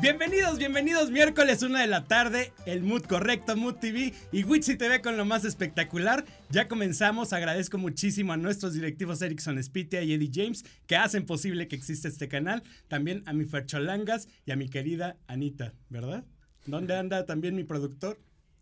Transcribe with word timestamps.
Bienvenidos, 0.00 0.56
bienvenidos, 0.56 1.10
miércoles 1.10 1.62
una 1.62 1.82
de 1.82 1.86
la 1.86 2.04
tarde, 2.04 2.54
el 2.64 2.82
Mood 2.82 3.02
Correcto, 3.02 3.54
Mood 3.54 3.74
TV 3.74 4.14
y 4.32 4.44
Witsi 4.44 4.76
TV 4.76 5.02
con 5.02 5.18
lo 5.18 5.26
más 5.26 5.44
espectacular. 5.44 6.24
Ya 6.48 6.68
comenzamos, 6.68 7.34
agradezco 7.34 7.76
muchísimo 7.76 8.32
a 8.32 8.38
nuestros 8.38 8.72
directivos 8.72 9.20
Erickson 9.20 9.62
Spitia 9.62 10.00
y 10.00 10.14
Eddie 10.14 10.30
James 10.32 10.64
que 10.86 10.96
hacen 10.96 11.26
posible 11.26 11.68
que 11.68 11.76
exista 11.76 12.08
este 12.08 12.28
canal. 12.28 12.62
También 12.88 13.22
a 13.26 13.34
mi 13.34 13.44
Fercholangas 13.44 14.26
y 14.46 14.52
a 14.52 14.56
mi 14.56 14.70
querida 14.70 15.18
Anita, 15.26 15.74
¿verdad? 15.90 16.24
¿Dónde 16.64 16.96
anda 16.96 17.26
también 17.26 17.54
mi 17.54 17.64
productor? 17.64 18.18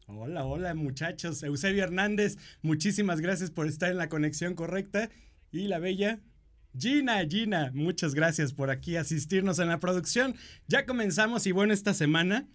Hola, 0.08 0.44
hola 0.44 0.74
muchachos. 0.74 1.44
Eusebio 1.44 1.84
Hernández, 1.84 2.36
muchísimas 2.62 3.20
gracias 3.20 3.52
por 3.52 3.68
estar 3.68 3.92
en 3.92 3.98
la 3.98 4.08
conexión 4.08 4.56
correcta. 4.56 5.08
Y 5.52 5.68
la 5.68 5.78
bella 5.78 6.18
Gina, 6.76 7.24
Gina, 7.26 7.70
muchas 7.74 8.14
gracias 8.14 8.52
por 8.52 8.70
aquí 8.70 8.96
asistirnos 8.96 9.58
en 9.58 9.68
la 9.68 9.80
producción. 9.80 10.34
Ya 10.66 10.86
comenzamos 10.86 11.46
y 11.46 11.52
bueno, 11.52 11.72
esta 11.72 11.94
semana 11.94 12.46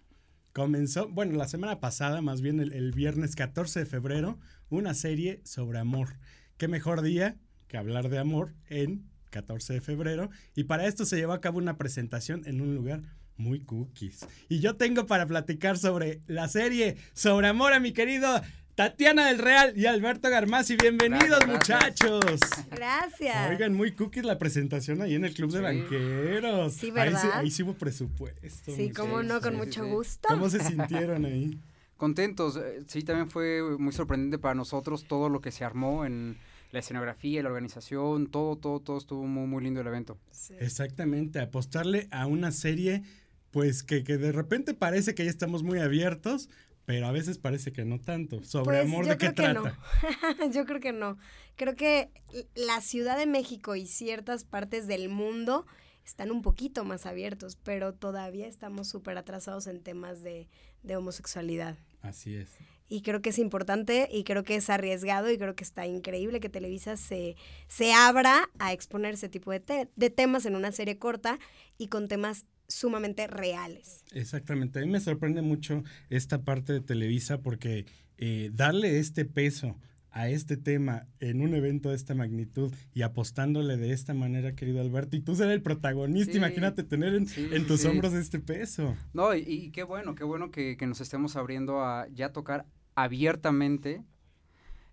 comenzó, 0.52 1.08
bueno, 1.08 1.36
la 1.36 1.48
semana 1.48 1.80
pasada, 1.80 2.22
más 2.22 2.40
bien 2.40 2.60
el, 2.60 2.92
viernes 2.92 3.34
14 3.34 3.80
de 3.80 3.86
febrero, 3.86 4.38
una 4.70 4.94
serie 4.94 5.40
sobre 5.44 5.78
amor. 5.78 6.16
¿Qué 6.56 6.68
mejor 6.68 7.02
día 7.02 7.36
que 7.66 7.76
hablar 7.76 8.08
de 8.08 8.18
amor 8.18 8.54
en 8.68 9.10
14 9.30 9.74
de 9.74 9.80
febrero? 9.80 10.30
Y 10.54 10.64
para 10.64 10.86
esto 10.86 11.04
se 11.04 11.16
llevó 11.16 11.32
a 11.32 11.40
cabo 11.40 11.58
una 11.58 11.76
presentación 11.76 12.42
en 12.46 12.60
un 12.60 12.74
lugar 12.74 13.02
muy 13.36 13.60
cookies. 13.60 14.26
Y 14.48 14.60
yo 14.60 14.76
tengo 14.76 15.06
para 15.06 15.26
platicar 15.26 15.76
sobre 15.76 16.22
la 16.28 16.46
serie, 16.48 16.96
sobre 17.14 17.48
amor 17.48 17.72
a 17.72 17.80
mi 17.80 17.92
querido 17.92 18.40
Tatiana 18.74 19.28
del 19.28 19.38
Real 19.38 19.72
y 19.76 19.86
Alberto 19.86 20.28
Garmazzi, 20.28 20.74
bienvenidos 20.74 21.46
muchachos. 21.46 22.40
Gracias. 22.72 23.48
Oigan, 23.48 23.72
muy 23.72 23.92
cookies 23.92 24.24
la 24.24 24.36
presentación 24.36 25.00
ahí 25.00 25.14
en 25.14 25.24
el 25.24 25.32
Club 25.32 25.52
de 25.52 25.60
Banqueros. 25.60 26.74
Sí, 26.74 26.90
¿verdad? 26.90 27.22
Ahí, 27.34 27.52
sí, 27.52 27.62
hubo 27.62 27.74
presupuesto. 27.74 28.74
Sí, 28.74 28.90
cómo 28.90 29.22
no, 29.22 29.40
con 29.40 29.54
mucho 29.54 29.86
gusto. 29.86 30.26
¿Cómo 30.26 30.50
se 30.50 30.58
sintieron 30.64 31.24
ahí? 31.24 31.56
Contentos, 31.96 32.56
eh, 32.56 32.82
sí, 32.88 33.02
también 33.02 33.30
fue 33.30 33.62
muy 33.78 33.92
sorprendente 33.92 34.38
para 34.38 34.56
nosotros 34.56 35.04
todo 35.04 35.28
lo 35.28 35.40
que 35.40 35.52
se 35.52 35.64
armó 35.64 36.04
en 36.04 36.36
la 36.72 36.80
escenografía, 36.80 37.44
la 37.44 37.50
organización, 37.50 38.26
todo, 38.26 38.56
todo, 38.56 38.80
todo 38.80 38.98
estuvo 38.98 39.24
muy, 39.24 39.46
muy 39.46 39.62
lindo 39.62 39.82
el 39.82 39.86
evento. 39.86 40.18
Exactamente, 40.58 41.38
apostarle 41.38 42.08
a 42.10 42.26
una 42.26 42.50
serie 42.50 43.04
pues 43.52 43.84
que, 43.84 44.02
que 44.02 44.18
de 44.18 44.32
repente 44.32 44.74
parece 44.74 45.14
que 45.14 45.24
ya 45.24 45.30
estamos 45.30 45.62
muy 45.62 45.78
abiertos, 45.78 46.48
pero 46.86 47.06
a 47.06 47.12
veces 47.12 47.38
parece 47.38 47.72
que 47.72 47.84
no 47.84 47.98
tanto. 47.98 48.44
¿Sobre 48.44 48.78
pues, 48.78 48.86
amor 48.86 49.06
de 49.06 49.16
qué 49.16 49.32
trata? 49.32 49.78
yo 50.52 50.66
creo 50.66 50.80
que 50.80 50.92
no. 50.92 51.16
Creo 51.56 51.74
que 51.76 52.10
la 52.54 52.80
Ciudad 52.80 53.16
de 53.16 53.26
México 53.26 53.76
y 53.76 53.86
ciertas 53.86 54.44
partes 54.44 54.86
del 54.86 55.08
mundo 55.08 55.66
están 56.04 56.30
un 56.30 56.42
poquito 56.42 56.84
más 56.84 57.06
abiertos, 57.06 57.56
pero 57.62 57.94
todavía 57.94 58.46
estamos 58.46 58.88
súper 58.88 59.16
atrasados 59.16 59.66
en 59.66 59.82
temas 59.82 60.22
de, 60.22 60.48
homosexualidad. 60.94 61.78
Así 62.02 62.36
es. 62.36 62.50
Y 62.86 63.00
creo 63.00 63.22
que 63.22 63.30
es 63.30 63.38
importante 63.38 64.10
y 64.12 64.24
creo 64.24 64.44
que 64.44 64.56
es 64.56 64.68
arriesgado 64.68 65.30
y 65.30 65.38
creo 65.38 65.56
que 65.56 65.64
está 65.64 65.86
increíble 65.86 66.40
que 66.40 66.50
Televisa 66.50 66.98
se, 66.98 67.34
se 67.66 67.94
abra 67.94 68.50
a 68.58 68.74
exponer 68.74 69.14
ese 69.14 69.30
tipo 69.30 69.50
de, 69.50 69.88
de 69.96 70.10
temas 70.10 70.44
en 70.44 70.54
una 70.54 70.70
serie 70.70 70.98
corta 70.98 71.38
y 71.78 71.88
con 71.88 72.08
temas 72.08 72.44
sumamente 72.68 73.26
reales. 73.26 74.04
Exactamente, 74.12 74.78
a 74.78 74.82
mí 74.82 74.88
me 74.88 75.00
sorprende 75.00 75.42
mucho 75.42 75.84
esta 76.10 76.42
parte 76.42 76.72
de 76.72 76.80
Televisa 76.80 77.38
porque 77.38 77.86
eh, 78.18 78.50
darle 78.52 78.98
este 78.98 79.24
peso 79.24 79.76
a 80.14 80.28
este 80.28 80.56
tema 80.56 81.08
en 81.18 81.40
un 81.40 81.54
evento 81.54 81.90
de 81.90 81.96
esta 81.96 82.14
magnitud 82.14 82.72
y 82.94 83.02
apostándole 83.02 83.76
de 83.76 83.92
esta 83.92 84.14
manera, 84.14 84.54
querido 84.54 84.80
Alberto, 84.80 85.16
y 85.16 85.20
tú 85.20 85.34
ser 85.34 85.50
el 85.50 85.60
protagonista, 85.60 86.36
imagínate 86.36 86.84
tener 86.84 87.14
en, 87.14 87.66
tus 87.66 87.84
hombros 87.84 88.14
este 88.14 88.38
peso. 88.38 88.96
No, 89.12 89.34
y, 89.34 89.70
qué 89.72 89.82
bueno, 89.82 90.14
qué 90.14 90.22
bueno 90.22 90.52
que, 90.52 90.76
nos 90.86 91.00
estemos 91.00 91.34
abriendo 91.34 91.80
a 91.80 92.06
ya 92.14 92.32
tocar 92.32 92.64
abiertamente 92.94 94.04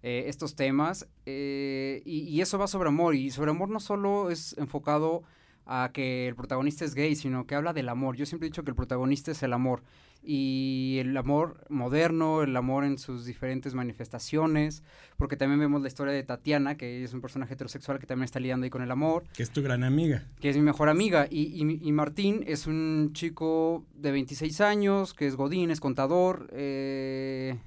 eh, 0.02 0.24
estos 0.26 0.56
temas, 0.56 1.08
eh, 1.28 2.02
y, 2.04 2.22
y, 2.22 2.42
eso 2.42 2.58
va 2.58 2.66
sobre 2.66 2.90
amor, 2.90 3.14
y 3.14 3.30
sobre 3.30 3.52
amor 3.52 3.70
no 3.70 3.80
solo 3.80 4.32
es 4.32 4.58
enfocado 4.58 5.22
a 5.66 5.92
que 5.94 6.28
el 6.28 6.36
protagonista 6.36 6.86
es 6.86 6.96
gay, 6.96 7.16
sino 7.16 7.46
que 7.46 7.56
habla 7.56 7.74
del 7.74 7.90
amor. 7.90 8.16
Yo 8.16 8.26
siempre 8.26 8.48
he 8.48 8.50
dicho 8.50 8.64
que 8.64 8.72
el 8.72 8.76
protagonista 8.76 9.32
es 9.32 9.44
el 9.44 9.54
amor. 9.54 9.84
Y 10.24 10.98
el 11.00 11.18
amor 11.18 11.66
moderno, 11.70 12.44
el 12.44 12.56
amor 12.56 12.84
en 12.84 13.00
sus 13.00 13.26
diferentes 13.26 13.74
manifestaciones, 13.74 14.84
porque 15.18 15.36
también 15.36 15.60
vemos 15.60 15.82
la 15.82 15.88
historia 15.88 16.14
de 16.14 16.22
Tatiana, 16.22 16.78
que 16.78 17.04
es 17.04 17.14
un 17.14 17.22
personaje 17.22 17.56
heterosexual 17.56 17.98
que 17.98 18.06
también 18.06 18.26
está 18.26 18.40
lidiando 18.40 18.66
ahí 18.66 18.70
con 18.70 18.84
el 18.84 18.92
amor. 18.92 19.24
Que 19.34 19.42
es 19.42 19.50
tu 19.50 19.64
gran 19.64 19.84
amiga. 19.84 20.28
Que 20.40 20.50
es 20.50 20.58
mi 20.58 20.62
mejor 20.62 20.90
amiga. 20.90 21.28
Y, 21.30 21.60
y, 21.60 21.92
Martín 21.92 22.44
es 22.46 22.68
un 22.68 23.12
chico 23.14 23.84
de 23.96 24.12
26 24.12 24.62
años, 24.62 25.16
que 25.16 25.26
es 25.26 25.36
Godín, 25.36 25.72
es 25.72 25.80
contador, 25.80 26.48
eh, 26.52 27.58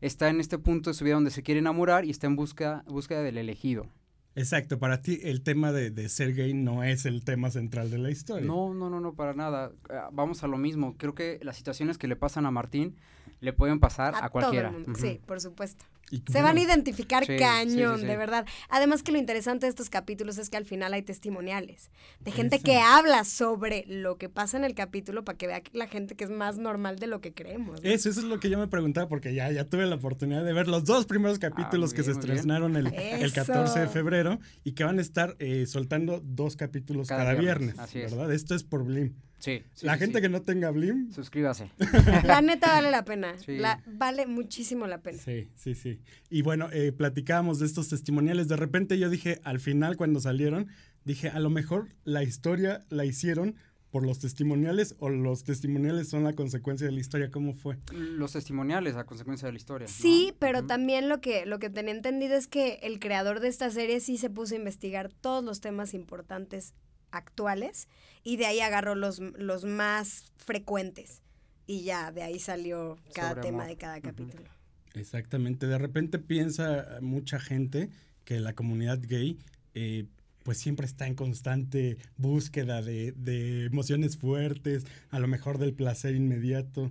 está 0.00 0.28
en 0.28 0.40
este 0.40 0.58
punto 0.58 0.90
de 0.90 0.94
su 0.94 1.04
vida 1.04 1.14
donde 1.14 1.30
se 1.30 1.44
quiere 1.44 1.60
enamorar 1.60 2.04
y 2.04 2.10
está 2.10 2.26
en 2.26 2.34
busca, 2.34 2.82
búsqueda 2.88 3.22
del 3.22 3.38
elegido. 3.38 3.86
Exacto, 4.34 4.78
para 4.78 5.02
ti 5.02 5.20
el 5.22 5.42
tema 5.42 5.72
de, 5.72 5.90
de, 5.90 6.08
ser 6.08 6.34
gay 6.34 6.54
no 6.54 6.82
es 6.82 7.04
el 7.04 7.24
tema 7.24 7.50
central 7.50 7.90
de 7.90 7.98
la 7.98 8.10
historia. 8.10 8.46
No, 8.46 8.72
no, 8.72 8.88
no, 8.88 9.00
no, 9.00 9.14
para 9.14 9.34
nada. 9.34 9.72
Ah, 9.90 10.08
vamos 10.12 10.42
a 10.42 10.46
lo 10.46 10.56
mismo. 10.56 10.96
Creo 10.96 11.14
que 11.14 11.38
las 11.42 11.56
situaciones 11.56 11.98
que 11.98 12.08
le 12.08 12.16
pasan 12.16 12.46
a 12.46 12.50
Martín 12.50 12.96
le 13.40 13.52
pueden 13.52 13.78
pasar 13.78 14.14
a, 14.20 14.30
cualquiera. 14.30 14.72
Sí, 14.96 15.20
por 15.26 15.40
supuesto. 15.40 15.84
Se 16.30 16.42
van 16.42 16.56
a 16.56 16.60
identificar 16.60 17.26
cañón, 17.26 18.02
de 18.02 18.16
verdad. 18.16 18.46
Además 18.68 19.02
que 19.02 19.12
lo 19.12 19.18
interesante 19.18 19.66
de 19.66 19.70
estos 19.70 19.90
capítulos 19.90 20.38
es 20.38 20.50
que 20.50 20.56
al 20.56 20.64
final 20.64 20.92
hay 20.94 21.02
testimoniales 21.02 21.90
de 22.20 22.32
gente 22.32 22.60
que 22.60 22.78
habla 22.78 23.24
sobre 23.24 23.84
lo 23.86 24.16
que 24.16 24.28
pasa 24.28 24.56
en 24.56 24.64
el 24.64 24.74
capítulo 24.74 25.24
para 25.24 25.38
que 25.38 25.46
vea 25.46 25.62
la 25.72 25.86
gente 25.86 26.14
que 26.14 26.24
es 26.24 26.30
más 26.30 26.58
normal 26.58 26.98
de 26.98 27.06
lo 27.06 27.20
que 27.20 27.32
creemos. 27.32 27.80
Eso, 27.82 28.08
eso 28.08 28.20
es 28.20 28.26
lo 28.26 28.40
que 28.40 28.50
yo 28.50 28.58
me 28.58 28.68
preguntaba 28.68 29.08
porque 29.08 29.34
ya, 29.34 29.50
ya 29.50 29.64
tuve 29.64 29.86
la 29.86 29.96
oportunidad 29.96 30.44
de 30.44 30.52
ver 30.52 30.68
los 30.68 30.84
dos 30.84 31.06
primeros 31.06 31.38
ah, 31.38 31.50
capítulos 31.50 31.94
que 31.94 32.02
se 32.02 32.12
estrenaron 32.12 32.76
el, 32.76 32.86
el, 32.94 33.32
14 33.32 33.80
de 33.80 33.88
febrero 33.88 34.38
y 34.64 34.72
que 34.72 34.84
van 34.84 34.98
a 34.98 35.02
estar 35.02 35.36
eh, 35.38 35.66
soltando 35.66 36.20
dos 36.24 36.56
capítulos 36.56 37.08
cada, 37.08 37.34
viernes, 37.34 37.76
¿verdad? 37.94 38.32
Esto 38.32 38.54
es 38.54 38.64
por 38.64 38.84
Blim. 38.84 39.14
Sí. 39.42 39.64
la 39.82 39.98
gente 39.98 40.20
que 40.20 40.28
no 40.28 40.40
tenga 40.40 40.70
Blim. 40.70 41.12
Suscríbase. 41.12 41.68
La 42.24 42.40
neta 42.42 42.68
vale 42.68 42.92
la 42.92 43.04
pena. 43.04 43.34
La, 43.48 43.82
vale 43.86 44.26
muchísimo 44.26 44.86
la 44.86 45.02
pena. 45.02 45.18
Sí, 45.18 45.48
sí, 45.56 45.74
sí. 45.74 45.98
Y 46.30 46.42
bueno, 46.42 46.68
eh, 46.72 46.92
platicábamos 46.92 47.58
de 47.58 47.66
estos 47.66 47.88
testimoniales. 47.88 48.46
De 48.46 48.56
repente 48.56 49.00
yo 49.00 49.10
dije, 49.10 49.40
al 49.42 49.58
final 49.58 49.96
cuando 49.96 50.20
salieron, 50.20 50.68
dije, 51.04 51.28
a 51.28 51.40
lo 51.40 51.50
mejor 51.50 51.88
la 52.04 52.22
historia 52.22 52.84
la 52.88 53.04
hicieron 53.04 53.56
por 53.90 54.06
los 54.06 54.20
testimoniales 54.20 54.94
o 55.00 55.10
los 55.10 55.44
testimoniales 55.44 56.08
son 56.08 56.24
la 56.24 56.32
consecuencia 56.32 56.86
de 56.86 56.92
la 56.92 57.00
historia? 57.00 57.30
¿Cómo 57.30 57.52
fue? 57.52 57.76
Los 57.92 58.32
testimoniales 58.32 58.96
a 58.96 59.04
consecuencia 59.04 59.46
de 59.46 59.52
la 59.52 59.58
historia. 59.58 59.86
Sí, 59.86 60.34
pero 60.38 60.64
también 60.64 61.10
lo 61.10 61.20
que, 61.20 61.44
lo 61.44 61.58
que 61.58 61.68
tenía 61.68 61.92
entendido 61.92 62.34
es 62.34 62.46
que 62.46 62.80
el 62.82 63.00
creador 63.00 63.40
de 63.40 63.48
esta 63.48 63.70
serie 63.70 64.00
sí 64.00 64.16
se 64.16 64.30
puso 64.30 64.54
a 64.54 64.58
investigar 64.58 65.12
todos 65.12 65.44
los 65.44 65.60
temas 65.60 65.92
importantes 65.92 66.74
actuales 67.12 67.88
y 68.24 68.36
de 68.36 68.46
ahí 68.46 68.60
agarró 68.60 68.94
los, 68.94 69.20
los 69.20 69.64
más 69.64 70.32
frecuentes 70.36 71.22
y 71.66 71.82
ya 71.84 72.10
de 72.12 72.22
ahí 72.22 72.38
salió 72.38 72.98
cada 73.14 73.40
tema 73.40 73.66
de 73.66 73.76
cada 73.76 74.00
capítulo. 74.00 74.50
Exactamente, 74.94 75.66
de 75.66 75.78
repente 75.78 76.18
piensa 76.18 76.98
mucha 77.00 77.38
gente 77.38 77.88
que 78.24 78.40
la 78.40 78.54
comunidad 78.54 79.00
gay 79.00 79.38
eh, 79.74 80.06
pues 80.42 80.58
siempre 80.58 80.86
está 80.86 81.06
en 81.06 81.14
constante 81.14 81.98
búsqueda 82.16 82.82
de, 82.82 83.12
de, 83.12 83.64
emociones 83.64 84.16
fuertes, 84.16 84.84
a 85.10 85.18
lo 85.18 85.28
mejor 85.28 85.58
del 85.58 85.72
placer 85.72 86.14
inmediato. 86.14 86.90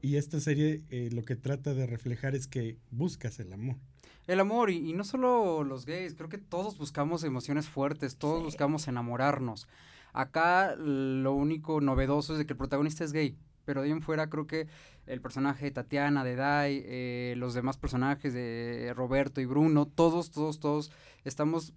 Y 0.00 0.16
esta 0.16 0.40
serie 0.40 0.82
eh, 0.90 1.10
lo 1.12 1.22
que 1.22 1.36
trata 1.36 1.74
de 1.74 1.86
reflejar 1.86 2.34
es 2.34 2.46
que 2.46 2.78
buscas 2.90 3.38
el 3.38 3.52
amor. 3.52 3.76
El 4.26 4.40
amor, 4.40 4.70
y, 4.70 4.92
no 4.92 5.04
solo 5.04 5.62
los 5.62 5.86
gays, 5.86 6.14
creo 6.14 6.28
que 6.28 6.38
todos 6.38 6.78
buscamos 6.78 7.22
emociones 7.22 7.68
fuertes, 7.68 8.16
todos 8.16 8.42
buscamos 8.42 8.88
enamorarnos. 8.88 9.68
Acá 10.12 10.74
lo 10.76 11.32
único 11.34 11.80
novedoso 11.80 12.32
es 12.32 12.38
de 12.38 12.46
que 12.46 12.54
el 12.54 12.56
protagonista 12.56 13.04
es 13.04 13.12
gay, 13.12 13.36
pero 13.64 13.82
de 13.82 13.86
ahí 13.86 13.92
en 13.92 14.02
fuera 14.02 14.28
creo 14.28 14.46
que 14.46 14.66
el 15.06 15.20
personaje 15.20 15.66
de 15.66 15.70
Tatiana, 15.70 16.24
de 16.24 16.34
Dai, 16.34 16.82
eh, 16.86 17.34
los 17.36 17.54
demás 17.54 17.76
personajes 17.76 18.34
de 18.34 18.92
Roberto 18.96 19.40
y 19.40 19.46
Bruno, 19.46 19.86
todos, 19.86 20.30
todos, 20.32 20.58
todos 20.58 20.90
estamos 21.24 21.72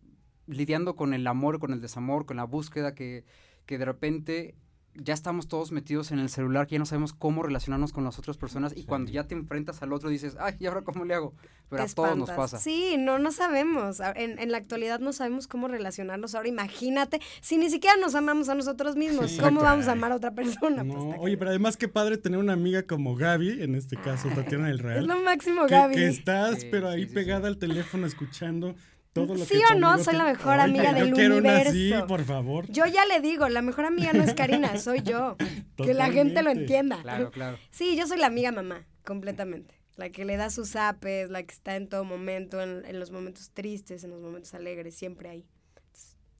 lidiando 0.48 0.96
con 0.96 1.14
el 1.14 1.28
amor, 1.28 1.60
con 1.60 1.74
el 1.74 1.82
desamor, 1.82 2.26
con 2.26 2.38
la 2.38 2.46
búsqueda 2.46 2.96
que, 2.96 3.26
que 3.68 3.78
de 3.78 3.86
repente 3.86 4.56
ya 4.96 5.14
estamos 5.14 5.48
todos 5.48 5.72
metidos 5.72 6.12
en 6.12 6.20
el 6.20 6.30
celular, 6.30 6.68
que 6.68 6.74
ya 6.74 6.80
no 6.80 6.86
sabemos 6.86 7.14
cómo 7.14 7.44
relacionarnos 7.44 7.94
con 7.94 8.04
las 8.04 8.20
otras 8.20 8.38
personas 8.38 8.74
y 8.76 8.84
cuando 8.84 9.12
ya 9.12 9.26
te 9.26 9.36
enfrentas 9.36 9.82
al 9.82 9.94
otro 9.94 10.10
dices, 10.10 10.36
ay, 10.40 10.56
¿y 10.60 10.66
ahora 10.66 10.82
cómo 10.82 11.06
le 11.06 11.14
hago? 11.14 11.34
Pero 11.70 11.84
a 11.84 11.88
todos 11.88 12.18
nos 12.18 12.32
pasa. 12.32 12.58
Sí, 12.58 12.96
no, 12.98 13.20
no 13.20 13.32
sabemos. 13.32 14.00
En, 14.16 14.40
en, 14.40 14.52
la 14.52 14.58
actualidad 14.58 15.00
no 15.00 15.14
sabemos 15.14 15.48
cómo 15.48 15.68
relacionarnos. 15.68 16.34
Ahora 16.34 16.48
imagínate, 16.48 17.22
si 17.42 17.58
ni 17.58 17.70
siquiera 17.70 17.96
nos 17.98 18.16
amamos 18.16 18.50
a 18.50 18.56
nosotros 18.56 18.96
mismos, 18.96 19.38
¿cómo 19.40 19.62
vamos 19.62 19.88
a 19.88 19.92
amar 19.92 20.12
a 20.12 20.16
otra 20.16 20.32
persona? 20.32 20.84
Pues, 20.84 21.16
oye, 21.20 21.38
pero 21.38 21.52
además 21.52 21.78
qué 21.78 21.88
padre 21.88 22.18
tener 22.18 22.40
una 22.40 22.54
amiga 22.54 22.84
como 22.84 23.16
Gaby, 23.16 23.62
en 23.62 23.76
este 23.76 23.98
caso 23.98 24.30
Tatiana 24.30 24.68
del 24.68 24.80
Real. 24.80 25.04
Es 25.04 25.08
lo 25.08 25.22
máximo, 25.22 25.68
Gaby. 25.68 25.94
Que 25.94 26.08
estás, 26.08 26.66
pero 26.66 26.90
ahí 26.90 27.06
pegada 27.06 27.48
al 27.48 27.58
teléfono 27.58 28.08
escuchando 28.08 28.76
todo 29.14 29.36
lo 29.36 29.44
¿Sí 29.46 29.56
que 29.60 29.74
o 29.76 29.80
no? 29.80 29.98
Soy 29.98 30.14
te- 30.14 30.18
la 30.20 30.26
mejor 30.26 30.54
Oye, 30.56 30.64
amiga 30.64 30.94
del 30.94 31.14
quiero 31.14 31.38
una 31.38 31.58
así, 31.58 31.70
universo. 31.70 32.08
por 32.08 32.24
favor. 32.26 32.72
Yo 32.72 32.86
ya 32.86 33.06
le 33.06 33.20
digo, 33.22 33.50
la 33.50 33.62
mejor 33.62 33.86
amiga 33.86 34.14
no 34.14 34.24
es 34.24 34.34
Karina, 34.34 34.78
soy 34.78 35.02
yo. 35.02 35.36
Que 35.78 35.94
la 35.94 36.12
gente 36.12 36.42
lo 36.44 36.52
entienda. 36.52 37.02
Claro, 37.02 37.32
claro. 37.32 37.58
Sí, 37.72 37.96
yo 37.98 38.06
soy 38.08 38.18
la 38.20 38.28
amiga 38.28 38.52
mamá, 38.52 38.86
completamente. 39.04 39.76
La 39.98 40.10
que 40.12 40.24
le 40.24 40.38
da 40.38 40.50
sus 40.50 40.76
apes, 40.78 41.30
la 41.30 41.44
que 41.44 41.54
está 41.54 41.76
en 41.76 41.90
todo 41.90 42.06
momento, 42.06 42.62
en, 42.62 42.86
en 42.86 43.00
los 43.00 43.12
momentos 43.12 43.50
tristes, 43.52 44.04
en 44.06 44.12
los 44.12 44.22
momentos 44.22 44.54
alegres, 44.54 44.96
siempre 44.96 45.28
ahí. 45.30 45.46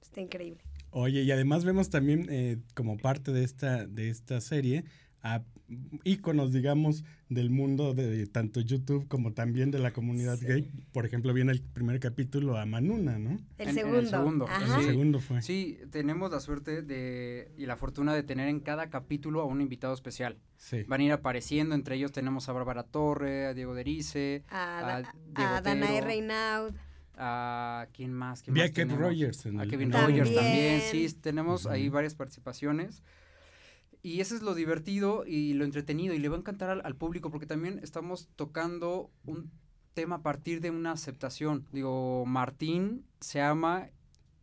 Está 0.02 0.20
increíble. 0.20 0.62
Oye, 0.92 1.22
y 1.22 1.30
además 1.30 1.64
vemos 1.64 1.90
también 1.90 2.26
eh, 2.30 2.56
como 2.74 2.96
parte 2.96 3.32
de 3.32 3.44
esta, 3.44 3.86
de 3.86 4.08
esta 4.10 4.40
serie 4.40 4.84
a 5.22 5.42
íconos, 6.04 6.52
digamos, 6.52 7.04
del 7.28 7.50
mundo 7.50 7.94
de 7.94 8.26
tanto 8.26 8.60
YouTube 8.60 9.06
como 9.06 9.32
también 9.32 9.70
de 9.70 9.78
la 9.78 9.92
comunidad 9.92 10.36
Sí. 10.38 10.46
gay. 10.46 10.70
Por 10.92 11.06
ejemplo, 11.06 11.32
viene 11.32 11.52
el 11.52 11.62
primer 11.62 12.00
capítulo 12.00 12.56
a 12.58 12.66
Manuna, 12.66 13.18
¿no? 13.18 13.30
El 13.30 13.38
En- 13.58 13.68
en 13.68 13.74
segundo. 13.74 13.98
el 14.00 14.08
segundo, 14.08 14.46
Ajá. 14.48 14.76
El 14.76 14.82
Sí. 14.82 14.88
segundo 14.88 15.20
fue. 15.20 15.42
Sí, 15.42 15.78
tenemos 15.92 16.32
la 16.32 16.40
suerte 16.40 16.82
de 16.82 17.52
y 17.56 17.66
la 17.66 17.76
fortuna 17.76 18.14
de 18.14 18.22
tener 18.24 18.48
en 18.48 18.60
cada 18.60 18.90
capítulo 18.90 19.40
a 19.42 19.44
un 19.44 19.60
invitado 19.60 19.94
especial. 19.94 20.38
Sí. 20.56 20.82
Van 20.88 21.00
a 21.00 21.04
ir 21.04 21.12
apareciendo, 21.12 21.74
entre 21.76 21.94
ellos 21.96 22.10
tenemos 22.10 22.48
a 22.48 22.52
Bárbara 22.52 22.82
Torre, 22.82 23.46
a 23.46 23.54
Diego 23.54 23.74
Derice, 23.74 24.42
A, 24.48 25.02
a 25.36 25.56
a 25.56 25.60
Danae. 25.62 26.00
Reynaud. 26.00 26.72
a 27.22 27.86
quién 27.92 28.14
más, 28.14 28.40
quién 28.42 28.56
a 28.56 28.60
más 28.62 28.70
Kevin 28.70 28.88
tenemos? 28.88 28.98
Rogers 29.10 29.44
en 29.44 29.60
a 29.60 29.64
el- 29.64 29.70
Kevin 29.70 29.88
en 29.88 29.94
el 29.94 30.00
Rogers 30.00 30.28
segundo. 30.30 30.40
también, 30.40 30.80
También. 30.80 31.10
sí, 31.10 31.16
tenemos 31.20 31.66
ahí 31.66 31.88
varias 31.90 32.14
participaciones. 32.14 33.02
Y 34.02 34.20
eso 34.20 34.34
es 34.34 34.42
lo 34.42 34.54
divertido 34.54 35.24
y 35.26 35.52
lo 35.52 35.64
entretenido 35.64 36.14
y 36.14 36.18
le 36.18 36.28
va 36.28 36.36
a 36.36 36.40
encantar 36.40 36.70
al, 36.70 36.80
al 36.84 36.96
público 36.96 37.30
porque 37.30 37.46
también 37.46 37.80
estamos 37.82 38.28
tocando 38.36 39.10
un 39.26 39.50
tema 39.94 40.16
a 40.16 40.22
partir 40.22 40.60
de 40.60 40.70
una 40.70 40.92
aceptación. 40.92 41.66
Digo, 41.72 42.24
Martín 42.26 43.04
se 43.20 43.40
ama 43.42 43.90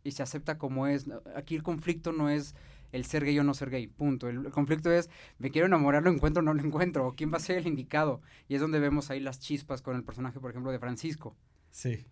y 0.04 0.12
se 0.12 0.22
acepta 0.22 0.58
como 0.58 0.86
es. 0.86 1.06
Aquí 1.34 1.54
el 1.56 1.62
conflicto 1.62 2.12
no 2.12 2.30
es 2.30 2.54
el 2.92 3.04
ser 3.04 3.24
gay 3.24 3.38
o 3.38 3.44
no 3.44 3.54
ser 3.54 3.70
gay, 3.70 3.86
punto. 3.86 4.28
El, 4.28 4.46
el 4.46 4.52
conflicto 4.52 4.90
es, 4.90 5.10
me 5.38 5.50
quiero 5.50 5.66
enamorar, 5.66 6.02
lo 6.02 6.10
encuentro 6.10 6.40
o 6.40 6.44
no 6.44 6.54
lo 6.54 6.62
encuentro, 6.62 7.12
quién 7.16 7.32
va 7.32 7.36
a 7.36 7.40
ser 7.40 7.58
el 7.58 7.66
indicado. 7.66 8.22
Y 8.48 8.54
es 8.54 8.60
donde 8.60 8.78
vemos 8.78 9.10
ahí 9.10 9.20
las 9.20 9.40
chispas 9.40 9.82
con 9.82 9.96
el 9.96 10.04
personaje, 10.04 10.40
por 10.40 10.50
ejemplo, 10.50 10.72
de 10.72 10.78
Francisco. 10.78 11.36
Sí. 11.70 12.06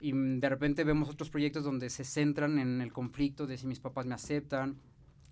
Y 0.00 0.12
de 0.12 0.48
repente 0.48 0.84
vemos 0.84 1.08
otros 1.08 1.30
proyectos 1.30 1.64
donde 1.64 1.90
se 1.90 2.04
centran 2.04 2.58
en 2.58 2.80
el 2.80 2.92
conflicto 2.92 3.46
de 3.46 3.56
si 3.56 3.66
mis 3.66 3.78
papás 3.78 4.06
me 4.06 4.14
aceptan, 4.14 4.78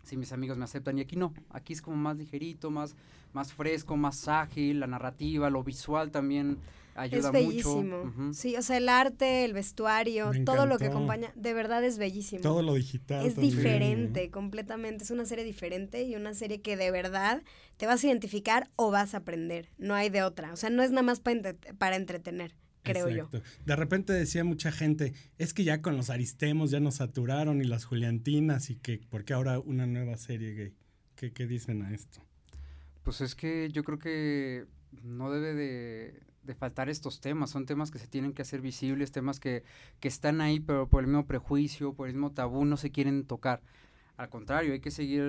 si 0.02 0.17
mis 0.17 0.32
amigos 0.32 0.56
me 0.58 0.64
aceptan. 0.64 0.99
Y 0.99 1.02
aquí 1.02 1.17
no, 1.17 1.32
aquí 1.50 1.73
es 1.73 1.82
como 1.82 1.97
más 1.97 2.17
ligerito, 2.17 2.70
más, 2.70 2.97
más 3.32 3.52
fresco, 3.52 3.97
más 3.97 4.26
ágil, 4.29 4.81
la 4.81 4.87
narrativa, 4.87 5.50
lo 5.50 5.62
visual 5.62 6.11
también 6.11 6.58
ayuda 6.97 7.19
Es 7.31 7.44
mucho. 7.44 7.49
bellísimo. 7.79 8.02
Ujú. 8.02 8.35
Sí, 8.35 8.56
o 8.56 8.62
sea, 8.62 8.76
el 8.76 8.88
arte, 8.88 9.44
el 9.44 9.52
vestuario, 9.52 10.32
Me 10.32 10.41
todo 10.41 10.67
lo 10.67 10.76
que 10.79 10.87
acompaña, 10.87 11.32
de 11.37 11.55
verdad 11.55 11.82
es 11.85 11.97
bellísimo. 11.99 12.43
Todo 12.43 12.62
lo 12.62 12.75
digital. 12.75 13.25
es 13.25 13.35
también, 13.37 13.55
diferente, 13.56 14.31
completamente. 14.31 15.05
Es 15.05 15.11
una 15.11 15.25
serie 15.25 15.44
diferente 15.44 16.02
y 16.02 16.17
una 16.17 16.35
serie 16.35 16.61
que 16.61 16.76
de 16.76 16.91
verdad 16.91 17.43
te 17.76 17.87
vas 17.87 18.02
a 18.02 18.08
identificar 18.08 18.69
o 18.76 18.91
vas 18.91 19.14
a 19.14 19.19
aprender. 19.19 19.69
No 19.79 19.94
hay 19.94 20.11
de 20.11 20.23
otra. 20.23 20.52
O 20.52 20.56
sea, 20.56 20.69
no 20.70 20.82
es 20.82 20.91
nada 20.91 21.02
más 21.02 21.20
para, 21.20 21.37
entre- 21.37 21.75
para 21.75 21.97
entretener, 21.97 22.55
creo 22.82 23.08
yo. 23.08 23.24
Exacto. 23.24 23.42
De 23.64 23.76
repente 23.76 24.12
decía 24.12 24.44
mucha 24.44 24.72
gente, 24.72 25.14
es 25.38 25.54
que 25.54 25.64
ya 25.64 25.82
con 25.82 25.96
los 25.96 26.10
aristemos 26.10 26.70
ya 26.70 26.80
nos 26.80 26.96
saturaron 26.96 27.60
y 27.60 27.64
las 27.64 27.84
juliantinas 27.84 28.70
y 28.70 28.76
que, 28.76 28.98
¿por 29.10 29.24
qué 29.24 29.34
ahora 29.34 29.58
una 29.58 29.86
nueva 29.86 30.16
serie 30.16 30.54
gay? 30.54 30.74
¿Qué, 31.16 31.32
qué 31.32 31.46
dicen 31.46 31.82
a 31.82 31.92
esto? 31.92 32.20
Pues 33.02 33.20
es 33.20 33.34
que 33.34 33.68
yo 33.72 33.84
creo 33.84 33.98
que 33.98 34.66
no 35.02 35.30
debe 35.30 35.54
de, 35.54 36.20
de 36.42 36.54
faltar 36.54 36.88
estos 36.88 37.20
temas. 37.20 37.50
Son 37.50 37.66
temas 37.66 37.90
que 37.90 37.98
se 37.98 38.06
tienen 38.06 38.32
que 38.32 38.42
hacer 38.42 38.60
visibles, 38.60 39.12
temas 39.12 39.40
que, 39.40 39.62
que 40.00 40.08
están 40.08 40.40
ahí, 40.40 40.60
pero 40.60 40.88
por 40.88 41.02
el 41.02 41.08
mismo 41.08 41.26
prejuicio, 41.26 41.94
por 41.94 42.08
el 42.08 42.14
mismo 42.14 42.32
tabú, 42.32 42.64
no 42.64 42.76
se 42.76 42.90
quieren 42.90 43.24
tocar. 43.24 43.62
Al 44.16 44.28
contrario, 44.28 44.72
hay 44.72 44.80
que 44.80 44.90
seguir 44.90 45.22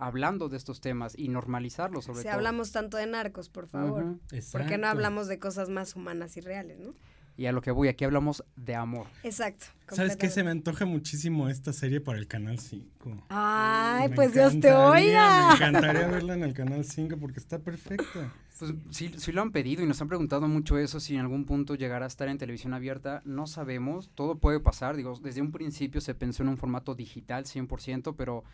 hablando 0.00 0.48
de 0.48 0.56
estos 0.56 0.80
temas 0.80 1.14
y 1.16 1.28
normalizarlos 1.28 2.04
sobre 2.06 2.18
Si 2.20 2.24
todo. 2.24 2.34
hablamos 2.34 2.72
tanto 2.72 2.96
de 2.96 3.06
narcos, 3.06 3.48
por 3.48 3.68
favor. 3.68 4.02
Ujú. 4.04 4.20
¿Por 4.52 4.66
qué 4.66 4.78
no 4.78 4.88
hablamos 4.88 5.28
de 5.28 5.38
cosas 5.38 5.68
más 5.68 5.94
humanas 5.94 6.36
y 6.36 6.40
reales, 6.40 6.78
no? 6.80 6.94
Y 7.36 7.46
a 7.46 7.52
lo 7.52 7.62
que 7.62 7.70
voy, 7.70 7.88
aquí 7.88 8.04
hablamos 8.04 8.44
de 8.56 8.74
amor. 8.74 9.06
Exacto. 9.22 9.64
¿Sabes 9.92 10.16
qué? 10.16 10.28
Se 10.28 10.42
me 10.44 10.50
antoja 10.50 10.84
muchísimo 10.84 11.48
esta 11.48 11.72
serie 11.72 12.00
para 12.00 12.18
el 12.18 12.26
Canal 12.26 12.58
5. 12.58 13.24
Ay, 13.30 14.10
Me 14.10 14.14
pues 14.14 14.34
Dios 14.34 14.60
te 14.60 14.72
oiga. 14.74 15.48
Me 15.48 15.54
encantaría 15.54 16.06
verla 16.06 16.34
en 16.34 16.42
el 16.42 16.52
Canal 16.52 16.84
5 16.84 17.16
porque 17.18 17.38
está 17.40 17.58
perfecta. 17.58 18.34
Pues 18.58 18.74
sí, 18.90 19.14
sí 19.16 19.32
lo 19.32 19.40
han 19.40 19.52
pedido 19.52 19.82
y 19.82 19.86
nos 19.86 20.02
han 20.02 20.08
preguntado 20.08 20.46
mucho 20.48 20.76
eso, 20.76 21.00
si 21.00 21.14
en 21.14 21.20
algún 21.20 21.46
punto 21.46 21.76
llegará 21.76 22.04
a 22.04 22.08
estar 22.08 22.28
en 22.28 22.36
televisión 22.36 22.74
abierta, 22.74 23.22
no 23.24 23.46
sabemos, 23.46 24.10
todo 24.14 24.34
puede 24.38 24.60
pasar, 24.60 24.96
digo, 24.96 25.18
desde 25.22 25.40
un 25.40 25.50
principio 25.50 26.02
se 26.02 26.14
pensó 26.14 26.42
en 26.42 26.50
un 26.50 26.58
formato 26.58 26.94
digital 26.94 27.44
100%, 27.46 28.14
pero 28.18 28.44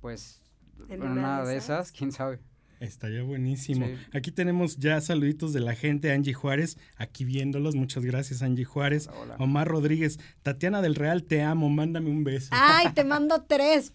pues 0.00 0.42
En 0.88 1.02
una 1.02 1.44
de 1.44 1.56
esas. 1.56 1.86
esas, 1.86 1.92
quién 1.92 2.12
sabe. 2.12 2.38
Estaría 2.80 3.22
buenísimo. 3.22 3.86
Sí. 3.86 3.94
Aquí 4.12 4.32
tenemos 4.32 4.76
ya 4.76 5.00
saluditos 5.00 5.52
de 5.52 5.60
la 5.60 5.76
gente. 5.76 6.10
Angie 6.10 6.34
Juárez, 6.34 6.78
aquí 6.96 7.24
viéndolos. 7.24 7.76
Muchas 7.76 8.04
gracias, 8.04 8.42
Angie 8.42 8.64
Juárez. 8.64 9.08
Hola. 9.08 9.36
Omar 9.38 9.68
Rodríguez, 9.68 10.18
Tatiana 10.42 10.82
del 10.82 10.96
Real, 10.96 11.22
te 11.22 11.42
amo. 11.42 11.70
Mándame 11.70 12.10
un 12.10 12.24
beso. 12.24 12.48
Ay, 12.50 12.88
te 12.92 13.04
mando 13.04 13.44
tres. 13.46 13.92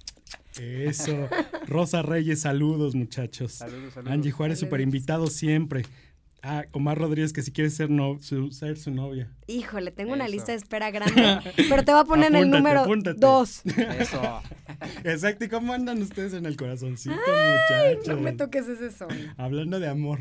Eso. 0.57 1.27
Rosa 1.67 2.01
Reyes, 2.01 2.41
saludos, 2.41 2.95
muchachos. 2.95 3.53
Saludos, 3.53 3.93
saludos. 3.93 4.13
Angie 4.13 4.31
Juárez, 4.31 4.59
super 4.59 4.79
invitado 4.79 5.27
siempre. 5.27 5.83
Ah, 6.43 6.65
Omar 6.71 6.97
Rodríguez, 6.97 7.33
que 7.33 7.41
si 7.41 7.51
quiere 7.51 7.69
ser, 7.69 7.89
no, 7.89 8.19
su- 8.21 8.51
ser 8.51 8.77
su 8.77 8.91
novia. 8.91 9.31
Híjole, 9.47 9.91
tengo 9.91 10.13
una 10.13 10.27
lista 10.27 10.51
de 10.51 10.57
espera 10.59 10.91
grande, 10.91 11.39
pero 11.69 11.83
te 11.83 11.91
voy 11.91 12.01
a 12.01 12.03
poner 12.05 12.27
en 12.27 12.35
el 12.35 12.49
número 12.49 12.81
apúntate. 12.81 13.17
dos. 13.19 13.63
Eso. 13.65 14.41
Exacto. 15.03 15.45
¿Y 15.45 15.49
cómo 15.49 15.73
andan 15.73 16.01
ustedes 16.01 16.33
en 16.33 16.45
el 16.45 16.55
corazoncito, 16.55 17.15
Ay, 17.27 17.95
muchachos? 17.95 18.15
no 18.15 18.21
me 18.21 18.33
toques 18.33 18.67
ese 18.67 18.91
son. 18.91 19.09
Hablando 19.37 19.79
de 19.79 19.87
amor. 19.89 20.19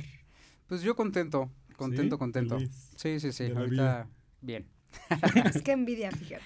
Pues 0.67 0.83
yo 0.83 0.97
contento, 0.97 1.51
contento, 1.77 2.17
¿Sí? 2.17 2.19
contento. 2.19 2.57
Feliz 2.59 2.91
Sí, 2.97 3.21
sí, 3.21 3.33
sí, 3.33 3.45
de 3.45 3.57
ahorita 3.57 4.09
bien. 4.41 4.67
Es 5.55 5.61
que 5.63 5.73
envidia, 5.73 6.11
fíjate. 6.11 6.45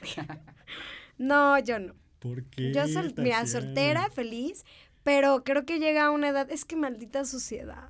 No, 1.16 1.58
yo 1.60 1.78
no. 1.78 1.94
¿Por 2.18 2.44
qué? 2.44 2.72
Yo, 2.74 2.86
sol- 2.88 3.14
mira, 3.16 3.46
soltera, 3.46 4.10
feliz, 4.10 4.64
pero 5.04 5.42
creo 5.44 5.64
que 5.64 5.78
llega 5.78 6.06
a 6.06 6.10
una 6.10 6.28
edad, 6.28 6.50
es 6.50 6.64
que 6.64 6.76
maldita 6.76 7.24
sociedad. 7.24 7.88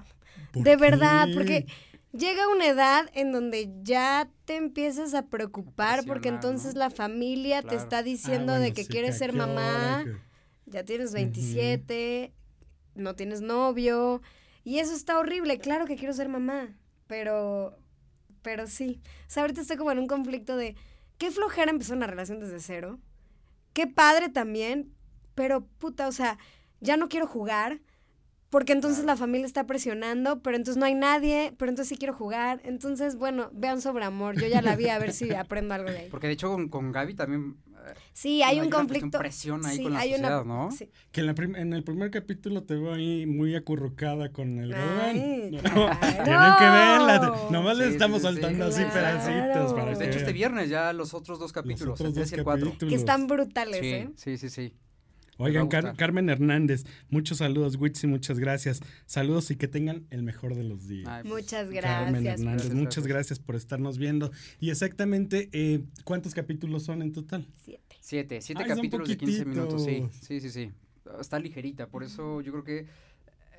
¿Por 0.52 0.64
De 0.64 0.76
verdad, 0.76 1.28
porque 1.34 1.66
llega 2.12 2.48
una 2.48 2.66
edad 2.66 3.08
en 3.14 3.32
donde 3.32 3.70
ya 3.82 4.28
te 4.44 4.56
empiezas 4.56 5.14
a 5.14 5.26
preocupar 5.26 6.04
porque 6.04 6.28
entonces 6.28 6.74
¿no? 6.74 6.80
la 6.80 6.90
familia 6.90 7.62
te 7.62 7.76
está 7.76 7.98
Ah, 7.98 8.02
diciendo 8.02 8.54
de 8.54 8.72
que 8.72 8.82
sí, 8.84 8.88
quieres 8.88 9.16
¿a 9.16 9.18
ser 9.18 9.32
mamá, 9.32 10.02
Que- 10.04 10.16
ya 10.66 10.84
tienes 10.84 11.12
27, 11.12 12.32
no 12.94 13.14
tienes 13.14 13.40
novio 13.40 14.22
y 14.64 14.78
eso 14.78 14.94
está 14.94 15.18
horrible, 15.18 15.58
claro 15.58 15.86
que 15.86 15.96
quiero 15.96 16.12
ser 16.14 16.28
mamá, 16.28 16.76
pero 17.06 17.76
pero 18.42 18.66
sí. 18.66 19.00
O 19.28 19.30
sea, 19.30 19.42
ahorita 19.42 19.60
estoy 19.60 19.76
como 19.76 19.92
en 19.92 19.98
un 19.98 20.06
conflicto 20.06 20.56
de 20.56 20.74
qué 21.18 21.30
flojera 21.30 21.70
empezar 21.70 21.96
una 21.96 22.06
relación 22.06 22.40
desde 22.40 22.58
cero. 22.60 22.98
Qué 23.74 23.86
padre 23.86 24.30
también, 24.30 24.94
pero 25.34 25.66
puta, 25.78 26.08
o 26.08 26.12
sea, 26.12 26.38
ya 26.80 26.96
no 26.96 27.08
quiero 27.08 27.26
jugar. 27.26 27.80
Porque 28.50 28.72
entonces 28.72 29.04
la 29.04 29.16
familia 29.16 29.46
está 29.46 29.64
presionando, 29.66 30.40
pero 30.42 30.56
entonces 30.56 30.76
no 30.76 30.84
hay 30.84 30.94
nadie, 30.94 31.54
pero 31.56 31.70
entonces 31.70 31.88
sí 31.88 31.96
quiero 31.96 32.14
jugar. 32.14 32.60
Entonces, 32.64 33.14
bueno, 33.16 33.48
vean 33.52 33.80
sobre 33.80 34.04
amor. 34.04 34.40
Yo 34.40 34.48
ya 34.48 34.60
la 34.60 34.74
vi 34.76 34.88
a 34.88 34.98
ver 34.98 35.12
si 35.12 35.32
aprendo 35.34 35.72
algo 35.74 35.88
de 35.90 35.98
ahí. 35.98 36.08
Porque 36.10 36.26
de 36.26 36.32
hecho 36.32 36.48
con, 36.50 36.68
con 36.68 36.90
Gaby 36.90 37.14
también 37.14 37.56
eh, 37.76 37.94
Sí, 38.12 38.42
hay 38.42 38.54
hay 38.54 38.60
un 38.60 38.66
una 38.66 38.76
cuestión 38.78 38.86
conflicto. 38.88 39.18
presión 39.20 39.64
ahí 39.64 39.76
sí, 39.76 39.82
con 39.84 39.92
la 39.92 40.00
hay 40.00 40.10
sociedad, 40.10 40.42
una, 40.42 40.54
¿no? 40.64 40.70
sí. 40.72 40.90
Que 41.12 41.20
en, 41.20 41.26
la 41.28 41.34
prim- 41.36 41.54
en 41.54 41.72
el 41.72 41.84
primer 41.84 42.10
capítulo 42.10 42.64
te 42.64 42.74
veo 42.74 42.92
ahí 42.92 43.24
muy 43.24 43.54
acurrucada 43.54 44.32
con 44.32 44.58
el 44.58 44.74
Ay, 44.74 45.50
claro. 45.60 45.88
Tienen 46.00 46.56
que 46.58 46.64
verla. 46.64 47.32
Nomás 47.52 47.76
Sí, 47.78 47.84
le 47.84 47.88
estamos 47.90 48.20
sí, 48.22 48.26
sí. 48.28 48.32
soltando 48.34 48.64
así 48.66 48.82
Claro. 48.82 48.92
pedacitos 49.20 49.72
para 49.74 49.84
Pues 49.86 49.98
que 49.98 50.04
de 50.04 50.10
hecho 50.10 50.18
este 50.18 50.32
viernes 50.32 50.68
ya 50.68 50.92
los 50.92 51.14
otros 51.14 51.38
dos 51.38 51.44
los 51.44 51.52
capítulos, 51.52 51.94
otros 52.00 52.08
el 52.08 52.14
3 52.14 52.24
dos 52.26 52.32
y 52.32 52.34
el 52.34 52.42
4. 52.44 52.66
capítulos. 52.66 52.90
Que 52.90 52.96
están 52.96 53.26
brutales, 53.28 53.78
Sí, 53.80 53.86
¿eh? 53.86 54.10
sí, 54.16 54.36
sí, 54.38 54.50
sí. 54.50 54.74
Oigan, 55.40 55.68
Car-. 55.68 55.96
Carmen 55.96 56.28
Hernández, 56.28 56.84
muchos 57.08 57.38
saludos, 57.38 57.76
Witsi, 57.76 58.06
muchas 58.06 58.38
gracias. 58.38 58.80
Saludos 59.06 59.50
y 59.50 59.56
que 59.56 59.68
tengan 59.68 60.06
el 60.10 60.22
mejor 60.22 60.54
de 60.54 60.64
los 60.64 60.86
días. 60.86 61.08
Ay, 61.08 61.22
pues, 61.22 61.34
Muchas 61.34 61.68
Carmen 61.68 61.74
gracias. 61.74 62.00
Hernández, 62.40 62.44
Gracias, 62.44 62.74
muchas 62.74 63.06
gracias. 63.06 63.06
gracias 63.06 63.38
por 63.38 63.56
estarnos 63.56 63.98
viendo. 63.98 64.30
Y 64.60 64.70
exactamente, 64.70 65.48
eh, 65.52 65.82
¿cuántos 66.04 66.34
capítulos 66.34 66.82
son 66.84 67.02
en 67.02 67.12
total? 67.12 67.46
Siete. 67.64 67.96
Siete, 68.00 68.40
siete 68.42 68.62
Ay, 68.62 68.68
capítulos 68.68 69.08
de 69.08 69.16
15 69.16 69.44
minutos, 69.44 69.84
sí. 69.84 70.08
Sí, 70.20 70.40
sí, 70.40 70.50
sí. 70.50 70.70
Está 71.20 71.38
ligerita, 71.38 71.88
por 71.88 72.02
eso 72.04 72.40
yo 72.40 72.52
creo 72.52 72.64
que 72.64 72.86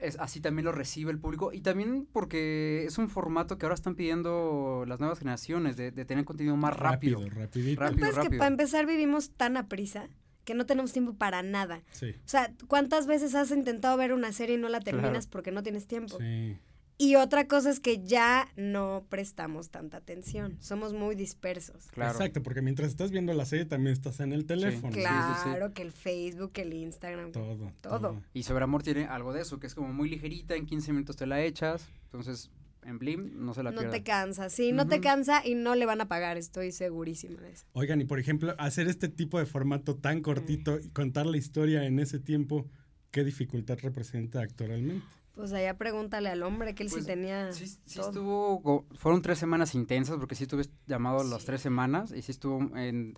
es, 0.01 0.17
así 0.19 0.41
también 0.41 0.65
lo 0.65 0.71
recibe 0.71 1.11
el 1.11 1.19
público 1.19 1.53
y 1.53 1.61
también 1.61 2.07
porque 2.11 2.85
es 2.85 2.97
un 2.97 3.09
formato 3.09 3.57
que 3.57 3.65
ahora 3.65 3.75
están 3.75 3.95
pidiendo 3.95 4.83
las 4.87 4.99
nuevas 4.99 5.19
generaciones 5.19 5.77
de, 5.77 5.91
de 5.91 6.05
tener 6.05 6.25
contenido 6.25 6.55
más 6.57 6.75
rápido. 6.75 7.27
rapidito. 7.29 7.81
Rápido. 7.81 7.99
Pues 7.99 8.15
que 8.15 8.21
rápido. 8.23 8.39
para 8.39 8.49
empezar 8.51 8.85
vivimos 8.87 9.31
tan 9.31 9.57
a 9.57 9.67
prisa 9.67 10.09
que 10.45 10.53
no 10.53 10.65
tenemos 10.65 10.91
tiempo 10.93 11.13
para 11.13 11.43
nada. 11.43 11.81
Sí, 11.91 12.11
O 12.25 12.27
sea, 12.29 12.53
¿cuántas 12.67 13.07
veces 13.07 13.35
has 13.35 13.51
intentado 13.51 13.95
ver 13.97 14.13
una 14.13 14.31
serie 14.33 14.55
y 14.55 14.59
no 14.59 14.69
la 14.69 14.79
terminas 14.79 15.11
Claro. 15.11 15.27
porque 15.31 15.51
no 15.51 15.63
tienes 15.63 15.87
tiempo? 15.87 16.17
sí. 16.19 16.57
Y 16.97 17.15
otra 17.15 17.47
cosa 17.47 17.71
es 17.71 17.79
que 17.79 18.03
ya 18.05 18.47
no 18.55 19.07
prestamos 19.09 19.71
tanta 19.71 19.97
atención. 19.97 20.57
Somos 20.61 20.93
muy 20.93 21.15
dispersos. 21.15 21.87
Claro. 21.87 22.11
Exacto, 22.11 22.43
porque 22.43 22.61
mientras 22.61 22.89
estás 22.89 23.09
viendo 23.09 23.33
la 23.33 23.45
serie 23.45 23.65
también 23.65 23.93
estás 23.93 24.19
en 24.19 24.31
el 24.33 24.45
teléfono. 24.45 24.93
sí, 24.93 24.99
sí. 24.99 25.03
Claro, 25.03 25.73
que 25.73 25.81
el 25.81 25.91
Facebook, 25.91 26.51
el 26.57 26.73
Instagram. 26.73 27.31
Todo, 27.31 27.71
Todo. 27.81 28.21
Y 28.35 28.43
Sobre 28.43 28.65
Amor 28.65 28.83
tiene 28.83 29.05
algo 29.07 29.33
de 29.33 29.41
eso, 29.41 29.59
que 29.59 29.65
es 29.65 29.73
como 29.73 29.91
muy 29.91 30.09
ligerita, 30.11 30.53
en 30.53 30.67
15 30.67 30.91
minutos 30.93 31.15
te 31.15 31.25
la 31.25 31.41
echas. 31.41 31.87
Entonces, 32.03 32.51
en 32.83 32.99
Blim 32.99 33.31
no 33.45 33.53
se 33.53 33.63
la 33.63 33.71
No 33.71 33.81
pierdan. 33.81 33.91
te 33.99 34.03
cansa, 34.03 34.49
sí, 34.49 34.71
no 34.71 34.87
te 34.87 34.99
cansa 35.01 35.45
y 35.45 35.55
no 35.55 35.75
le 35.75 35.85
van 35.85 36.01
a 36.01 36.07
pagar, 36.07 36.37
estoy 36.37 36.71
segurísima 36.71 37.39
de 37.41 37.51
eso. 37.51 37.65
Oigan, 37.73 38.01
y 38.01 38.05
por 38.05 38.19
ejemplo, 38.19 38.55
hacer 38.57 38.87
este 38.87 39.07
tipo 39.09 39.39
de 39.39 39.45
formato 39.45 39.95
tan 39.95 40.21
cortito 40.21 40.79
y 40.79 40.89
contar 40.89 41.25
la 41.25 41.37
historia 41.37 41.85
en 41.85 41.99
ese 41.99 42.19
tiempo, 42.19 42.67
¿qué 43.11 43.23
dificultad 43.23 43.77
representa 43.81 44.41
actoralmente? 44.41 45.05
Pues 45.33 45.53
allá 45.53 45.77
pregúntale 45.77 46.27
al 46.29 46.43
hombre 46.43 46.75
que 46.75 46.83
él 46.83 46.89
Pues, 46.89 47.03
sí 47.03 47.07
tenía 47.07 47.53
Sí, 47.53 47.65
sí 47.67 47.95
todo. 47.95 48.07
estuvo, 48.09 48.85
fueron 48.95 49.21
tres 49.21 49.37
semanas 49.39 49.75
intensas, 49.75 50.17
porque 50.17 50.35
sí 50.35 50.43
estuve 50.43 50.65
llamado 50.87 51.23
las 51.23 51.45
tres 51.45 51.61
semanas, 51.61 52.11
y 52.11 52.21
sí 52.21 52.31
estuvo 52.31 52.59
en 52.77 53.15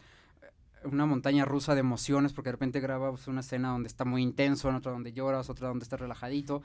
una 0.84 1.06
montaña 1.06 1.46
rusa 1.46 1.74
de 1.74 1.80
emociones, 1.80 2.34
porque 2.34 2.50
de 2.50 2.54
repente 2.54 2.80
grabas 2.82 3.28
una 3.28 3.40
escena 3.40 3.70
donde 3.70 3.88
está 3.88 4.04
muy 4.06 4.22
intenso, 4.22 4.70
en 4.70 4.76
otra 4.76 4.92
donde 4.92 5.14
lloras, 5.14 5.50
otra 5.50 5.70
donde 5.70 5.84
está 5.84 5.96
relajadito, 5.98 6.62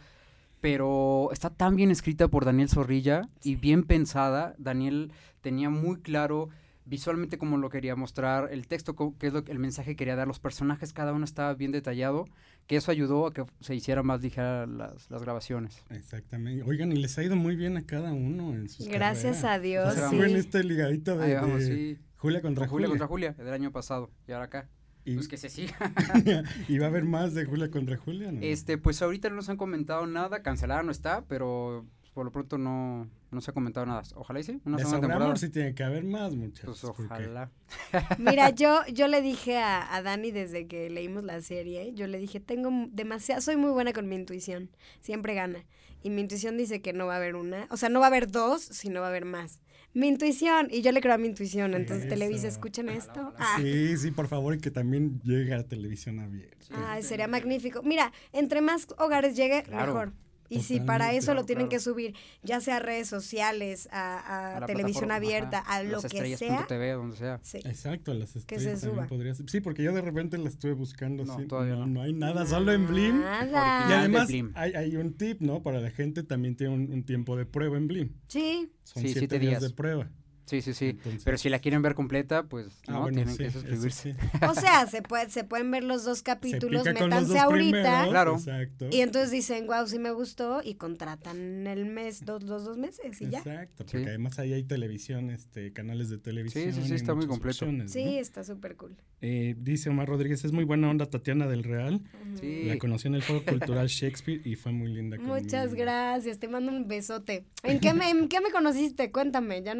pero 0.60 1.30
está 1.32 1.50
tan 1.50 1.76
bien 1.76 1.90
escrita 1.90 2.28
por 2.28 2.44
Daniel 2.44 2.68
Zorrilla 2.68 3.28
y 3.42 3.56
bien 3.56 3.84
pensada. 3.84 4.54
Daniel 4.58 5.12
tenía 5.40 5.70
muy 5.70 6.00
claro 6.00 6.48
visualmente 6.84 7.36
cómo 7.36 7.58
lo 7.58 7.68
quería 7.68 7.96
mostrar, 7.96 8.48
el 8.50 8.66
texto, 8.66 8.96
qué 9.18 9.26
es 9.26 9.32
lo 9.32 9.44
el 9.46 9.58
mensaje 9.58 9.90
que 9.90 9.96
quería 9.96 10.16
dar, 10.16 10.26
los 10.26 10.40
personajes, 10.40 10.94
cada 10.94 11.12
uno 11.12 11.24
estaba 11.24 11.52
bien 11.54 11.70
detallado, 11.70 12.24
que 12.66 12.76
eso 12.76 12.90
ayudó 12.90 13.26
a 13.26 13.32
que 13.34 13.44
se 13.60 13.74
hiciera 13.74 14.02
más 14.02 14.22
ligera 14.22 14.66
las, 14.66 15.10
las 15.10 15.22
grabaciones. 15.22 15.84
Exactamente. 15.90 16.62
Oigan, 16.62 16.90
y 16.92 16.96
les 16.96 17.18
ha 17.18 17.22
ido 17.22 17.36
muy 17.36 17.56
bien 17.56 17.76
a 17.76 17.84
cada 17.84 18.12
uno 18.12 18.54
en 18.54 18.70
sus 18.70 18.88
Gracias 18.88 19.44
a 19.44 19.58
Dios, 19.58 19.98
en 19.98 20.30
sí. 20.30 20.34
este 20.36 20.64
ligadito 20.64 21.18
de, 21.18 21.26
Ahí 21.26 21.34
vamos, 21.34 21.60
de 21.60 21.66
sí. 21.66 21.98
Julia 22.16 22.40
contra 22.40 22.66
Con 22.66 22.70
Julia 22.70 22.88
Julia. 22.88 22.88
contra 22.88 23.06
Julia, 23.06 23.32
del 23.34 23.52
año 23.54 23.70
pasado, 23.70 24.10
y 24.26 24.32
ahora 24.32 24.46
acá. 24.46 24.68
Y, 25.08 25.14
Pues 25.14 25.28
que 25.28 25.36
se 25.38 25.48
siga. 25.48 25.76
y 26.68 26.78
va 26.78 26.86
a 26.86 26.88
haber 26.88 27.04
más 27.16 27.34
de 27.34 27.44
Julia 27.46 27.70
contra 27.70 27.96
Julia, 27.96 28.30
¿no? 28.30 28.40
Este, 28.42 28.76
pues 28.78 29.00
ahorita 29.00 29.30
no 29.30 29.36
nos 29.36 29.48
han 29.48 29.56
comentado 29.56 30.06
nada, 30.06 30.42
cancelada 30.42 30.82
no 30.82 30.90
está, 30.92 31.24
pero 31.26 31.86
por 32.12 32.24
lo 32.26 32.32
pronto 32.32 32.58
no, 32.58 33.08
no 33.30 33.40
se 33.40 33.50
ha 33.50 33.54
comentado 33.54 33.86
nada. 33.86 34.02
Ojalá 34.16 34.40
y 34.40 34.42
sí, 34.42 34.60
una 34.64 34.76
de 34.76 34.82
segunda 34.82 35.00
temporada. 35.00 35.24
amor 35.26 35.38
sí 35.38 35.50
tiene 35.50 35.74
que 35.74 35.82
haber 35.84 36.04
más, 36.04 36.34
muchachos. 36.34 36.80
Pues 36.80 36.92
porque- 36.96 37.04
ojalá. 37.24 37.50
Mira, 38.18 38.50
yo, 38.50 38.80
yo 38.92 39.08
le 39.08 39.22
dije 39.22 39.56
a, 39.58 39.94
a 39.94 40.02
Dani 40.02 40.30
desde 40.30 40.66
que 40.66 40.90
leímos 40.90 41.24
la 41.24 41.40
serie, 41.40 41.94
yo 41.94 42.06
le 42.06 42.18
dije, 42.18 42.40
tengo 42.40 42.70
demasiado, 42.90 43.40
soy 43.40 43.56
muy 43.56 43.70
buena 43.70 43.92
con 43.92 44.08
mi 44.08 44.16
intuición, 44.16 44.68
siempre 45.00 45.34
gana. 45.34 45.64
Y 46.02 46.10
mi 46.10 46.20
intuición 46.20 46.56
dice 46.56 46.82
que 46.82 46.92
no 46.92 47.06
va 47.06 47.14
a 47.14 47.16
haber 47.16 47.34
una, 47.34 47.66
o 47.70 47.76
sea, 47.76 47.88
no 47.88 48.00
va 48.00 48.06
a 48.06 48.08
haber 48.08 48.30
dos, 48.30 48.62
sino 48.62 49.00
va 49.00 49.06
a 49.06 49.10
haber 49.10 49.24
más. 49.24 49.60
Mi 49.98 50.06
intuición, 50.06 50.68
y 50.70 50.80
yo 50.82 50.92
le 50.92 51.00
creo 51.00 51.14
a 51.14 51.18
mi 51.18 51.26
intuición, 51.26 51.74
entonces 51.74 52.04
Eso. 52.06 52.14
Televisa, 52.14 52.46
escuchen 52.46 52.86
Ojalá, 52.88 53.02
esto. 53.02 53.34
Ah, 53.36 53.56
Sí, 53.60 53.96
sí, 53.96 54.12
por 54.12 54.28
favor, 54.28 54.54
y 54.54 54.58
que 54.58 54.70
también 54.70 55.20
llegue 55.24 55.52
a 55.54 55.64
televisión 55.64 56.20
abierta. 56.20 56.66
ay, 56.92 57.02
sería 57.02 57.26
magnífico. 57.26 57.82
Mira, 57.82 58.12
entre 58.32 58.60
más 58.60 58.86
hogares 58.98 59.34
llegue, 59.34 59.64
Claro. 59.64 59.86
mejor. 59.92 60.12
Y 60.48 60.60
si 60.62 60.80
para 60.80 61.12
eso 61.12 61.34
lo 61.34 61.44
tienen 61.44 61.66
claro. 61.66 61.78
que 61.78 61.80
subir, 61.84 62.14
ya 62.42 62.60
sea 62.60 62.76
a 62.76 62.80
redes 62.80 63.06
sociales, 63.08 63.88
a, 63.92 64.18
a 64.18 64.56
A 64.58 64.66
televisión 64.66 65.10
abierta, 65.10 65.58
ajá, 65.60 65.74
a 65.76 65.82
lo 65.82 66.00
las 66.00 66.06
que 66.10 66.36
sea. 66.36 66.66
TV, 66.66 66.92
donde 66.92 67.16
sea. 67.16 67.38
Sí. 67.42 67.58
Exacto, 67.58 68.14
las 68.14 68.30
se 68.30 68.38
estrellas 68.40 68.80
también 68.80 68.94
suba. 68.94 69.06
podría 69.06 69.34
ser. 69.34 69.48
Sí, 69.50 69.60
porque 69.60 69.82
yo 69.82 69.92
de 69.92 70.00
repente 70.00 70.38
la 70.38 70.48
estuve 70.48 70.72
buscando. 70.72 71.24
No, 71.24 71.36
sí, 71.38 71.46
todavía 71.46 71.74
no, 71.74 71.80
no. 71.80 71.86
no 71.86 72.02
hay 72.02 72.12
nada, 72.12 72.46
solo 72.46 72.72
en 72.72 72.86
Blim. 72.86 73.20
Nada. 73.20 73.90
Y 73.90 73.92
además 73.92 74.28
Blim. 74.28 74.52
hay, 74.54 74.72
hay 74.72 74.96
un 74.96 75.14
tip, 75.16 75.40
¿no? 75.40 75.62
Para 75.62 75.80
la 75.80 75.90
gente 75.90 76.22
también 76.22 76.56
tiene 76.56 76.72
un, 76.74 76.90
un 76.92 77.04
tiempo 77.04 77.36
de 77.36 77.44
prueba 77.46 77.76
en 77.76 77.86
Blim. 77.88 78.12
Sí, 78.28 78.72
Son 78.84 79.02
Sí, 79.02 79.08
siete, 79.10 79.18
siete 79.20 79.38
días. 79.38 79.60
días. 79.60 79.62
de 79.62 79.70
prueba. 79.76 80.10
Sí, 80.48 80.62
sí, 80.62 80.72
sí. 80.74 80.86
Entonces- 80.90 81.22
Pero 81.24 81.36
si 81.38 81.48
la 81.48 81.58
quieren 81.58 81.82
ver 81.82 81.94
completa, 81.94 82.44
pues 82.44 82.80
Ah, 82.88 82.92
no, 82.92 83.00
bueno, 83.02 83.16
tienen 83.16 83.34
sí, 83.36 83.44
que 83.44 83.50
suscribirse. 83.50 84.12
sí. 84.14 84.18
O 84.50 84.54
sea, 84.54 84.86
se, 84.86 85.02
puede, 85.02 85.28
se 85.30 85.44
pueden 85.44 85.70
ver 85.70 85.84
los 85.84 86.04
dos 86.04 86.22
capítulos, 86.22 86.84
métanse 86.84 87.28
dos 87.34 87.36
ahorita. 87.36 87.70
primeros, 87.72 88.08
Claro. 88.08 88.34
Exacto. 88.34 88.88
Y 88.90 89.00
entonces 89.02 89.30
dicen, 89.30 89.66
wow, 89.66 89.86
sí 89.86 89.98
me 89.98 90.10
gustó, 90.10 90.60
y 90.64 90.74
contratan 90.74 91.66
el 91.66 91.84
mes, 91.86 92.24
dos, 92.24 92.42
los 92.44 92.64
dos 92.64 92.78
meses, 92.78 93.20
y 93.20 93.28
ya. 93.28 93.38
Exacto, 93.38 93.84
porque 93.84 93.98
Sí. 93.98 94.04
además 94.08 94.38
ahí 94.38 94.52
hay 94.52 94.64
televisión, 94.64 95.30
este, 95.30 95.72
canales 95.72 96.08
de 96.08 96.18
televisión. 96.18 96.72
sí, 96.72 96.82
sí, 96.82 96.92
y 96.92 96.94
está 96.94 97.14
muy 97.14 97.26
completo. 97.26 97.48
opciones, 97.66 97.92
Sí, 97.92 98.04
¿no? 98.04 98.10
está 98.12 98.44
súper 98.44 98.76
cool. 98.76 98.96
Eh, 99.20 99.56
dice 99.58 99.90
Omar 99.90 100.08
Rodríguez, 100.08 100.44
es 100.44 100.52
muy 100.52 100.64
buena 100.64 100.88
onda 100.90 101.06
Tatiana 101.06 101.46
del 101.48 101.64
Real. 101.64 102.00
Sí. 102.40 102.64
La 102.64 102.78
conocí 102.78 103.08
en 103.08 103.14
el 103.16 103.22
Foro 103.22 103.44
Cultural 103.44 103.88
Shakespeare 103.88 104.40
y 104.44 104.54
fue 104.54 104.72
muy 104.72 104.92
linda 104.92 105.16
Muchas 105.18 105.66
conmigo. 105.68 105.84
gracias, 105.84 106.38
te 106.38 106.46
mando 106.48 106.70
un 106.70 106.86
besote. 106.86 107.44
¿En 107.64 107.80
qué 107.80 107.92
me, 107.94 108.08
en 108.10 108.28
qué 108.28 108.40
me 108.40 108.50
conociste? 108.50 109.10
Cuéntame, 109.10 109.62
ya 109.62 109.74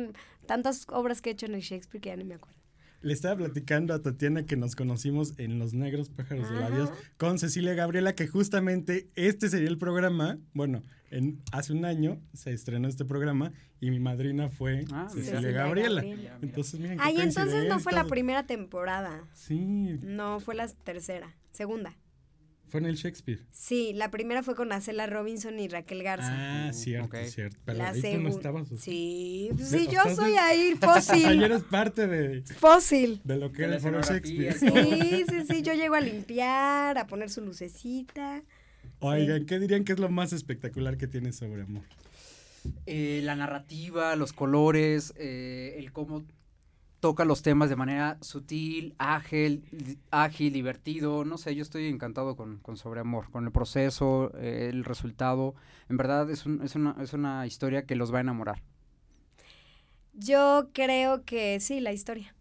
tantas 0.49 0.87
obras 0.88 1.23
que 1.23 1.31
he 1.31 1.33
hecho 1.35 1.47
en 1.47 1.55
el 1.55 1.61
Shakespeare 1.61 2.00
que 2.02 2.09
ya 2.09 2.17
ni 2.17 2.25
me 2.25 2.35
acuerdo. 2.35 2.59
Le 3.00 3.12
estaba 3.12 3.37
platicando 3.37 3.95
a 3.95 4.02
Tatiana 4.02 4.45
que 4.45 4.57
nos 4.57 4.75
conocimos 4.75 5.35
en 5.38 5.61
Los 5.61 5.73
Negros 5.73 6.09
Pájaros 6.11 6.49
del 6.50 6.59
Ajá. 6.59 6.67
Adiós 6.75 6.90
con 7.17 7.38
Cecilia 7.38 7.73
Gabriela, 7.75 8.17
que 8.17 8.26
justamente 8.26 9.09
este 9.14 9.49
sería 9.49 9.69
el 9.69 9.78
programa. 9.78 10.38
Bueno, 10.52 10.83
en, 11.12 11.40
hace 11.52 11.73
un 11.73 11.85
año 11.85 12.21
se 12.33 12.52
estrenó 12.52 12.88
este 12.88 13.05
programa 13.05 13.52
y 13.81 13.90
mi 13.90 14.00
madrina 14.00 14.49
fue 14.49 14.85
Ah. 14.90 15.07
Cecilia 15.11 15.31
Cecilia 15.37 15.52
Gabriela. 15.52 16.02
Gabriela. 16.02 16.38
Entonces, 16.43 16.81
miren 16.81 16.99
qué 16.99 17.05
Ay, 17.07 17.21
entonces 17.21 17.69
no 17.69 17.78
fue 17.78 17.93
la 17.93 18.02
primera 18.05 18.47
temporada. 18.49 19.23
Sí, 19.33 20.00
No, 20.02 20.40
fue 20.40 20.57
la 20.57 20.67
tercera, 20.67 21.37
segunda. 21.52 21.97
Fue 22.68 22.80
en 22.80 22.87
el 22.87 22.96
Shakespeare. 22.96 23.40
Sí, 23.50 23.92
la 23.94 24.10
primera 24.10 24.42
fue 24.42 24.54
con 24.54 24.70
Acela 24.72 25.06
Robinson 25.06 25.58
y 25.58 25.68
Raquel 25.68 26.02
Garza. 26.02 26.28
Ah, 26.30 26.68
Uh, 26.70 26.72
cierto, 26.75 27.16
ok. 27.16 27.25
cierto. 27.26 27.56
Pero 27.64 27.78
la 27.78 27.88
ahí 27.90 28.00
tú 28.00 28.06
no 28.06 28.12
segunda. 28.12 28.30
estabas. 28.30 28.72
¿o 28.72 28.76
sí? 28.76 28.82
Sí, 28.82 29.50
pues 29.56 29.68
sí, 29.70 29.88
yo 29.90 30.14
soy 30.14 30.34
ahí, 30.34 30.75
fósil. 30.80 31.42
eres 31.42 31.62
parte 31.64 32.06
de, 32.06 32.42
Fósil. 32.42 33.20
de 33.25 33.37
lo 33.37 33.50
que 33.52 33.62
De 33.66 33.76
era 33.76 33.76
el 33.98 34.04
Shakespeare. 34.04 34.52
Sí, 34.58 35.25
sí, 35.28 35.44
sí, 35.48 35.62
yo 35.62 35.72
llego 35.75 35.94
a 35.94 36.00
limpiar, 36.00 36.98
a 36.98 37.06
poner 37.06 37.30
su 37.30 37.40
lucecita. 37.40 38.42
Oigan, 39.00 39.46
¿qué 39.46 39.58
dirían 39.58 39.84
que 39.84 39.92
es 39.92 39.98
lo 39.98 40.08
más 40.08 40.32
espectacular 40.32 40.96
que 40.96 41.06
tiene 41.06 41.32
sobre 41.32 41.62
amor? 41.62 41.84
Eh, 42.87 43.20
la 43.22 43.37
narrativa, 43.37 44.16
los 44.16 44.32
colores, 44.32 45.14
eh, 45.16 45.76
el 45.78 45.92
cómo 45.92 46.25
toca 47.00 47.25
los 47.25 47.43
temas 47.43 47.71
de 47.71 47.76
manera 47.76 48.19
sutil, 48.21 48.95
ágil, 48.99 49.64
ágil, 50.11 50.52
divertido. 50.52 51.25
No 51.25 51.38
sé, 51.38 51.55
yo 51.55 51.62
estoy 51.62 51.87
encantado 51.88 52.37
con, 52.37 52.59
con 52.59 52.76
Sobreamor, 52.76 53.31
con 53.31 53.45
el 53.47 53.52
proceso, 53.52 54.33
eh, 54.38 54.69
el 54.73 54.85
resultado. 54.85 55.55
En 55.88 55.97
verdad 55.97 56.31
es, 56.31 56.47
un- 56.47 56.62
es, 56.62 56.75
una, 56.76 56.97
es 57.00 57.12
una 57.12 57.47
historia 57.47 57.87
que 57.87 57.97
los 57.97 58.12
va 58.12 58.19
a 58.19 58.21
enamorar. 58.23 58.62
Yo 60.14 60.71
creo 60.73 61.25
que 61.25 61.61
sí, 61.61 61.81
la 61.81 61.93
historia. 61.93 62.35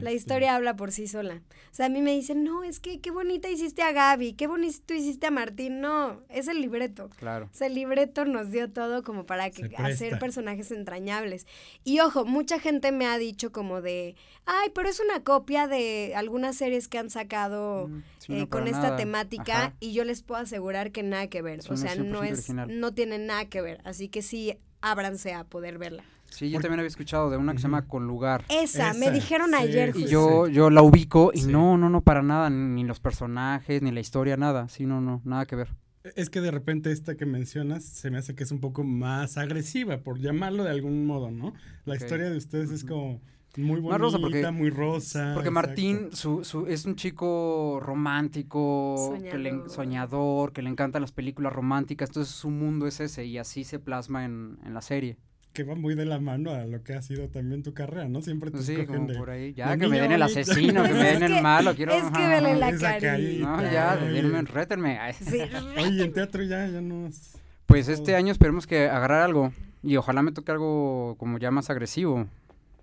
La 0.00 0.10
Sí. 0.10 0.16
historia 0.16 0.54
habla 0.56 0.76
por 0.76 0.92
sí 0.92 1.06
sola. 1.06 1.42
O 1.70 1.74
sea, 1.74 1.86
a 1.86 1.88
mí 1.90 2.00
me 2.00 2.14
dicen, 2.14 2.42
no, 2.42 2.64
es 2.64 2.80
que 2.80 3.00
qué 3.00 3.10
bonita 3.10 3.50
hiciste 3.50 3.82
a 3.82 3.92
Gaby, 3.92 4.32
qué 4.32 4.46
bonito 4.46 4.94
hiciste 4.94 5.26
a 5.26 5.30
Martín. 5.30 5.80
No, 5.80 6.22
es 6.30 6.48
el 6.48 6.60
libreto. 6.62 7.10
Claro. 7.18 7.50
O 7.52 7.54
sea, 7.54 7.66
el 7.66 7.74
libreto 7.74 8.24
nos 8.24 8.50
dio 8.50 8.70
todo 8.70 9.02
como 9.02 9.26
para 9.26 9.50
que, 9.50 9.70
hacer 9.76 10.18
personajes 10.18 10.70
entrañables. 10.70 11.46
Y 11.84 12.00
ojo, 12.00 12.24
mucha 12.24 12.58
gente 12.58 12.92
me 12.92 13.04
ha 13.06 13.18
dicho 13.18 13.52
como 13.52 13.82
de, 13.82 14.16
ay, 14.46 14.70
pero 14.74 14.88
es 14.88 15.00
una 15.00 15.22
copia 15.22 15.66
de 15.66 16.14
algunas 16.16 16.56
series 16.56 16.88
que 16.88 16.96
han 16.98 17.10
sacado 17.10 17.88
Mm, 17.88 18.02
sí, 18.18 18.32
eh, 18.32 18.38
no, 18.40 18.48
con 18.48 18.66
esta 18.68 18.82
nada. 18.84 18.96
temática 18.96 19.58
Ajá. 19.58 19.74
y 19.80 19.92
yo 19.92 20.04
les 20.04 20.22
puedo 20.22 20.40
asegurar 20.40 20.92
que 20.92 21.02
nada 21.02 21.26
que 21.28 21.42
ver. 21.42 21.62
Sí, 21.62 21.68
o 21.72 21.76
sea, 21.76 21.94
no 21.94 22.22
100% 22.22 22.24
es, 22.24 22.32
original. 22.38 22.80
no 22.80 22.94
tiene 22.94 23.18
nada 23.18 23.44
que 23.50 23.60
ver. 23.60 23.80
Así 23.84 24.08
que 24.08 24.22
sí, 24.22 24.56
ábranse 24.80 25.34
a 25.34 25.44
poder 25.44 25.76
verla. 25.78 26.04
Sí, 26.30 26.50
yo 26.50 26.60
también 26.60 26.80
había 26.80 26.88
escuchado 26.88 27.30
de 27.30 27.36
una 27.36 27.52
que 27.52 27.58
se 27.58 27.64
llama 27.64 27.80
Ujú. 27.80 27.88
Con 27.88 28.06
Lugar. 28.06 28.44
Esa, 28.48 28.92
me 28.94 29.06
Esa, 29.06 29.14
dijeron 29.14 29.48
sí, 29.50 29.56
ayer. 29.56 29.92
sí, 29.94 30.04
Y 30.04 30.06
yo, 30.06 30.46
yo 30.46 30.70
la 30.70 30.82
ubico 30.82 31.30
y 31.34 31.40
Sí. 31.42 31.46
no, 31.50 31.76
no, 31.78 31.88
no, 31.90 32.00
para 32.02 32.22
nada, 32.22 32.48
ni 32.50 32.84
los 32.84 33.00
personajes, 33.00 33.82
ni 33.82 33.90
la 33.90 34.00
historia, 34.00 34.36
nada. 34.36 34.68
Sí, 34.68 34.86
no, 34.86 35.00
no, 35.00 35.20
nada 35.24 35.46
que 35.46 35.56
ver. 35.56 35.74
Es 36.14 36.30
que 36.30 36.40
de 36.40 36.50
repente 36.50 36.92
esta 36.92 37.16
que 37.16 37.26
mencionas 37.26 37.84
se 37.84 38.10
me 38.10 38.18
hace 38.18 38.34
que 38.34 38.44
es 38.44 38.52
un 38.52 38.60
poco 38.60 38.84
más 38.84 39.36
agresiva, 39.36 39.98
por 39.98 40.18
llamarlo 40.20 40.64
de 40.64 40.70
algún 40.70 41.06
modo, 41.06 41.30
¿no? 41.30 41.52
La 41.84 41.96
historia 41.96 42.30
de 42.30 42.36
ustedes 42.36 42.70
es 42.70 42.84
como 42.84 43.20
muy 43.56 43.80
bonita, 43.80 43.90
Más 43.92 44.00
rosa 44.00 44.18
porque- 44.18 44.50
muy 44.52 44.70
rosa. 44.70 45.32
Porque 45.34 45.48
exacto. 45.48 45.68
Martín 45.68 46.08
su, 46.12 46.44
su, 46.44 46.66
es 46.66 46.84
un 46.86 46.94
chico 46.94 47.80
romántico, 47.82 49.16
que 49.30 49.38
le, 49.38 49.50
Soñador. 49.50 49.70
soñador, 49.70 50.52
que 50.52 50.62
le 50.62 50.70
encantan 50.70 51.02
las 51.02 51.12
películas 51.12 51.52
románticas, 51.52 52.10
entonces 52.10 52.32
su 52.34 52.50
mundo 52.50 52.86
es 52.86 53.00
ese 53.00 53.24
y 53.24 53.38
así 53.38 53.64
se 53.64 53.78
plasma 53.78 54.24
en, 54.24 54.58
en 54.64 54.74
la 54.74 54.82
serie. 54.82 55.16
Que 55.58 55.64
va 55.64 55.74
muy 55.74 55.96
de 55.96 56.04
la 56.04 56.20
mano 56.20 56.52
a 56.52 56.66
lo 56.66 56.84
que 56.84 56.94
ha 56.94 57.02
sido 57.02 57.30
también 57.30 57.64
tu 57.64 57.74
carrera, 57.74 58.06
¿no? 58.08 58.22
Siempre 58.22 58.52
te 58.52 58.58
Pues 58.58 58.66
sí, 58.66 58.74
escogen 58.74 58.94
como 58.94 59.08
de... 59.08 59.18
por 59.18 59.28
ahí. 59.30 59.54
Ya, 59.54 59.70
de 59.72 59.78
que 59.78 59.88
me 59.88 59.98
den 60.00 60.12
el 60.12 60.22
asesino, 60.22 60.84
que 60.84 60.92
me 60.92 61.02
den 61.18 61.22
el 61.24 61.42
malo, 61.42 61.74
quiero... 61.74 61.94
es 61.94 62.04
que 62.12 62.26
vele 62.28 62.54
la 62.54 62.70
carita. 62.78 62.98
carita. 63.00 63.44
No, 63.56 63.62
ya, 63.72 63.96
denme, 63.96 64.42
rétenme. 64.42 65.00
Sí, 65.20 65.40
Oye, 65.84 66.04
en 66.04 66.12
teatro 66.12 66.44
ya, 66.44 66.68
ya 66.68 66.80
no 66.80 67.08
es... 67.08 67.36
Pues 67.66 67.88
este 67.88 68.14
año 68.14 68.30
esperemos 68.30 68.68
que 68.68 68.88
agarrar 68.88 69.22
algo 69.22 69.52
y 69.82 69.96
ojalá 69.96 70.22
me 70.22 70.30
toque 70.30 70.52
algo 70.52 71.16
como 71.18 71.38
ya 71.38 71.50
más 71.50 71.70
agresivo, 71.70 72.28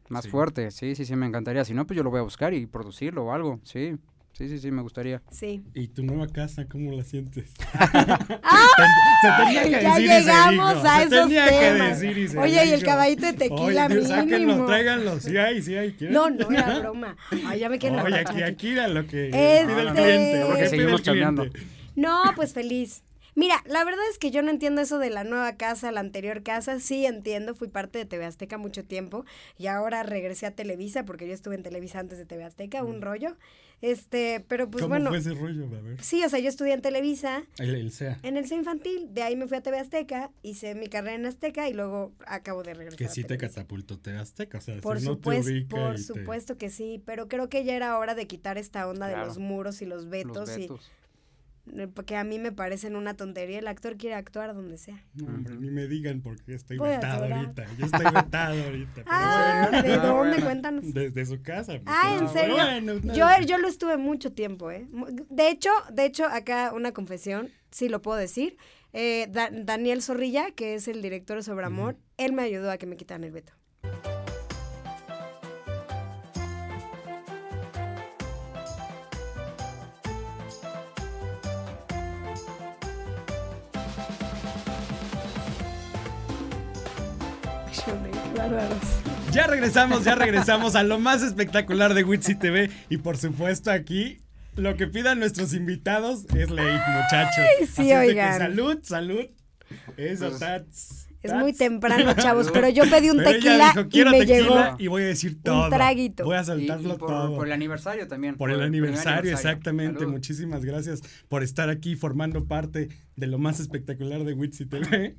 más 0.10 0.26
Sí. 0.26 0.30
fuerte. 0.32 0.70
Sí, 0.72 0.96
sí, 0.96 1.06
sí, 1.06 1.16
me 1.16 1.28
encantaría. 1.28 1.64
Si 1.64 1.74
no, 1.74 1.88
pues 1.88 1.96
yo 1.96 2.04
lo 2.04 2.10
voy 2.10 2.20
a 2.20 2.24
buscar 2.24 2.54
y 2.54 2.66
producirlo 2.66 3.24
o 3.28 3.32
algo, 3.32 3.62
sí. 3.64 3.96
Sí, 4.38 4.50
sí, 4.50 4.60
sí, 4.60 4.70
me 4.70 4.82
gustaría. 4.82 5.22
Sí. 5.32 5.64
¿Y 5.74 5.88
tu 5.88 6.04
nueva 6.04 6.28
casa, 6.28 6.66
cómo 6.68 6.92
la 6.92 7.06
sientes? 7.06 7.52
¡Ah! 7.74 8.70
Se 9.22 9.44
tenía 9.46 9.64
que 9.64 9.72
ya 9.72 9.94
decir 9.96 10.06
y 10.06 10.08
se 10.10 10.20
llegamos 10.22 10.74
dijo, 10.76 10.88
a 10.88 10.98
se 10.98 11.04
esos 11.04 11.22
tenía 11.28 11.46
que 11.46 11.52
temas. 11.52 12.02
decir 12.02 12.18
y 12.18 12.28
se 12.28 12.38
Oye, 12.38 12.54
y 12.66 12.70
el 12.74 12.80
dijo. 12.82 12.86
caballito 12.92 13.26
de 13.28 13.34
tequila 13.34 13.86
Oye, 13.86 14.02
sáquenlo, 14.06 14.38
mínimo. 14.48 14.66
tráiganlo. 14.66 15.20
Sí 15.22 15.38
hay, 15.38 15.62
sí 15.62 15.76
hay. 15.78 15.94
¿quieren? 15.94 16.14
No, 16.14 16.30
no 16.30 16.52
era 16.52 16.80
broma. 16.80 17.16
Ay, 17.48 17.60
ya 17.60 17.70
me 17.70 17.80
quieren 17.80 18.00
Oye, 18.00 18.20
aquí, 18.20 18.44
aquí. 18.44 18.68
era 18.74 18.90
lo 18.90 19.08
que 19.08 19.28
Este- 19.28 19.66
pide 19.68 19.82
el 19.82 19.94
cliente. 19.94 20.42
Porque 20.46 20.52
lo 20.52 20.58
que 20.58 20.70
seguimos 20.70 21.02
cliente. 21.02 21.04
chambeando. 21.04 21.46
No, 21.96 22.24
pues 22.36 22.54
feliz. 22.54 23.04
Mira, 23.36 23.62
la 23.68 23.84
verdad 23.84 24.02
es 24.10 24.18
que 24.18 24.32
yo 24.32 24.42
no 24.42 24.50
entiendo 24.50 24.82
eso 24.82 24.98
de 24.98 25.10
la 25.10 25.24
nueva 25.26 25.58
casa, 25.58 25.92
la 25.92 26.00
anterior 26.00 26.42
casa. 26.42 26.80
Sí 26.80 27.06
entiendo, 27.06 27.54
fui 27.54 27.68
parte 27.68 28.00
de 28.00 28.06
TV 28.06 28.24
Azteca 28.26 28.58
mucho 28.58 28.84
tiempo 28.86 29.26
y 29.58 29.68
ahora 29.68 30.04
regresé 30.04 30.46
a 30.46 30.52
Televisa 30.52 31.04
porque 31.06 31.28
yo 31.28 31.34
estuve 31.34 31.56
en 31.56 31.64
Televisa 31.64 32.00
antes 32.00 32.18
de 32.18 32.26
TV 32.26 32.44
Azteca, 32.46 32.84
un 32.84 33.02
rollo. 33.02 33.36
Este, 33.82 34.44
pero 34.48 34.70
pues 34.72 34.82
¿Cómo 34.84 34.94
bueno. 34.96 35.10
fue 35.10 35.18
ese 35.20 35.34
rollo? 35.34 35.66
A 35.66 35.82
ver. 35.82 36.02
Sí, 36.02 36.24
o 36.24 36.30
sea, 36.30 36.40
yo 36.40 36.48
estudié 36.48 36.74
en 36.74 36.82
Televisa, 36.82 37.44
El, 37.60 37.76
el 37.76 37.92
SEA. 37.92 38.20
en 38.24 38.38
el 38.38 38.48
C 38.48 38.56
infantil, 38.56 39.14
de 39.14 39.22
ahí 39.24 39.36
me 39.36 39.48
fui 39.48 39.58
a 39.58 39.62
TV 39.62 39.78
Azteca, 39.80 40.32
hice 40.42 40.74
mi 40.74 40.88
carrera 40.88 41.16
en 41.16 41.26
Azteca 41.26 41.68
y 41.70 41.74
luego 41.74 42.14
acabo 42.26 42.64
de 42.64 42.74
regresar. 42.74 42.98
Que 42.98 43.06
a 43.06 43.10
sí 43.10 43.26
te 43.26 43.38
catapultó 43.38 44.00
te 44.00 44.16
Azteca, 44.16 44.60
o 44.60 44.62
sea, 44.62 44.80
Por 44.80 45.00
si 45.02 45.06
no 45.06 45.18
te 45.18 45.24
supuesto, 45.24 45.52
ubica 45.52 45.76
por 45.76 45.96
te- 45.96 46.02
supuesto 46.02 46.58
que 46.58 46.70
sí, 46.70 47.04
pero 47.06 47.28
creo 47.28 47.50
que 47.50 47.66
ya 47.66 47.76
era 47.76 47.98
hora 48.00 48.16
de 48.16 48.28
quitar 48.28 48.58
esta 48.58 48.88
onda 48.88 49.08
de 49.08 49.18
los 49.18 49.38
muros 49.40 49.82
y 49.82 49.86
los 49.86 50.08
vetos, 50.08 50.36
Los 50.38 50.56
vetos. 50.58 50.92
y 50.92 51.05
eh, 51.74 51.88
porque 51.94 52.16
a 52.16 52.24
mí 52.24 52.40
me 52.40 52.52
parecen 52.52 52.96
una 52.96 53.16
tontería. 53.16 53.60
El 53.60 53.68
actor 53.68 53.98
quiere 53.98 54.16
actuar 54.16 54.54
donde 54.54 54.78
sea. 54.78 55.04
No, 55.14 55.28
hombre, 55.28 55.56
ni 55.56 55.70
me 55.72 55.88
digan 55.88 56.22
porque 56.22 56.54
estoy 56.54 56.78
vetado 56.78 57.26
ahorita. 57.26 57.66
Yo 57.78 57.86
estoy 57.86 58.06
vetado 58.14 58.64
ahorita. 58.64 59.04
Ah, 59.08 59.68
bueno. 59.72 59.88
¿de 59.88 59.94
Ah, 59.94 59.98
dónde? 59.98 60.14
bueno. 60.32 60.46
Cuéntanos. 60.46 60.94
Desde 60.94 61.26
su 61.26 61.42
casa. 61.42 61.80
Ah, 61.86 62.18
¿en 62.20 62.30
serio? 62.30 62.56
bueno, 62.56 62.94
no. 63.04 63.14
Yo, 63.14 63.28
yo 63.46 63.58
lo 63.58 63.68
estuve 63.68 63.98
mucho 63.98 64.32
tiempo, 64.34 64.72
¿eh? 64.72 64.88
De 65.30 65.50
hecho, 65.50 65.70
de 65.92 66.06
hecho, 66.06 66.26
acá 66.26 66.72
una 66.74 66.92
confesión, 66.94 67.50
sí 67.72 67.90
lo 67.90 68.02
puedo 68.02 68.18
decir. 68.18 68.58
Eh, 68.94 69.28
Da- 69.30 69.50
Daniel 69.52 70.02
Zorrilla, 70.02 70.52
que 70.52 70.76
es 70.76 70.88
el 70.88 71.02
director 71.02 71.36
de 71.38 71.44
Sobre 71.44 71.66
Amor, 71.66 71.98
él 72.18 72.32
me 72.32 72.44
ayudó 72.44 72.72
a 72.72 72.78
que 72.78 72.86
me 72.86 72.96
quitaran 72.96 73.24
el 73.26 73.32
veto. 73.32 73.52
Bárbaros. 88.50 88.78
Ya 89.32 89.48
regresamos, 89.48 90.04
ya 90.06 90.16
regresamos 90.16 90.76
a 90.76 90.84
lo 90.84 91.00
más 91.00 91.22
espectacular 91.22 91.94
de 91.94 92.04
Witsi 92.04 92.36
TV. 92.36 92.70
Y 92.90 92.98
por 92.98 93.18
supuesto, 93.18 93.72
aquí 93.72 94.20
lo 94.56 94.76
que 94.78 94.88
pidan 94.88 95.20
nuestros 95.20 95.54
invitados 95.54 96.26
es 96.36 96.50
ley, 96.50 96.66
muchachos. 96.96 97.46
sí, 97.60 97.64
Así 97.64 97.92
es 97.92 98.00
de 98.00 98.06
que 98.06 98.12
oigan. 98.12 98.38
salud, 98.40 98.80
salud. 98.84 99.26
Eso, 99.98 100.28
Pues, 100.30 100.40
tats. 100.40 101.05
Es 101.26 101.34
muy 101.34 101.54
temprano, 101.54 102.14
chavos, 102.18 102.50
pero 102.52 102.70
yo 102.70 102.84
pedí 102.90 103.10
un 103.10 103.24
tequila 103.24 103.70
dijo, 103.70 103.82
y 103.82 103.90
quiero 103.90 104.12
me 104.12 104.20
tequila 104.20 104.38
llegó. 104.40 104.76
y 104.80 104.88
voy 104.88 105.04
a 105.04 105.06
decir 105.08 105.42
todo. 105.42 105.70
traguito. 105.70 106.24
Voy 106.26 106.36
a 106.36 106.40
Y- 106.40 106.42
y 106.42 106.46
soltarlo 106.46 106.98
por, 106.98 107.10
todo. 107.10 107.36
por 107.36 107.48
el 107.48 107.54
aniversario 107.54 108.08
también. 108.08 108.36
Por 108.36 108.52
el 108.52 108.62
aniversario, 108.62 109.32
exactamente. 109.32 110.00
Salud. 110.00 110.12
Muchísimas 110.14 110.64
gracias 110.66 111.02
por 111.30 111.44
estar 111.44 111.70
aquí 111.70 111.96
formando 111.96 112.46
parte 112.46 112.90
de 113.16 113.28
lo 113.28 113.38
más 113.38 113.60
espectacular 113.60 114.24
de 114.24 114.34
Witsi 114.34 114.66
TV. 114.66 115.16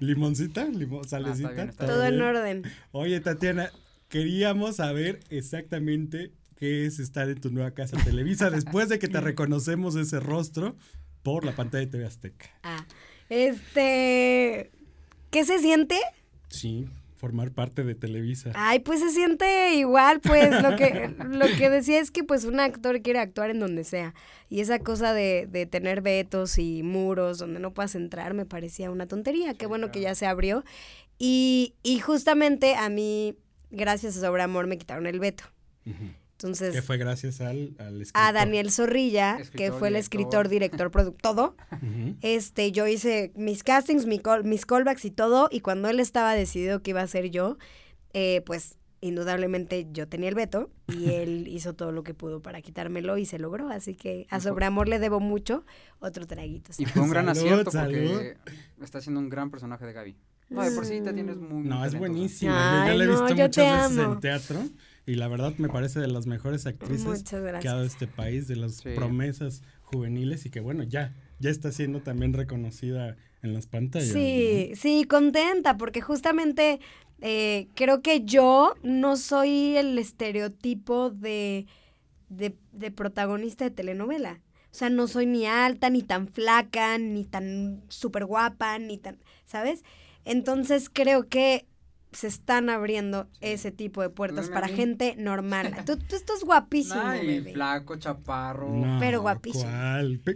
Limoncita, 0.00 0.64
limón, 0.66 1.06
salecita. 1.08 1.50
bien, 1.52 1.68
está 1.70 1.86
Todo 1.86 2.04
en 2.04 2.20
orden. 2.20 2.62
Oye, 2.92 3.20
Tatiana, 3.20 3.70
queríamos 4.08 4.76
saber 4.76 5.20
exactamente 5.30 6.32
qué 6.56 6.86
es 6.86 6.98
estar 6.98 7.28
en 7.28 7.40
tu 7.40 7.50
nueva 7.50 7.70
casa 7.72 7.96
Televisa 8.04 8.50
después 8.50 8.88
de 8.88 8.98
que 8.98 9.08
te 9.08 9.20
reconocemos 9.20 9.94
ese 9.96 10.18
rostro 10.20 10.76
por 11.22 11.44
la 11.44 11.52
pantalla 11.52 11.84
de 11.84 11.90
TV 11.92 12.06
Azteca. 12.06 12.46
Ah, 12.62 12.84
este, 13.28 14.70
¿qué 15.30 15.44
se 15.44 15.58
siente? 15.58 15.96
Sí, 16.48 16.86
formar 17.16 17.50
parte 17.50 17.82
de 17.84 17.94
Televisa. 17.94 18.52
Ay, 18.54 18.78
pues 18.78 19.00
se 19.00 19.10
siente 19.10 19.74
igual, 19.74 20.20
pues 20.20 20.62
lo 20.62 20.76
que, 20.76 21.14
lo 21.28 21.46
que 21.56 21.68
decía 21.68 21.98
es 22.00 22.10
que 22.10 22.22
pues 22.24 22.44
un 22.44 22.60
actor 22.60 23.02
quiere 23.02 23.18
actuar 23.18 23.50
en 23.50 23.58
donde 23.58 23.84
sea. 23.84 24.14
Y 24.48 24.60
esa 24.60 24.78
cosa 24.78 25.12
de, 25.12 25.48
de 25.50 25.66
tener 25.66 26.00
vetos 26.00 26.58
y 26.58 26.82
muros 26.82 27.38
donde 27.38 27.60
no 27.60 27.74
puedas 27.74 27.94
entrar 27.94 28.34
me 28.34 28.46
parecía 28.46 28.90
una 28.90 29.06
tontería. 29.06 29.54
Qué 29.54 29.66
bueno 29.66 29.90
que 29.90 30.00
ya 30.00 30.14
se 30.14 30.26
abrió. 30.26 30.64
Y, 31.18 31.74
y 31.82 31.98
justamente 31.98 32.76
a 32.76 32.88
mí, 32.88 33.34
gracias 33.70 34.16
a 34.16 34.20
Sobre 34.20 34.42
Amor, 34.42 34.68
me 34.68 34.78
quitaron 34.78 35.06
el 35.06 35.18
veto. 35.18 35.44
Ujú. 35.84 36.12
Entonces, 36.40 36.72
Que 36.72 36.82
fue 36.82 36.98
gracias 36.98 37.40
al, 37.40 37.74
al 37.78 37.98
a 37.98 38.02
escritor. 38.02 38.32
Daniel 38.34 38.70
Zorrilla, 38.70 39.36
que 39.38 39.42
Escritor, 39.42 39.78
fue 39.80 39.88
el 39.88 39.94
director. 39.94 40.20
escritor, 40.20 40.48
director, 40.48 40.90
productor, 40.92 41.20
todo. 41.20 41.56
Este, 42.22 42.70
yo 42.70 42.86
hice 42.86 43.32
mis 43.34 43.64
castings, 43.64 44.06
mi 44.06 44.20
call- 44.20 44.44
mis 44.44 44.64
callbacks 44.64 45.04
y 45.04 45.10
todo, 45.10 45.48
y 45.50 45.60
cuando 45.60 45.88
él 45.88 45.98
estaba 45.98 46.34
decidido 46.34 46.80
que 46.80 46.90
iba 46.90 47.02
a 47.02 47.06
ser 47.08 47.30
yo, 47.30 47.58
eh, 48.12 48.42
pues 48.46 48.76
indudablemente 49.00 49.86
yo 49.92 50.08
tenía 50.08 50.28
el 50.28 50.34
veto 50.34 50.70
y 50.86 51.10
él 51.10 51.48
hizo 51.48 51.74
todo 51.74 51.90
lo 51.92 52.02
que 52.04 52.14
pudo 52.14 52.40
para 52.40 52.62
quitármelo 52.62 53.18
y 53.18 53.26
se 53.26 53.38
logró, 53.40 53.68
así 53.68 53.94
que 53.94 54.26
a 54.30 54.38
Sobreamor 54.40 54.88
le 54.88 54.98
debo 55.00 55.18
mucho, 55.20 55.64
otro 55.98 56.24
traguito. 56.26 56.70
Y 56.78 56.84
fue 56.84 57.02
un 57.02 57.10
gran 57.10 57.26
Salud, 57.26 57.38
acierto 57.40 57.70
salud. 57.72 58.10
porque 58.12 58.36
está 58.82 58.98
haciendo 58.98 59.20
un 59.20 59.28
gran 59.28 59.50
personaje 59.50 59.84
de 59.86 59.92
Gaby. 59.92 60.16
No, 60.50 60.62
de 60.62 60.70
por 60.70 60.86
sí 60.86 61.00
te 61.02 61.12
tienes 61.12 61.36
muy, 61.36 61.62
muy 61.62 61.68
No, 61.68 61.84
es. 61.84 61.92
Yo, 61.92 61.98
yo 62.00 62.48
la 62.50 63.04
he 63.04 63.06
visto 63.06 63.22
muchas 63.24 63.48
veces 63.48 63.98
amo. 63.98 64.14
en 64.14 64.20
teatro 64.20 64.62
y 65.08 65.14
la 65.14 65.26
verdad 65.26 65.54
me 65.58 65.68
parece 65.68 66.00
de 66.00 66.06
las 66.08 66.26
mejores 66.26 66.66
actrices 66.66 67.24
que 67.24 67.68
ha 67.68 67.72
dado 67.72 67.84
este 67.84 68.06
país, 68.06 68.46
de 68.46 68.56
las 68.56 68.74
Sí. 68.76 68.90
promesas 68.94 69.62
juveniles 69.82 70.44
y 70.46 70.50
que 70.50 70.60
bueno, 70.60 70.82
ya, 70.82 71.14
ya 71.40 71.50
está 71.50 71.72
siendo 71.72 72.00
también 72.02 72.34
reconocida 72.34 73.16
en 73.42 73.54
las 73.54 73.66
pantallas. 73.66 74.08
Sí, 74.12 74.72
sí, 74.74 75.04
contenta, 75.08 75.76
porque 75.78 76.00
justamente 76.02 76.80
eh, 77.20 77.68
creo 77.74 78.02
que 78.02 78.24
yo 78.24 78.74
no 78.82 79.16
soy 79.16 79.76
el 79.76 79.98
estereotipo 79.98 81.10
de, 81.10 81.66
de, 82.28 82.54
de 82.72 82.90
protagonista 82.90 83.64
de 83.64 83.70
telenovela. 83.70 84.40
O 84.70 84.74
sea, 84.74 84.90
no 84.90 85.08
soy 85.08 85.24
ni 85.26 85.46
alta, 85.46 85.88
ni 85.90 86.02
tan 86.02 86.28
flaca, 86.28 86.98
ni 86.98 87.24
tan 87.24 87.82
súper 87.88 88.26
guapa, 88.26 88.78
ni 88.78 88.98
tan, 88.98 89.18
¿sabes? 89.46 89.82
Entonces 90.26 90.90
creo 90.92 91.26
que 91.28 91.64
se 92.12 92.26
están 92.26 92.70
abriendo 92.70 93.28
ese 93.40 93.70
tipo 93.70 94.00
de 94.02 94.08
puertas 94.10 94.48
para 94.48 94.66
gente 94.68 95.14
normal. 95.18 95.74
Tú, 95.86 95.96
tú 95.98 96.16
estás 96.16 96.42
guapísimo, 96.42 97.00
Ay, 97.02 97.26
bebé. 97.26 97.52
flaco, 97.52 97.96
chaparro. 97.96 98.68
No, 98.72 98.98
Pero 98.98 99.20
guapísimo. 99.20 99.70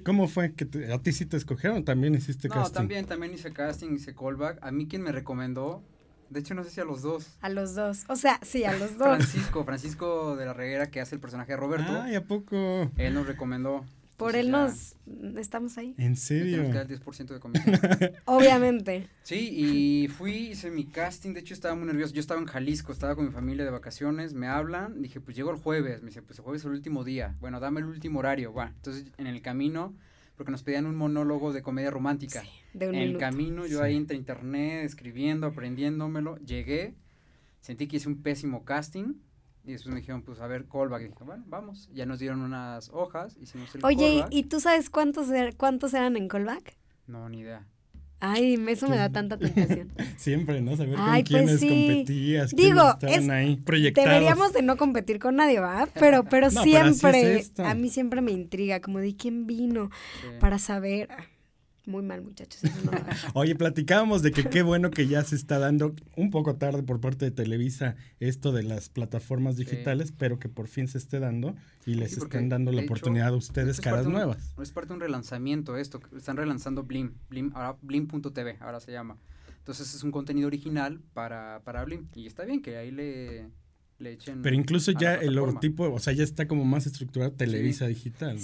¿Cómo 0.05 0.29
fue 0.29 0.53
que 0.55 0.65
te- 0.67 0.93
a 0.93 0.99
ti 1.01 1.13
sí 1.13 1.25
te 1.27 1.37
escogieron? 1.37 1.85
También 1.85 2.15
hiciste 2.15 2.49
No, 2.49 2.55
casting. 2.57 2.75
también, 2.75 3.07
también 3.07 3.33
hice 3.33 3.53
casting, 3.53 3.95
hice 3.95 4.15
callback. 4.15 4.59
A 4.63 4.71
mí 4.71 4.87
quien 4.87 5.03
me 5.03 5.13
recomendó, 5.13 5.83
de 6.29 6.41
hecho 6.41 6.55
no 6.55 6.63
sé 6.65 6.71
si 6.71 6.81
a 6.81 6.85
los 6.85 7.01
dos. 7.03 7.39
A 7.41 7.49
los 7.49 7.75
dos. 7.75 8.05
O 8.09 8.17
sea, 8.17 8.39
sí, 8.43 8.65
a 8.65 8.73
los 8.75 8.99
dos. 8.99 9.09
Francisco, 9.09 9.65
Francisco 9.65 10.37
de 10.37 10.45
la 10.47 10.53
Reguera, 10.53 10.91
que 10.91 11.01
hace 11.01 11.15
el 11.15 11.21
personaje 11.21 11.53
de 11.53 11.57
Roberto. 11.57 12.01
Ay, 12.03 12.15
¿a 12.17 12.25
poco? 12.25 12.91
Él 12.97 13.15
nos 13.15 13.27
recomendó. 13.27 13.85
Por 14.17 14.37
él 14.37 14.47
ya 14.47 14.53
nos 14.53 14.95
estamos 15.39 15.79
ahí. 15.79 15.95
¿En 15.99 16.17
serio? 16.17 16.63
tenemos 16.63 16.73
que 16.73 16.79
dar 16.79 16.91
el 16.91 17.01
10% 17.01 17.27
de 17.35 17.41
comisión. 17.41 17.75
Obviamente. 18.27 19.09
Sí, 19.23 19.49
y 19.53 20.09
fui, 20.09 20.33
hice 20.51 20.71
mi 20.71 20.85
casting, 20.87 21.33
de 21.35 21.41
hecho 21.41 21.55
estaba 21.55 21.75
muy 21.75 21.87
nervioso, 21.87 22.15
yo 22.15 22.21
estaba 22.21 22.41
en 22.41 22.47
Jalisco, 22.47 22.93
estaba 22.93 23.15
con 23.17 23.25
mi 23.27 23.31
familia 23.33 23.65
de 23.65 23.71
vacaciones, 23.71 24.35
me 24.35 24.47
hablan, 24.47 25.03
dije, 25.03 25.21
pues 25.21 25.37
llego 25.37 25.51
el 25.51 25.57
jueves, 25.57 26.03
me 26.03 26.09
dice, 26.09 26.23
pues 26.23 26.39
el 26.39 26.45
jueves 26.45 26.63
es 26.63 26.67
el 26.67 26.73
último 26.73 27.05
día, 27.05 27.37
bueno, 27.41 27.59
dame 27.61 27.81
el 27.81 27.87
último 27.87 28.21
horario, 28.21 28.53
va, 28.53 28.69
entonces 28.77 29.07
en 29.19 29.27
el 29.27 29.43
camino, 29.43 29.95
porque 30.37 30.53
nos 30.53 30.63
pedían 30.63 30.87
un 30.87 30.95
monólogo 30.97 31.53
de 31.53 31.63
comedia 31.63 31.91
romántica, 31.91 32.43
De 32.75 32.89
un 32.89 32.95
en 32.95 33.03
el 33.03 33.19
camino 33.19 33.67
yo 33.67 33.79
Sí. 33.79 33.85
ahí 33.85 33.97
entre 33.97 34.17
internet, 34.17 34.85
escribiendo, 34.85 35.47
aprendiéndomelo, 35.49 36.37
llegué, 36.39 36.95
sentí 37.61 37.87
que 37.87 37.97
hice 37.97 38.09
un 38.09 38.23
pésimo 38.23 38.65
casting, 38.65 39.15
y 39.65 39.73
después 39.73 39.93
me 39.95 40.01
dijeron, 40.01 40.23
pues 40.23 40.41
a 40.41 40.47
ver, 40.47 40.67
callback, 40.67 41.03
y 41.03 41.05
dije, 41.09 41.25
bueno, 41.25 41.45
vamos, 41.47 41.89
ya 41.95 42.05
nos 42.07 42.19
dieron 42.19 42.41
unas 42.43 42.89
hojas, 42.91 43.37
hicimos 43.41 43.75
el 43.75 43.85
Oye, 43.85 43.97
callback. 44.21 44.33
¿y 44.35 44.39
y 44.39 44.43
tú 44.45 44.61
sabes 44.61 44.91
cuántos, 44.91 45.29
er- 45.31 45.55
cuántos 45.57 45.95
eran 45.95 46.17
en 46.17 46.29
callback? 46.29 46.77
No, 47.07 47.29
ni 47.29 47.41
idea. 47.41 47.67
Ay, 48.25 48.55
eso 48.69 48.89
me 48.89 48.97
da 48.97 49.11
tanta 49.11 49.37
tentación. 49.37 49.91
Siempre, 50.17 50.61
¿no? 50.61 50.77
Saber 50.77 50.95
Ay, 50.97 51.25
con 51.25 51.33
pues 51.33 51.59
quiénes 51.59 51.61
sí. 51.61 51.69
competías, 51.69 52.51
quiénes 52.55 52.75
Digo, 52.75 52.91
estaban 52.91 53.15
es- 53.25 53.29
ahí 53.31 53.57
proyectados. 53.57 54.11
Deberíamos 54.11 54.53
de 54.53 54.63
no 54.63 54.77
competir 54.77 55.19
con 55.19 55.35
nadie, 55.35 55.59
¿va? 55.59 55.89
Pero, 55.95 56.23
pero 56.23 56.47
No, 56.53 56.63
pero 56.63 56.63
así 56.63 56.77
es 56.77 56.99
siempre, 56.99 57.45
a 57.69 57.75
mí 57.75 57.91
siempre 57.91 58.21
me 58.21 58.31
intriga, 58.31 58.81
como 58.81 59.01
de 59.01 59.17
quién 59.17 59.49
vino 59.49 59.91
Sí. 60.21 60.29
para 60.39 60.61
saber. 60.61 61.09
Ah, 61.11 61.25
Muy 61.85 62.03
mal, 62.05 62.23
muchachos. 62.23 62.63
eso 62.63 62.81
no. 62.85 62.93
Oye, 63.35 63.57
platicábamos 63.57 64.23
de 64.23 64.31
que 64.31 64.45
qué 64.49 64.63
bueno 64.63 64.91
que 64.93 65.09
ya 65.09 65.25
se 65.25 65.35
está 65.35 65.59
dando 65.59 65.95
un 66.17 66.31
poco 66.31 66.55
tarde 66.55 66.85
por 66.85 67.01
parte 67.01 67.25
de 67.25 67.31
Televisa 67.33 67.97
esto 68.21 68.53
de 68.53 68.63
las 68.63 68.89
plataformas 68.89 69.57
digitales, 69.57 70.13
pero 70.17 70.39
que 70.39 70.49
por 70.49 70.69
fin 70.69 70.87
se 70.87 70.99
esté 70.99 71.19
dando 71.19 71.57
y 71.85 71.95
les 71.95 72.13
Sí, 72.13 72.21
están 72.21 72.49
dando 72.49 72.71
la 72.71 72.83
hecho, 72.83 72.93
oportunidad 72.93 73.29
a 73.29 73.37
ustedes 73.37 73.79
es 73.79 73.81
caras 73.81 74.07
un- 74.07 74.13
nuevas. 74.13 74.55
Es 74.63 74.71
parte 74.71 74.89
de 74.91 74.95
un 74.95 75.01
relanzamiento 75.01 75.77
esto, 75.77 75.99
que 75.99 76.17
están 76.17 76.37
relanzando 76.37 76.85
Blim, 76.85 77.15
Blim, 77.29 77.51
ahora 77.55 77.77
Blim.tv, 77.83 78.59
ahora 78.61 78.79
se 78.79 78.93
llama. 78.93 79.17
Entonces 79.59 79.93
es 79.95 80.05
un 80.05 80.13
contenido 80.13 80.47
original 80.47 81.01
para, 81.15 81.63
para 81.65 81.85
Blim 81.85 82.07
y 82.15 82.27
está 82.29 82.45
bien 82.45 82.63
que 82.63 82.77
ahí 82.77 82.93
le, 82.93 83.49
le 83.99 84.13
echen. 84.13 84.43
Pero 84.43 84.55
incluso 84.55 84.93
ya 84.93 85.15
el 85.17 85.35
logotipo, 85.35 85.91
o 85.93 85.99
sea, 85.99 86.13
ya 86.13 86.23
está 86.23 86.47
como 86.47 86.65
más 86.65 86.87
estructurado 86.87 87.33
Televisa 87.33 87.89
Digital. 87.89 88.37
¿no? 88.37 88.43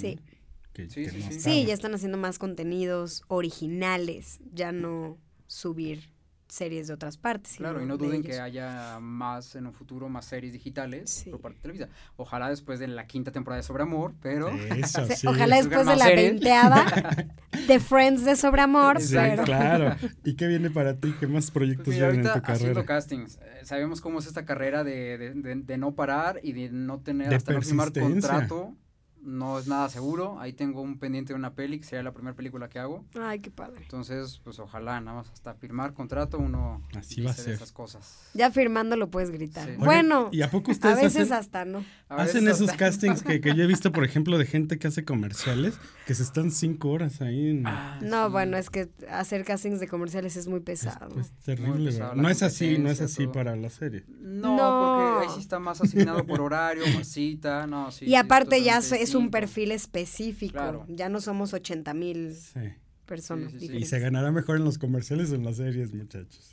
Sí. 0.87 0.87
Que- 0.87 0.89
Sí, 0.89 1.03
que 1.05 1.09
sí, 1.11 1.17
no 1.17 1.31
sí. 1.31 1.37
estaba. 1.37 1.55
Sí, 1.55 1.65
ya 1.65 1.73
están 1.73 1.93
haciendo 1.95 2.17
más 2.17 2.39
contenidos 2.39 3.23
originales, 3.27 4.39
ya 4.53 4.71
no 4.71 5.17
subir 5.47 6.11
series 6.47 6.87
de 6.87 6.95
otras 6.95 7.15
partes. 7.17 7.57
Claro, 7.57 7.79
y 7.79 7.85
no 7.85 7.95
de 7.97 8.07
duden 8.07 8.23
que 8.23 8.39
haya 8.39 8.97
más 8.99 9.53
en 9.55 9.67
un 9.67 9.73
futuro, 9.73 10.09
más 10.09 10.25
series 10.25 10.51
digitales 10.53 11.07
Sí. 11.11 11.29
por 11.29 11.41
parte 11.41 11.57
de 11.57 11.61
Televisa. 11.61 11.89
Ojalá 12.17 12.49
después 12.49 12.79
de 12.79 12.87
la 12.87 13.05
quinta 13.05 13.31
temporada 13.31 13.61
de 13.61 13.67
Sobre 13.67 13.83
Amor, 13.83 14.15
pero... 14.19 14.49
Eso, 14.49 15.05
sí. 15.15 15.27
Ojalá 15.27 15.57
después 15.57 15.85
de 15.85 15.95
la 15.95 16.07
veinteava 16.07 16.85
de 17.67 17.79
Friends 17.79 18.25
de 18.25 18.35
Sobreamor, 18.35 18.99
Sí, 18.99 19.13
pero 19.13 19.43
claro. 19.43 19.95
¿Y 20.23 20.33
qué 20.35 20.47
viene 20.47 20.71
para 20.71 20.95
ti? 20.95 21.13
¿Qué 21.19 21.27
más 21.27 21.51
proyectos 21.51 21.85
Pues 21.85 21.97
mira, 21.97 22.07
vienen 22.09 22.25
en 22.25 22.31
ahorita 22.31 22.47
tu 22.47 22.51
haciendo 22.51 22.73
carrera? 22.83 22.95
castings, 22.95 23.35
eh, 23.43 23.65
sabemos 23.65 24.01
cómo 24.01 24.17
es 24.17 24.25
esta 24.25 24.43
carrera 24.43 24.83
de, 24.83 25.19
de- 25.19 25.33
de- 25.35 25.55
de 25.55 25.77
no 25.77 25.93
parar 25.93 26.39
y 26.41 26.53
de 26.53 26.69
no 26.71 26.99
tener, 27.01 27.29
De 27.29 27.35
hasta 27.35 27.53
no 27.53 27.61
firmar 27.61 27.93
contrato, 27.93 28.75
no 29.21 29.59
es 29.59 29.67
nada 29.67 29.89
seguro. 29.89 30.39
Ahí 30.39 30.53
tengo 30.53 30.81
un 30.81 30.97
pendiente 30.97 31.33
de 31.33 31.37
una 31.39 31.53
peli, 31.53 31.79
que 31.79 31.85
sería 31.85 32.03
la 32.03 32.11
primera 32.13 32.35
película 32.35 32.69
que 32.69 32.79
hago. 32.79 33.05
ay, 33.21 33.39
qué 33.39 33.51
padre. 33.51 33.81
Entonces, 33.81 34.39
pues 34.43 34.59
ojalá, 34.59 34.99
nada 35.01 35.17
más 35.17 35.29
hasta 35.31 35.53
firmar 35.55 35.93
contrato 35.93 36.37
uno 36.39 36.81
Así 36.97 37.21
va 37.21 37.31
a 37.31 37.33
de 37.33 37.43
ser. 37.43 37.53
esas 37.55 37.71
cosas. 37.71 38.29
Ya 38.33 38.49
firmando 38.51 38.95
lo 38.95 39.09
puedes 39.09 39.29
gritar. 39.31 39.67
Sí. 39.67 39.75
Bueno, 39.77 40.29
¿Y 40.31 40.41
a 40.41 40.49
poco 40.49 40.71
a 40.71 40.73
ustedes 40.73 40.95
veces 40.97 41.23
hacen, 41.23 41.33
hasta 41.33 41.65
no. 41.65 41.83
A 42.07 42.15
hacen 42.23 42.47
esos 42.47 42.69
hasta- 42.69 42.77
castings 42.77 43.21
que, 43.23 43.41
que 43.41 43.53
yo 43.55 43.63
he 43.63 43.67
visto, 43.67 43.91
por 43.91 44.03
ejemplo, 44.05 44.37
de 44.37 44.45
gente 44.45 44.79
que 44.79 44.87
hace 44.87 45.03
comerciales, 45.05 45.77
que 46.07 46.15
se 46.15 46.23
están 46.23 46.51
cinco 46.51 46.89
horas 46.89 47.21
ahí 47.21 47.49
en... 47.49 47.67
Ah, 47.67 47.99
No, 48.01 48.25
sí. 48.27 48.31
bueno, 48.31 48.57
es 48.57 48.69
que 48.69 48.89
hacer 49.11 49.43
castings 49.43 49.79
de 49.79 49.87
comerciales 49.87 50.35
es 50.37 50.47
muy 50.47 50.59
es, 50.59 50.63
pesado. 50.63 51.19
es 51.19 51.31
terrible. 51.43 51.91
No 52.15 52.29
es 52.29 52.41
así, 52.41 52.77
no 52.77 52.89
es 52.89 53.01
así 53.01 53.23
todo. 53.23 53.33
para 53.33 53.55
la 53.55 53.69
serie. 53.69 54.05
No, 54.21 54.55
No. 54.57 55.13
porque 55.13 55.27
ahí 55.27 55.35
sí 55.35 55.41
está 55.41 55.59
más 55.59 55.81
asignado 55.81 56.25
por 56.25 56.41
horario, 56.41 56.83
más 56.95 57.07
cita, 57.07 57.67
no, 57.67 57.91
sí. 57.91 58.05
y 58.05 58.15
aparte 58.15 58.61
ya 58.63 58.75
totalmente 58.75 59.08
es 59.09 59.15
un 59.15 59.31
perfil 59.31 59.71
específico. 59.71 60.53
Claro. 60.53 60.85
Ya 60.87 61.09
no 61.09 61.19
somos 61.21 61.53
80 61.53 61.93
mil 61.93 62.33
Sí. 62.33 62.59
personas 63.05 63.51
Sí, 63.53 63.59
sí, 63.59 63.67
sí. 63.67 63.77
Y 63.77 63.85
se 63.85 63.99
ganará 63.99 64.31
mejor 64.31 64.57
en 64.57 64.63
los 64.63 64.77
comerciales 64.77 65.31
o 65.31 65.35
en 65.35 65.43
las 65.43 65.57
series, 65.57 65.93
muchachos. 65.93 66.51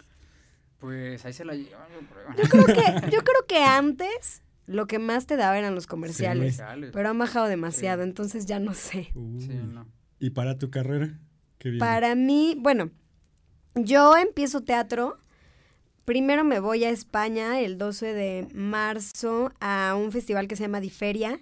Pues 0.78 1.24
ahí 1.24 1.32
se 1.32 1.44
la 1.44 1.54
llevan, 1.54 1.88
yo 1.92 2.06
creo. 2.08 2.44
Yo 2.44 2.48
creo 2.50 2.66
que, 2.66 3.10
yo 3.10 3.18
creo 3.22 3.46
que 3.48 3.58
antes 3.62 4.42
lo 4.66 4.86
que 4.86 4.98
más 4.98 5.26
te 5.26 5.36
daba 5.36 5.58
eran 5.58 5.74
los 5.74 5.86
comerciales. 5.86 6.60
Pero 6.92 7.08
han 7.08 7.18
bajado 7.18 7.46
demasiado, 7.46 8.02
Sí. 8.02 8.08
entonces 8.08 8.46
ya 8.46 8.58
no 8.58 8.74
sé. 8.74 9.10
Uy. 9.14 9.40
Sí, 9.40 9.48
no. 9.54 9.86
¿Y 10.18 10.30
para 10.30 10.58
tu 10.58 10.70
carrera? 10.70 11.18
¿Qué 11.58 11.70
viene? 11.70 11.80
Para 11.80 12.14
mí, 12.14 12.56
bueno, 12.58 12.90
yo 13.74 14.16
empiezo 14.16 14.62
teatro. 14.62 15.18
Primero 16.04 16.44
me 16.44 16.60
voy 16.60 16.84
a 16.84 16.90
España 16.90 17.60
el 17.60 17.78
12 17.78 18.12
de 18.12 18.46
marzo 18.54 19.52
a 19.60 19.94
un 19.98 20.12
festival 20.12 20.46
que 20.46 20.56
se 20.56 20.62
llama 20.62 20.80
Diferia 20.80 21.40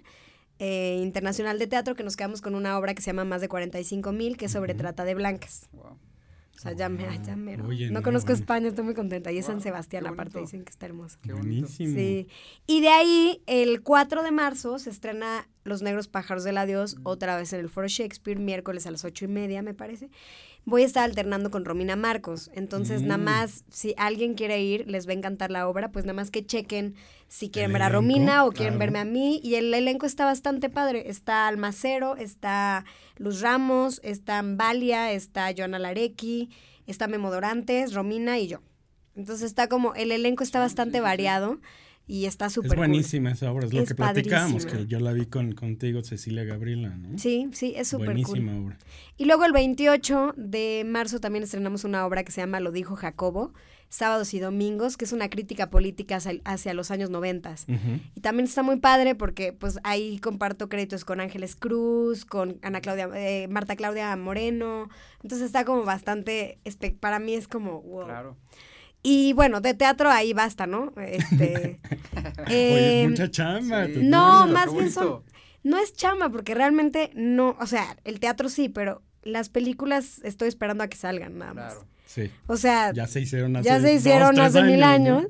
eh, 0.59 0.99
Internacional 1.01 1.59
de 1.59 1.67
Teatro, 1.67 1.95
que 1.95 2.03
nos 2.03 2.15
quedamos 2.15 2.41
con 2.41 2.55
una 2.55 2.77
obra 2.77 2.93
que 2.93 3.01
se 3.01 3.07
llama 3.07 3.25
Más 3.25 3.41
de 3.41 3.47
45 3.49 4.11
mil, 4.11 4.37
que 4.37 4.45
es 4.45 4.51
sobre 4.51 4.73
Ujú. 4.73 4.79
trata 4.79 5.03
de 5.03 5.15
blancas. 5.15 5.67
Wow. 5.73 5.97
O 6.55 6.57
sea, 6.57 6.71
ya 6.71 6.87
me, 6.87 7.03
ya 7.25 7.35
mero. 7.35 7.65
Oye, 7.67 7.87
no 7.87 7.99
no, 7.99 8.01
conozco 8.01 8.27
bueno. 8.27 8.39
España, 8.39 8.67
estoy 8.69 8.85
muy 8.85 8.93
contenta. 8.93 9.29
Y 9.31 9.37
es 9.39 9.45
San 9.45 9.55
Guau, 9.55 9.63
Sebastián, 9.63 10.07
aparte, 10.07 10.39
dicen 10.39 10.63
que 10.63 10.69
está 10.69 10.85
hermoso. 10.85 11.17
Qué 11.21 11.33
bonito. 11.33 11.67
Buenísimo. 11.67 11.95
Sí. 11.95 12.27
Y 12.65 12.79
de 12.79 12.87
ahí, 12.87 13.41
el 13.45 13.81
4 13.81 14.23
de 14.23 14.31
marzo, 14.31 14.79
se 14.79 14.89
estrena 14.89 15.49
Los 15.65 15.81
Negros 15.81 16.07
Pájaros 16.07 16.45
del 16.45 16.57
Adiós, 16.57 16.95
otra 17.03 17.35
vez 17.35 17.51
en 17.51 17.59
el 17.59 17.69
Foro 17.69 17.89
Shakespeare, 17.89 18.39
miércoles 18.39 18.87
a 18.87 18.91
las 18.91 19.03
ocho 19.03 19.25
y 19.25 19.27
media, 19.27 19.61
me 19.63 19.73
parece. 19.73 20.09
Voy 20.67 20.81
a 20.81 20.85
estar 20.85 21.03
alternando 21.03 21.51
con 21.51 21.63
Romina 21.63 21.95
Marcos. 21.95 22.49
Entonces, 22.55 23.03
nada 23.03 23.19
Mm. 23.19 23.23
más, 23.23 23.65
si 23.69 23.93
alguien 23.97 24.33
quiere 24.33 24.61
ir, 24.63 24.87
les 24.87 25.07
va 25.07 25.11
a 25.11 25.15
encantar 25.15 25.51
la 25.51 25.67
obra, 25.67 25.91
pues 25.91 26.05
nada 26.05 26.15
más 26.15 26.31
que 26.31 26.43
chequen 26.43 26.95
si 27.27 27.49
quieren 27.51 27.71
ver 27.71 27.83
a 27.83 27.89
Romina 27.89 28.45
o 28.45 28.49
quieren 28.51 28.73
claro. 28.73 28.79
verme 28.79 28.99
a 28.99 29.05
mí. 29.05 29.39
Y 29.43 29.55
el 29.55 29.71
elenco 29.73 30.07
está 30.07 30.25
bastante 30.25 30.69
padre. 30.71 31.07
Está 31.09 31.47
Almacero, 31.47 32.15
está 32.15 32.83
Luz 33.17 33.41
Ramos, 33.41 34.01
está 34.03 34.39
Ambalia, 34.39 35.11
está 35.11 35.53
Joana 35.55 35.77
Larecki, 35.77 36.49
está 36.87 37.07
Memo 37.07 37.29
Dorantes, 37.31 37.93
Romina 37.93 38.39
y 38.39 38.47
yo. 38.47 38.61
Entonces 39.15 39.45
está 39.45 39.67
como, 39.69 39.93
el 39.93 40.11
elenco 40.11 40.43
está 40.43 40.59
bastante 40.59 40.99
variado 40.99 41.59
y 42.07 42.25
está 42.25 42.49
súper 42.49 42.67
Es 42.67 42.75
cool. 42.75 42.87
buenísima 42.87 43.31
esa 43.31 43.51
obra, 43.51 43.65
es 43.65 43.73
lo 43.73 43.81
Es 43.81 43.89
que 43.89 43.95
platicábamos, 43.95 44.65
que 44.65 44.85
yo 44.85 44.99
la 44.99 45.11
vi 45.13 45.25
con 45.25 45.53
contigo, 45.53 46.03
Cecilia 46.03 46.43
Gabriela, 46.43 46.89
¿no? 46.89 47.17
Sí, 47.17 47.49
sí, 47.53 47.73
es 47.75 47.87
súper 47.87 48.07
cool. 48.07 48.23
Buenísima 48.23 48.57
obra. 48.57 48.77
Y 49.17 49.25
luego 49.25 49.45
el 49.45 49.53
28 49.53 50.33
de 50.37 50.83
marzo 50.85 51.19
también 51.19 51.43
estrenamos 51.43 51.83
una 51.83 52.05
obra 52.05 52.23
que 52.23 52.31
se 52.31 52.41
llama 52.41 52.59
Lo 52.59 52.71
dijo 52.71 52.95
Jacobo, 52.95 53.53
sábados 53.89 54.33
y 54.33 54.39
domingos, 54.39 54.97
que 54.97 55.05
es 55.05 55.13
una 55.13 55.29
crítica 55.29 55.69
política 55.69 56.17
hacia, 56.17 56.41
hacia 56.43 56.73
los 56.73 56.91
años 56.91 57.09
noventas. 57.09 57.65
Ujú. 57.67 57.99
Y 58.13 58.21
también 58.21 58.45
está 58.45 58.61
muy 58.61 58.77
padre 58.77 59.15
porque 59.15 59.53
pues 59.53 59.79
ahí 59.83 60.19
comparto 60.19 60.69
créditos 60.69 61.05
con 61.05 61.21
Ángeles 61.21 61.55
Cruz, 61.55 62.25
con 62.25 62.59
Ana 62.61 62.81
Claudia, 62.81 63.09
eh, 63.15 63.47
Marta 63.47 63.75
Claudia 63.75 64.15
Moreno. 64.15 64.89
Entonces 65.23 65.47
está 65.47 65.65
como 65.65 65.83
bastante, 65.83 66.59
para 66.99 67.19
mí 67.19 67.33
es 67.35 67.47
como 67.47 67.81
wow. 67.81 68.05
Claro. 68.05 68.37
Y 69.07 69.33
bueno, 69.33 69.61
de 69.61 69.75
teatro 69.75 70.09
ahí 70.09 70.33
basta, 70.33 70.65
¿no? 70.65 70.91
Este, 70.97 71.79
Oye, 72.47 73.03
em, 73.03 73.11
mucha 73.11 73.29
chamba. 73.29 73.85
Sí. 73.85 73.93
no, 74.01 74.47
más 74.47 74.73
bien 74.73 74.91
son- 74.91 75.21
no 75.61 75.77
es 75.77 75.93
chamba 75.95 76.29
porque 76.29 76.55
realmente 76.55 77.11
no, 77.13 77.55
o 77.59 77.67
sea, 77.67 77.97
el 78.03 78.19
teatro 78.19 78.49
sí, 78.49 78.67
pero 78.67 79.03
las 79.21 79.49
películas 79.49 80.21
estoy 80.23 80.47
esperando 80.47 80.83
a 80.83 80.87
que 80.87 80.97
salgan 80.97 81.37
nada 81.37 81.53
más. 81.53 81.73
Claro. 81.73 81.87
Sí, 82.07 82.31
O 82.47 82.57
sea, 82.57 82.93
ya 82.93 83.05
se 83.07 83.21
hicieron 83.21 83.55
hace 83.55 83.67
ya 83.67 83.79
se 83.79 83.93
hicieron 83.93 84.39
hace 84.39 84.63
mil 84.63 84.79
¿no? 84.79 85.27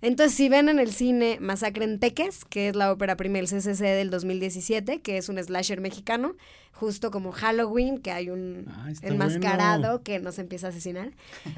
Entonces, 0.00 0.36
si 0.36 0.48
ven 0.48 0.68
en 0.68 0.78
el 0.78 0.92
cine 0.92 1.38
Masacre 1.40 1.84
en 1.84 1.98
Teques, 1.98 2.44
que 2.44 2.68
es 2.68 2.76
la 2.76 2.92
ópera 2.92 3.16
prima 3.16 3.38
del 3.38 3.48
CCC 3.48 3.80
del 3.82 4.10
2017, 4.10 5.00
que 5.00 5.16
es 5.18 5.28
un 5.28 5.38
slasher 5.42 5.80
mexicano, 5.80 6.36
justo 6.72 7.10
como 7.10 7.32
Halloween, 7.32 7.98
que 7.98 8.12
hay 8.12 8.30
un 8.30 8.66
Ah, 8.68 8.90
enmascarado 9.02 9.80
bueno. 9.80 10.02
que 10.04 10.20
nos 10.20 10.38
empieza 10.38 10.68
a 10.68 10.70
asesinar. 10.70 11.10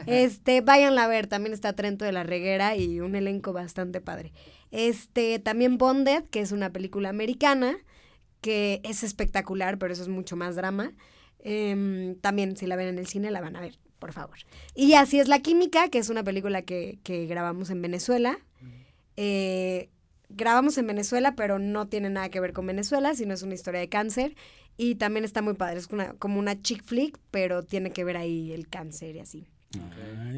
Este, 0.06 0.62
váyanla 0.62 1.04
a 1.04 1.08
ver, 1.08 1.26
también 1.26 1.52
está 1.52 1.74
Trento 1.74 2.04
de 2.06 2.12
la 2.12 2.22
Reguera 2.22 2.76
y 2.76 3.00
un 3.00 3.14
elenco 3.14 3.52
bastante 3.52 4.00
padre. 4.00 4.32
Este, 4.70 5.38
también 5.38 5.76
Bonded, 5.76 6.24
que 6.30 6.40
es 6.40 6.52
una 6.52 6.70
película 6.72 7.10
americana, 7.10 7.76
que 8.40 8.80
es 8.84 9.02
espectacular, 9.02 9.76
pero 9.76 9.92
eso 9.92 10.02
es 10.02 10.08
mucho 10.08 10.36
más 10.36 10.56
drama. 10.56 10.92
Em, 11.40 12.14
también, 12.16 12.56
si 12.56 12.66
la 12.66 12.76
ven 12.76 12.88
en 12.88 12.98
el 12.98 13.06
cine, 13.06 13.30
la 13.30 13.40
van 13.42 13.56
a 13.56 13.60
ver, 13.60 13.78
por 14.00 14.12
favor. 14.12 14.38
Y 14.74 14.94
así 14.94 15.20
es 15.20 15.28
La 15.28 15.38
Química, 15.38 15.88
que 15.88 15.98
es 15.98 16.08
una 16.08 16.24
película 16.24 16.62
que, 16.62 16.98
que 17.04 17.26
grabamos 17.26 17.70
en 17.70 17.80
Venezuela. 17.80 18.38
Eh, 19.16 19.90
grabamos 20.30 20.78
en 20.78 20.86
Venezuela, 20.86 21.36
pero 21.36 21.60
no 21.60 21.86
tiene 21.86 22.10
nada 22.10 22.30
que 22.30 22.40
ver 22.40 22.52
con 22.52 22.66
Venezuela, 22.66 23.14
sino 23.14 23.34
es 23.34 23.42
una 23.42 23.54
historia 23.54 23.80
de 23.80 23.88
cáncer. 23.88 24.34
Y 24.76 24.94
también 24.94 25.24
está 25.24 25.42
muy 25.42 25.54
padre, 25.54 25.78
es 25.78 25.88
una, 25.88 26.14
como 26.14 26.38
una 26.38 26.60
chick 26.60 26.82
flick, 26.82 27.18
pero 27.30 27.62
tiene 27.62 27.92
que 27.92 28.02
ver 28.02 28.16
ahí 28.16 28.50
el 28.52 28.68
cáncer 28.68 29.16
y 29.16 29.20
así. 29.20 29.46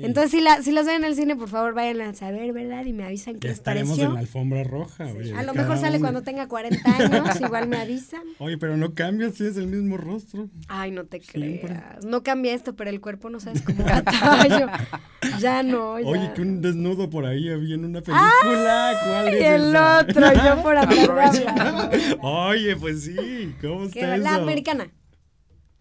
Entonces, 0.03 0.33
si, 0.33 0.40
la, 0.40 0.61
si 0.62 0.73
las 0.73 0.85
ven 0.85 0.97
en 0.97 1.05
el 1.05 1.14
cine, 1.14 1.37
por 1.37 1.49
favor, 1.49 1.75
vayan 1.75 2.01
a 2.01 2.12
saber, 2.12 2.53
¿verdad? 2.53 2.85
Y 2.85 2.92
me 2.92 3.05
avisan 3.05 3.38
les 3.40 3.53
estaremos 3.53 3.90
pareció. 3.90 4.09
en 4.09 4.14
la 4.14 4.21
alfombra 4.21 4.64
roja. 4.64 5.07
oye, 5.07 5.33
A 5.35 5.42
lo 5.45 5.55
mejor 5.55 5.79
sale 5.79 5.97
uno. 5.99 6.01
cuando 6.05 6.23
tenga 6.23 6.49
40 6.49 6.97
años, 6.97 7.40
igual 7.40 7.68
me 7.68 7.77
avisan. 7.79 8.23
Oye, 8.40 8.59
pero 8.59 8.77
no 8.77 8.95
cambias 8.95 9.35
si 9.35 9.47
es 9.47 9.57
el 9.57 9.68
mismo 9.68 9.97
rostro. 9.99 10.49
Ay, 10.68 10.90
no 10.90 11.05
te 11.05 11.21
Siempre. 11.21 11.61
creas. 11.61 12.05
No 12.05 12.23
cambia 12.25 12.53
esto, 12.53 12.75
pero 12.75 12.90
el 12.90 13.01
cuerpo 13.01 13.31
no 13.31 13.38
sabes 13.38 13.62
cómo 13.62 13.85
batallo. 13.85 14.66
Ya 15.38 15.62
no, 15.62 16.01
ya. 16.01 16.07
Oye, 16.07 16.33
que 16.35 16.42
un 16.42 16.61
desnudo 16.61 17.09
por 17.09 17.25
ahí 17.25 17.49
había 17.49 17.77
en 17.77 17.85
una 17.85 18.01
película. 18.01 18.99
¿Cuál 19.05 19.29
Y 19.33 19.37
es 19.38 19.45
el 19.53 19.68
esa? 19.71 20.01
otro, 20.01 20.33
yo 20.33 20.62
por 20.64 20.77
hablar. 20.77 21.90
Oye, 22.23 22.75
pues 22.77 23.05
sí, 23.05 23.55
¿cómo 23.61 23.88
Que 23.88 24.01
está 24.01 24.16
La 24.16 24.31
eso? 24.35 24.42
americana. 24.42 24.90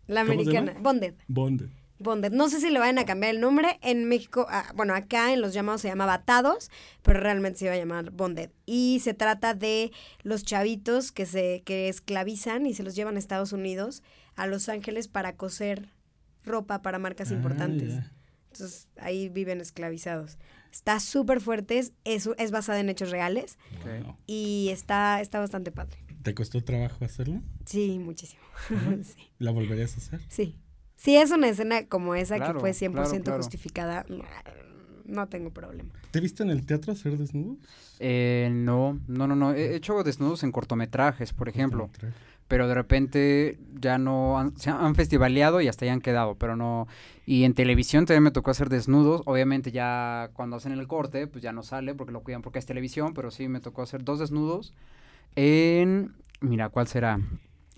La 0.07 0.21
¿Cómo 0.21 0.33
se 0.33 0.41
americana. 0.43 0.71
llama? 0.73 0.83
Bonded. 1.27 1.69
Bond. 2.01 2.21
Bonded. 2.21 2.31
No 2.31 2.49
sé 2.49 2.59
si 2.59 2.69
le 2.69 2.79
vayan 2.79 2.99
a 2.99 3.05
cambiar 3.05 3.35
el 3.35 3.41
nombre. 3.41 3.79
En 3.81 4.05
México, 4.05 4.45
ah, 4.49 4.71
bueno, 4.75 4.93
acá 4.93 5.33
en 5.33 5.41
los 5.41 5.53
llamados 5.53 5.81
se 5.81 5.87
llama 5.87 6.05
Batados, 6.05 6.69
pero 7.01 7.19
realmente 7.19 7.59
se 7.59 7.65
iba 7.65 7.73
a 7.73 7.77
llamar 7.77 8.11
Bonded. 8.11 8.49
Y 8.65 8.99
se 9.03 9.13
trata 9.13 9.53
de 9.53 9.91
los 10.23 10.43
chavitos 10.43 11.11
que 11.11 11.25
se 11.25 11.61
que 11.65 11.89
esclavizan 11.89 12.65
y 12.65 12.73
se 12.73 12.83
los 12.83 12.95
llevan 12.95 13.15
a 13.15 13.19
Estados 13.19 13.53
Unidos, 13.53 14.03
a 14.35 14.47
Los 14.47 14.69
Ángeles, 14.69 15.07
para 15.07 15.35
coser 15.35 15.89
ropa 16.43 16.81
para 16.81 16.99
marcas 16.99 17.31
Ah, 17.31 17.35
importantes. 17.35 17.99
Entonces 18.51 18.89
ahí 18.97 19.29
viven 19.29 19.61
esclavizados. 19.61 20.37
Está 20.71 20.99
súper 20.99 21.41
fuerte, 21.41 21.79
es, 21.79 21.93
es, 22.05 22.51
basada 22.51 22.79
en 22.79 22.89
hechos 22.89 23.11
reales 23.11 23.57
y 24.25 24.69
está, 24.71 25.19
está 25.21 25.39
bastante 25.39 25.71
padre. 25.71 25.97
¿Te 26.21 26.33
costó 26.33 26.63
trabajo 26.63 27.03
hacerlo? 27.03 27.41
Sí, 27.65 27.99
muchísimo. 27.99 28.41
sí. 29.03 29.31
¿La 29.39 29.51
volverías 29.51 29.95
a 29.95 29.97
hacer? 29.97 30.21
Sí. 30.29 30.60
Si 31.01 31.17
es 31.17 31.31
una 31.31 31.49
escena 31.49 31.87
como 31.87 32.13
esa 32.13 32.39
que 32.39 32.59
fue 32.59 32.73
100% 32.73 32.91
claro, 32.91 33.23
claro. 33.23 33.37
justificada, 33.37 34.05
no, 34.07 34.23
no 35.05 35.27
tengo 35.29 35.49
problema. 35.49 35.89
¿Te 36.11 36.19
viste 36.19 36.43
en 36.43 36.51
el 36.51 36.63
teatro 36.63 36.93
hacer 36.93 37.17
desnudos? 37.17 37.57
Eh, 37.97 38.49
no, 38.51 38.99
no, 39.07 39.25
no, 39.25 39.35
no. 39.35 39.51
He 39.51 39.73
hecho 39.73 40.03
desnudos 40.03 40.43
en 40.43 40.51
cortometrajes, 40.51 41.33
por 41.33 41.49
ejemplo. 41.49 41.89
pero 42.47 42.67
de 42.67 42.75
repente 42.75 43.57
ya 43.79 43.97
no 43.97 44.37
han, 44.37 44.55
se 44.57 44.69
han 44.69 44.93
festivaleado 44.93 45.59
y 45.59 45.67
hasta 45.67 45.87
ya 45.87 45.93
han 45.93 46.01
quedado, 46.01 46.35
pero 46.35 46.55
no. 46.55 46.87
Y 47.25 47.45
en 47.45 47.55
televisión 47.55 48.05
también 48.05 48.21
me 48.21 48.31
tocó 48.31 48.51
hacer 48.51 48.69
desnudos. 48.69 49.23
Obviamente 49.25 49.71
ya 49.71 50.29
cuando 50.33 50.57
hacen 50.57 50.71
el 50.71 50.85
corte, 50.85 51.25
pues 51.25 51.41
ya 51.41 51.51
no 51.51 51.63
sale 51.63 51.95
porque 51.95 52.13
lo 52.13 52.21
cuidan 52.21 52.43
porque 52.43 52.59
es 52.59 52.67
televisión, 52.67 53.15
pero 53.15 53.31
sí 53.31 53.47
me 53.47 53.59
tocó 53.59 53.81
hacer 53.81 54.03
dos 54.03 54.19
desnudos 54.19 54.75
en, 55.35 56.13
mira, 56.41 56.69
¿cuál 56.69 56.87
será? 56.87 57.19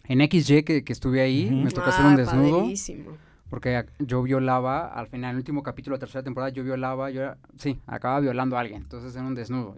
En 0.06 0.20
XY 0.22 0.64
que, 0.64 0.84
que 0.84 0.94
estuve 0.94 1.22
ahí, 1.22 1.46
Ujú. 1.48 1.56
me 1.56 1.72
tocó 1.72 1.90
hacer 1.90 2.06
un 2.06 2.14
Ah, 2.14 2.18
desnudo. 2.18 2.58
padrísimo. 2.64 3.18
Porque 3.50 3.86
yo 4.00 4.24
violaba, 4.24 4.88
al 4.88 5.08
final, 5.08 5.30
en 5.30 5.36
el 5.36 5.38
último 5.38 5.64
capítulo 5.64 5.96
de 5.96 5.98
la 5.98 6.06
tercera 6.08 6.24
temporada, 6.24 6.52
yo 6.52 6.64
violaba, 6.64 7.10
yo 7.12 7.22
era- 7.22 7.38
sí, 7.58 7.80
acababa 7.86 8.20
violando 8.20 8.58
a 8.58 8.62
alguien, 8.62 8.82
entonces 8.82 9.16
era 9.16 9.24
un 9.26 9.36
desnudo. 9.36 9.78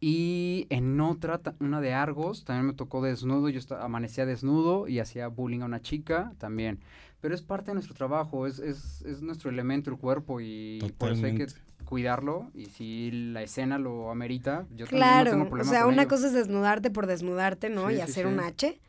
Y 0.00 0.66
en 0.70 0.98
otra, 1.00 1.40
una 1.60 1.80
de 1.80 1.92
Argos, 1.92 2.44
también 2.44 2.66
me 2.66 2.72
tocó 2.72 3.02
desnudo, 3.02 3.48
yo 3.48 3.58
esta- 3.58 3.84
amanecía 3.84 4.26
desnudo 4.26 4.88
y 4.88 4.98
hacía 4.98 5.28
bullying 5.28 5.60
a 5.60 5.66
una 5.66 5.80
chica 5.80 6.32
también. 6.38 6.80
Pero 7.20 7.34
es 7.34 7.42
parte 7.42 7.66
de 7.70 7.74
nuestro 7.74 7.94
trabajo, 7.94 8.46
es, 8.46 8.58
es, 8.58 9.02
es 9.02 9.20
nuestro 9.22 9.50
elemento, 9.50 9.90
el 9.90 9.98
cuerpo, 9.98 10.40
y 10.40 10.78
por 10.98 11.12
eso 11.12 11.26
hay 11.26 11.34
que 11.34 11.44
Totalmente. 11.46 11.70
cuidarlo. 11.84 12.50
Y 12.54 12.66
si 12.66 13.10
la 13.32 13.42
escena 13.42 13.78
lo 13.78 14.10
amerita, 14.10 14.66
yo 14.74 14.86
también 14.86 14.86
no 14.86 15.06
Claro, 15.06 15.30
tengo 15.32 15.44
o 15.44 15.48
problema 15.48 15.70
sea, 15.70 15.84
con 15.84 15.92
una 15.92 16.02
ello. 16.02 16.08
cosa 16.08 16.26
es 16.28 16.32
desnudarte 16.32 16.90
por 16.90 17.06
desnudarte, 17.06 17.68
¿no? 17.68 17.88
Sí, 17.90 17.94
y 17.94 17.96
sí, 17.96 18.02
hacer 18.02 18.26
sí. 18.26 18.32
un 18.32 18.40
H. 18.40 18.80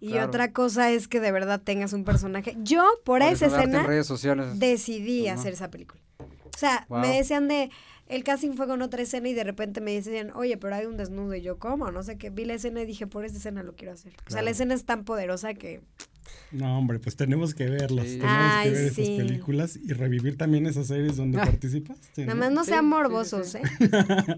Y 0.00 0.10
Claro. 0.12 0.26
otra 0.26 0.52
cosa 0.52 0.90
es 0.90 1.08
que 1.08 1.20
de 1.20 1.32
verdad 1.32 1.60
tengas 1.62 1.92
un 1.92 2.04
personaje. 2.04 2.54
Yo, 2.62 2.82
por, 3.04 3.20
Por 3.20 3.22
esa 3.22 3.46
escena, 3.46 3.82
redes 3.84 4.06
sociales. 4.06 4.58
decidí 4.58 5.22
pues, 5.22 5.32
hacer 5.38 5.52
esa 5.54 5.70
película. 5.70 6.00
O 6.18 6.58
sea, 6.58 6.86
Wow. 6.88 7.00
me 7.00 7.08
decían 7.16 7.48
de. 7.48 7.70
El 8.08 8.22
casting 8.22 8.52
fue 8.52 8.68
con 8.68 8.82
otra 8.82 9.02
escena 9.02 9.28
y 9.28 9.34
de 9.34 9.42
repente 9.42 9.80
me 9.80 9.92
decían, 9.92 10.30
oye, 10.36 10.56
pero 10.56 10.76
hay 10.76 10.86
un 10.86 10.96
desnudo. 10.96 11.34
Y 11.34 11.42
yo, 11.42 11.58
¿cómo? 11.58 11.90
No 11.90 12.04
sé 12.04 12.16
qué. 12.18 12.30
Vi 12.30 12.44
la 12.44 12.54
escena 12.54 12.80
y 12.82 12.86
dije, 12.86 13.08
por 13.08 13.24
esta 13.24 13.38
escena 13.38 13.64
lo 13.64 13.74
quiero 13.74 13.94
hacer. 13.94 14.12
O 14.28 14.30
sea, 14.30 14.42
la 14.42 14.50
escena 14.50 14.74
es 14.74 14.84
tan 14.84 15.04
poderosa 15.04 15.54
que. 15.54 15.80
No, 16.52 16.78
hombre, 16.78 16.98
pues 17.00 17.16
tenemos 17.16 17.54
que 17.54 17.66
verlos. 17.68 18.06
Sí. 18.06 18.18
Tenemos 18.18 18.36
Ay, 18.40 18.68
que 18.68 18.74
ver 18.74 18.84
esas 18.86 19.08
películas 19.08 19.76
y 19.84 19.92
revivir 19.92 20.36
también 20.38 20.66
esas 20.66 20.86
series 20.86 21.16
donde 21.16 21.38
Ah. 21.40 21.44
participaste. 21.44 22.22
Nada 22.24 22.34
¿no? 22.34 22.40
más 22.40 22.52
no 22.52 22.64
sean 22.64 22.84
sí, 22.84 22.86
morbosos, 22.90 23.48
sí. 23.48 23.58
¿eh? 23.58 23.62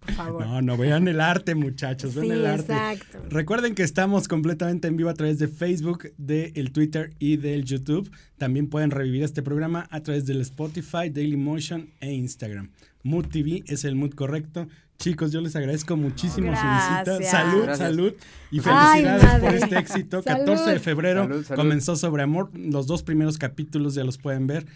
Por 0.00 0.12
favor. 0.14 0.46
No, 0.46 0.60
no, 0.60 0.76
vean 0.76 1.08
el 1.08 1.20
arte, 1.20 1.54
muchachos, 1.54 2.14
vean 2.14 2.26
sí, 2.26 2.32
el 2.32 2.44
arte. 2.46 2.72
exacto. 2.72 3.18
Recuerden 3.30 3.74
que 3.74 3.82
estamos 3.84 4.28
completamente 4.28 4.86
en 4.88 4.96
vivo 4.98 5.08
a 5.08 5.14
través 5.14 5.38
de 5.38 5.48
Facebook, 5.48 6.12
del 6.18 6.72
Twitter 6.72 7.14
y 7.18 7.36
del 7.38 7.64
YouTube. 7.64 8.10
También 8.36 8.68
pueden 8.68 8.90
revivir 8.90 9.22
este 9.22 9.42
programa 9.42 9.86
a 9.90 10.02
través 10.02 10.26
del 10.26 10.40
Spotify, 10.42 11.08
Dailymotion 11.10 11.88
e 12.00 12.12
Instagram. 12.12 12.70
Mood 13.02 13.26
TV 13.28 13.62
es 13.66 13.84
el 13.84 13.96
mood 13.96 14.12
correcto. 14.14 14.66
Chicos, 14.98 15.32
yo 15.32 15.40
les 15.40 15.54
agradezco 15.56 15.96
muchísimo 15.96 16.46
su 16.48 16.52
visita. 16.62 17.02
Gracias. 17.04 17.30
Salud, 17.30 17.62
Gracias. 17.64 17.78
salud 17.88 18.14
y 18.50 18.60
Ay, 18.64 19.02
felicidades 19.02 19.40
por 19.40 19.54
este 19.54 19.78
éxito. 19.78 20.22
Salud. 20.22 20.46
14 20.46 20.70
de 20.70 20.78
febrero 20.80 21.22
Salud, 21.24 21.44
salud. 21.44 21.60
comenzó 21.62 21.96
Sobre 21.96 22.22
Amor. 22.22 22.50
Los 22.56 22.86
dos 22.86 23.02
primeros 23.02 23.36
capítulos 23.38 23.94
ya 23.94 24.04
los 24.04 24.18
pueden 24.18 24.46
ver 24.46 24.66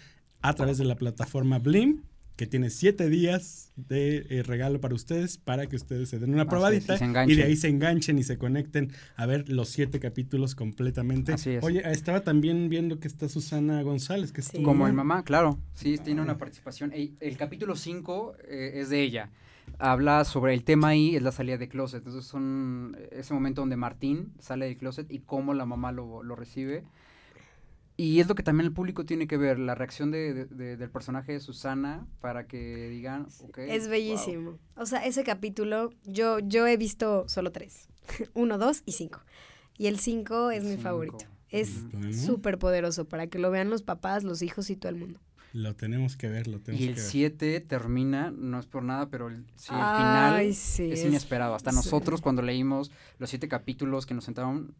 a 0.41 0.53
través 0.53 0.77
de 0.77 0.85
la 0.85 0.95
plataforma 0.95 1.57
Blim, 1.59 2.03
que 2.35 2.47
tiene 2.47 2.69
siete 2.69 3.09
días 3.09 3.71
de 3.75 4.25
eh, 4.29 4.43
regalo 4.43 4.79
para 4.79 4.93
ustedes, 4.95 5.37
para 5.37 5.67
que 5.67 5.75
ustedes 5.75 6.07
se 6.09 6.19
den 6.19 6.33
una 6.33 6.43
Así 6.43 6.47
es, 6.47 6.49
probadita 6.85 7.25
y 7.27 7.35
de 7.35 7.43
ahí 7.43 7.55
se 7.57 7.67
enganchen 7.67 8.17
y 8.19 8.23
se 8.23 8.37
conecten 8.37 8.91
a 9.17 9.25
ver 9.25 9.49
los 9.49 9.69
siete 9.69 9.99
capítulos 9.99 10.53
completamente. 10.55 11.33
Así 11.33 11.51
es. 11.51 11.63
Oye, 11.63 11.81
estaba 11.91 12.21
también 12.21 12.69
viendo 12.69 12.99
que 12.99 13.07
está 13.09 13.27
Susana 13.27 13.81
González, 13.81 14.31
que 14.31 14.41
es 14.41 14.47
Sí. 14.47 14.57
tu 14.57 14.63
Como 14.63 14.85
el 14.87 14.93
mamá, 14.93 15.23
claro. 15.23 15.59
Sí, 15.73 15.97
tiene 15.97 16.21
una 16.21 16.37
participación. 16.37 16.93
El, 16.93 17.15
el 17.19 17.35
capítulo 17.35 17.75
5 17.75 18.35
es 18.49 18.89
de 18.89 19.01
ella. 19.01 19.29
Habla 19.77 20.25
sobre 20.25 20.53
el 20.53 20.63
tema 20.63 20.89
ahí, 20.89 21.15
es 21.15 21.21
la 21.23 21.31
salida 21.31 21.57
de 21.57 21.69
closet. 21.69 21.99
Entonces 21.99 22.25
son 22.25 22.97
ese 23.11 23.33
momento 23.33 23.61
donde 23.61 23.75
Martín 23.77 24.33
sale 24.39 24.65
del 24.65 24.77
closet 24.77 25.11
y 25.11 25.19
cómo 25.19 25.53
la 25.53 25.65
mamá 25.65 25.91
lo, 25.91 26.23
lo 26.23 26.35
recibe. 26.35 26.83
Y 27.97 28.21
es 28.21 28.29
lo 28.29 28.35
que 28.35 28.43
también 28.43 28.65
el 28.65 28.73
público 28.73 29.05
tiene 29.05 29.27
que 29.27 29.35
ver, 29.37 29.59
la 29.59 29.75
reacción 29.75 30.09
de, 30.09 30.33
de- 30.33 30.45
de- 30.45 30.77
del 30.77 30.89
personaje 30.89 31.33
de 31.33 31.39
Susana 31.41 32.07
para 32.21 32.47
que 32.47 32.87
digan, 32.89 33.27
ok. 33.43 33.57
Es 33.59 33.83
wow. 33.83 33.91
bellísimo. 33.91 34.57
O 34.77 34.85
sea, 34.85 35.05
ese 35.05 35.23
capítulo, 35.25 35.89
yo, 36.05 36.39
yo 36.39 36.65
he 36.65 36.77
visto 36.77 37.27
solo 37.27 37.51
tres. 37.51 37.89
Uno, 38.33 38.57
dos 38.57 38.83
y 38.85 38.93
cinco. 38.93 39.19
Y 39.77 39.87
el 39.87 39.99
cinco 39.99 40.49
es 40.51 40.63
mi 40.63 40.77
favorito. 40.77 41.25
Es 41.49 41.83
súper 42.25 42.57
poderoso 42.59 43.05
para 43.09 43.27
que 43.27 43.39
lo 43.39 43.49
vean 43.51 43.69
los 43.69 43.81
papás, 43.81 44.23
los 44.23 44.41
hijos 44.43 44.69
y 44.69 44.75
todo 44.77 44.91
el 44.91 44.97
mundo. 44.97 45.19
Lo 45.53 45.75
tenemos 45.75 46.15
que 46.15 46.27
ver, 46.29 46.47
lo 46.47 46.59
tenemos 46.59 46.81
Y 46.81 46.85
que 46.85 46.89
el 46.91 46.95
ver. 46.97 47.05
7 47.05 47.59
termina, 47.61 48.31
no 48.31 48.59
es 48.59 48.65
por 48.67 48.83
nada, 48.83 49.09
pero 49.09 49.29
el, 49.29 49.45
sí, 49.55 49.69
el 49.71 49.77
Ay, 49.79 49.97
final 49.97 50.55
sí, 50.55 50.91
es 50.91 50.99
es- 50.99 51.05
inesperado. 51.05 51.55
Hasta 51.55 51.71
sí. 51.71 51.75
nosotros 51.77 52.21
cuando 52.21 52.41
leímos 52.41 52.91
los 53.17 53.29
siete 53.29 53.47
capítulos 53.47 54.05
que 54.05 54.13
nos 54.13 54.25
sentaron, 54.25 54.75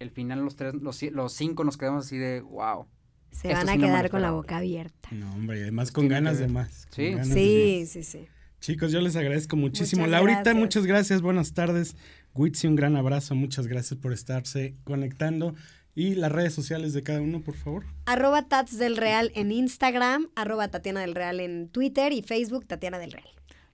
el 0.00 0.10
final 0.10 0.40
los 0.40 0.56
tres, 0.56 0.74
los, 0.74 1.00
los 1.02 1.32
cinco 1.32 1.64
nos 1.64 1.76
quedamos 1.76 2.06
así 2.06 2.16
de 2.18 2.40
wow. 2.40 2.86
Se 3.30 3.48
Esto 3.52 3.58
van 3.66 3.68
a 3.68 3.76
no 3.76 3.86
quedar 3.86 4.10
con 4.10 4.22
la 4.22 4.30
boca 4.30 4.56
abierta. 4.56 5.08
No, 5.12 5.32
hombre, 5.34 5.58
y 5.58 5.62
además 5.62 5.92
con 5.92 6.08
ganas 6.08 6.38
de 6.38 6.48
más. 6.48 6.88
Sí. 6.90 7.14
Sí, 7.24 7.84
sí, 7.86 8.02
sí. 8.02 8.26
Chicos, 8.60 8.90
yo 8.90 9.00
les 9.00 9.14
agradezco 9.14 9.54
muchísimo. 9.54 10.00
Muchas 10.00 10.10
Laurita, 10.12 10.38
gracias. 10.40 10.56
muchas 10.56 10.86
gracias, 10.86 11.22
buenas 11.22 11.52
tardes. 11.52 11.94
Witsi, 12.34 12.66
un 12.66 12.74
gran 12.74 12.96
abrazo, 12.96 13.34
muchas 13.36 13.66
gracias 13.68 14.00
por 14.00 14.12
estarse 14.12 14.74
conectando. 14.84 15.54
Y 15.98 16.14
las 16.14 16.30
redes 16.30 16.54
sociales 16.54 16.92
de 16.92 17.02
cada 17.02 17.20
uno, 17.20 17.40
por 17.42 17.56
favor. 17.56 17.84
Arroba 18.06 18.42
Tats 18.46 18.78
del 18.78 18.96
Real 18.96 19.32
en 19.34 19.50
Instagram, 19.50 20.28
arroba 20.36 20.68
Tatiana 20.68 21.00
del 21.00 21.16
Real 21.16 21.40
en 21.40 21.68
Twitter 21.70 22.12
y 22.12 22.22
Facebook 22.22 22.66
Tatiana 22.66 23.00
del 23.00 23.10
Real. 23.10 23.26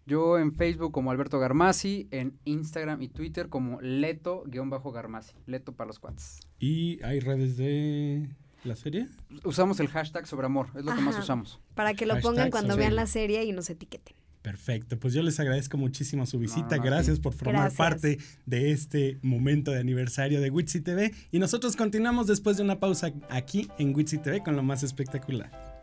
Yo 0.06 0.38
en 0.38 0.54
Facebook 0.54 0.90
como 0.90 1.10
Alberto 1.10 1.38
Garmasi, 1.38 2.08
en 2.10 2.38
Instagram 2.46 3.02
y 3.02 3.08
Twitter 3.08 3.50
como 3.50 3.78
Leto-Garmasi, 3.82 5.34
Leto 5.44 5.72
para 5.72 5.88
los 5.88 5.98
cuates. 5.98 6.40
Y 6.58 6.98
hay 7.04 7.20
redes 7.20 7.58
de 7.58 8.30
la 8.64 8.74
serie. 8.74 9.06
Usamos 9.44 9.78
el 9.80 9.88
hashtag 9.88 10.26
sobre 10.26 10.46
amor, 10.46 10.68
es 10.76 10.82
lo 10.84 10.94
que 10.94 11.02
más 11.02 11.18
usamos. 11.18 11.60
Para 11.74 11.92
que 11.92 12.06
lo 12.06 12.14
Hashtag 12.14 12.30
pongan 12.32 12.50
cuando 12.50 12.70
sobre- 12.72 12.84
vean 12.84 12.96
la 12.96 13.06
serie 13.06 13.44
y 13.44 13.52
nos 13.52 13.68
etiqueten. 13.68 14.16
Perfecto, 14.44 15.00
pues 15.00 15.14
yo 15.14 15.22
les 15.22 15.40
agradezco 15.40 15.78
muchísimo 15.78 16.26
su 16.26 16.38
visita. 16.38 16.76
no, 16.76 16.82
Gracias 16.82 17.16
sí. 17.16 17.22
por 17.22 17.32
formar 17.32 17.62
Gracias. 17.62 17.78
parte 17.78 18.18
de 18.44 18.72
este 18.72 19.16
momento 19.22 19.70
de 19.70 19.80
aniversario 19.80 20.42
de 20.42 20.50
Witsi 20.50 20.82
TV. 20.82 21.14
Y 21.32 21.38
nosotros 21.38 21.76
continuamos 21.76 22.26
después 22.26 22.58
de 22.58 22.62
una 22.62 22.78
pausa 22.78 23.10
aquí 23.30 23.68
en 23.78 23.94
Witsi 23.96 24.18
TV 24.18 24.42
con 24.42 24.54
lo 24.54 24.62
más 24.62 24.82
espectacular. 24.82 25.73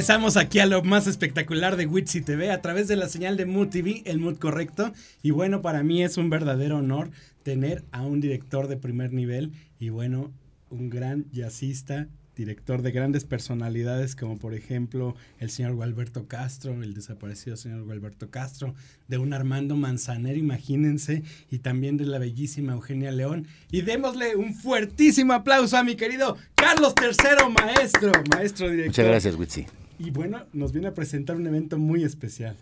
Regresamos 0.00 0.38
aquí 0.38 0.60
a 0.60 0.64
lo 0.64 0.82
más 0.82 1.06
espectacular 1.06 1.76
de 1.76 1.84
Witsi 1.84 2.22
TV 2.22 2.50
a 2.50 2.62
través 2.62 2.88
de 2.88 2.96
la 2.96 3.06
señal 3.06 3.36
de 3.36 3.44
Mood 3.44 3.68
TV, 3.68 4.02
el 4.06 4.18
Mood 4.18 4.38
correcto. 4.38 4.94
Y 5.22 5.30
bueno, 5.30 5.60
para 5.60 5.82
mí 5.82 6.02
es 6.02 6.16
un 6.16 6.30
verdadero 6.30 6.78
honor 6.78 7.10
tener 7.42 7.84
a 7.92 8.00
un 8.00 8.18
director 8.18 8.66
de 8.66 8.78
primer 8.78 9.12
nivel 9.12 9.52
y 9.78 9.90
bueno, 9.90 10.32
un 10.70 10.88
gran 10.88 11.26
jazzista, 11.32 12.08
director 12.34 12.80
de 12.80 12.92
grandes 12.92 13.24
personalidades 13.24 14.16
como 14.16 14.38
por 14.38 14.54
ejemplo 14.54 15.16
el 15.38 15.50
señor 15.50 15.74
Gualberto 15.74 16.26
Castro, 16.26 16.82
el 16.82 16.94
desaparecido 16.94 17.58
señor 17.58 17.82
Gualberto 17.82 18.30
Castro, 18.30 18.74
de 19.06 19.18
un 19.18 19.34
Armando 19.34 19.76
Manzanero, 19.76 20.38
imagínense, 20.38 21.24
y 21.50 21.58
también 21.58 21.98
de 21.98 22.06
la 22.06 22.18
bellísima 22.18 22.72
Eugenia 22.72 23.12
León. 23.12 23.48
Y 23.70 23.82
démosle 23.82 24.34
un 24.34 24.54
fuertísimo 24.54 25.34
aplauso 25.34 25.76
a 25.76 25.84
mi 25.84 25.94
querido 25.94 26.38
Carlos 26.54 26.94
III, 26.98 27.52
maestro, 27.52 28.12
maestro 28.30 28.70
director. 28.70 28.86
Muchas 28.86 29.06
gracias, 29.06 29.34
Witsi. 29.36 29.66
Y 30.00 30.10
bueno, 30.10 30.44
nos 30.52 30.72
viene 30.72 30.88
a 30.88 30.94
presentar 30.94 31.36
un 31.36 31.46
evento 31.46 31.78
muy 31.78 32.04
especial. 32.04 32.56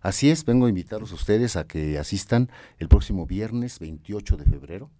Así 0.00 0.30
es, 0.30 0.44
vengo 0.44 0.66
a 0.66 0.68
invitarlos 0.68 1.12
a 1.12 1.16
ustedes 1.16 1.56
a 1.56 1.66
que 1.66 1.98
asistan 1.98 2.48
el 2.78 2.88
próximo 2.88 3.26
viernes 3.26 3.78
28 3.78 4.36
de 4.36 4.44
febrero 4.44 4.90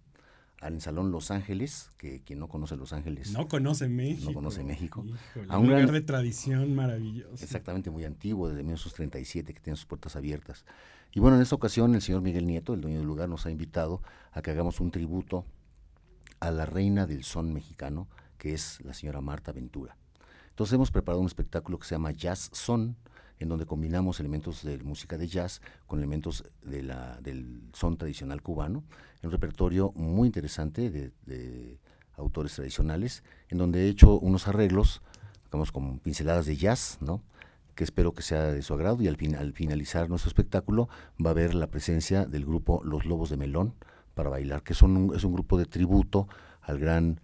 al 0.61 0.79
Salón 0.81 1.11
Los 1.11 1.31
Ángeles, 1.31 1.91
que 1.97 2.21
quien 2.21 2.37
no 2.39 2.47
conoce 2.49 2.75
Los 2.75 2.91
Ángeles, 2.93 3.31
No 3.31 3.47
conoce 3.47 3.87
México. 3.87 4.27
No 4.27 4.33
conoce 4.33 4.63
México. 4.63 5.03
Híjole, 5.05 5.47
A 5.49 5.57
un 5.57 5.63
un 5.63 5.69
lugar 5.69 5.83
gran- 5.83 5.93
de 5.93 6.01
tradición 6.01 6.75
maravilloso. 6.75 7.43
exactamente 7.43 7.89
muy 7.89 8.03
antiguo, 8.03 8.49
desde 8.49 8.61
1937, 8.63 9.53
que 9.53 9.59
tiene 9.61 9.77
sus 9.77 9.85
puertas 9.85 10.15
abiertas. 10.15 10.65
Y 11.13 11.21
bueno, 11.21 11.37
en 11.37 11.41
esta 11.41 11.55
ocasión 11.55 11.95
el 11.95 12.01
señor 12.01 12.21
Miguel 12.21 12.45
Nieto, 12.45 12.73
el 12.73 12.81
dueño 12.81 12.97
del 12.97 13.07
lugar, 13.07 13.29
nos 13.29 13.45
ha 13.45 13.51
invitado 13.51 14.01
a 14.31 14.41
que 14.41 14.51
hagamos 14.51 14.79
un 14.79 14.91
tributo 14.91 15.45
a 16.41 16.51
la 16.51 16.65
reina 16.65 17.07
del 17.07 17.23
son 17.23 17.51
mexicano, 17.53 18.07
que 18.37 18.53
es 18.53 18.79
la 18.83 18.93
señora 18.93 19.21
Marta 19.21 19.51
Ventura. 19.53 19.95
Entonces 20.59 20.73
hemos 20.73 20.91
preparado 20.91 21.21
un 21.21 21.27
espectáculo 21.27 21.79
que 21.79 21.87
se 21.87 21.95
llama 21.95 22.11
Jazz 22.11 22.49
Son, 22.51 22.97
en 23.39 23.47
donde 23.47 23.65
combinamos 23.65 24.19
elementos 24.19 24.61
de 24.61 24.77
música 24.79 25.17
de 25.17 25.25
jazz 25.25 25.61
con 25.87 25.99
elementos 25.99 26.43
del 26.61 27.61
son 27.71 27.95
tradicional 27.95 28.41
cubano, 28.41 28.83
un 29.23 29.31
repertorio 29.31 29.93
muy 29.95 30.25
interesante 30.25 30.89
de, 30.89 31.79
autores 32.17 32.55
tradicionales, 32.55 33.23
en 33.47 33.57
donde 33.57 33.85
he 33.85 33.87
hecho 33.87 34.19
unos 34.19 34.49
arreglos, 34.49 35.01
digamos, 35.45 35.71
como 35.71 35.97
pinceladas 35.99 36.45
de 36.45 36.57
jazz, 36.57 36.97
¿no? 36.99 37.23
que 37.73 37.85
espero 37.85 38.13
que 38.13 38.21
sea 38.21 38.51
de 38.51 38.61
su 38.61 38.73
agrado 38.73 39.01
y 39.01 39.07
al, 39.07 39.15
fin, 39.15 39.37
al 39.37 39.53
finalizar 39.53 40.09
nuestro 40.09 40.27
espectáculo 40.27 40.89
va 41.25 41.29
a 41.29 41.31
haber 41.31 41.53
la 41.53 41.67
presencia 41.67 42.25
del 42.25 42.45
grupo 42.45 42.81
Los 42.83 43.05
Lobos 43.05 43.29
de 43.29 43.37
Melón 43.37 43.75
para 44.13 44.29
bailar, 44.29 44.63
que 44.63 44.73
son 44.73 45.13
es 45.15 45.23
un 45.23 45.31
grupo 45.31 45.57
de 45.57 45.67
tributo 45.67 46.27
al 46.59 46.79
gran 46.79 47.21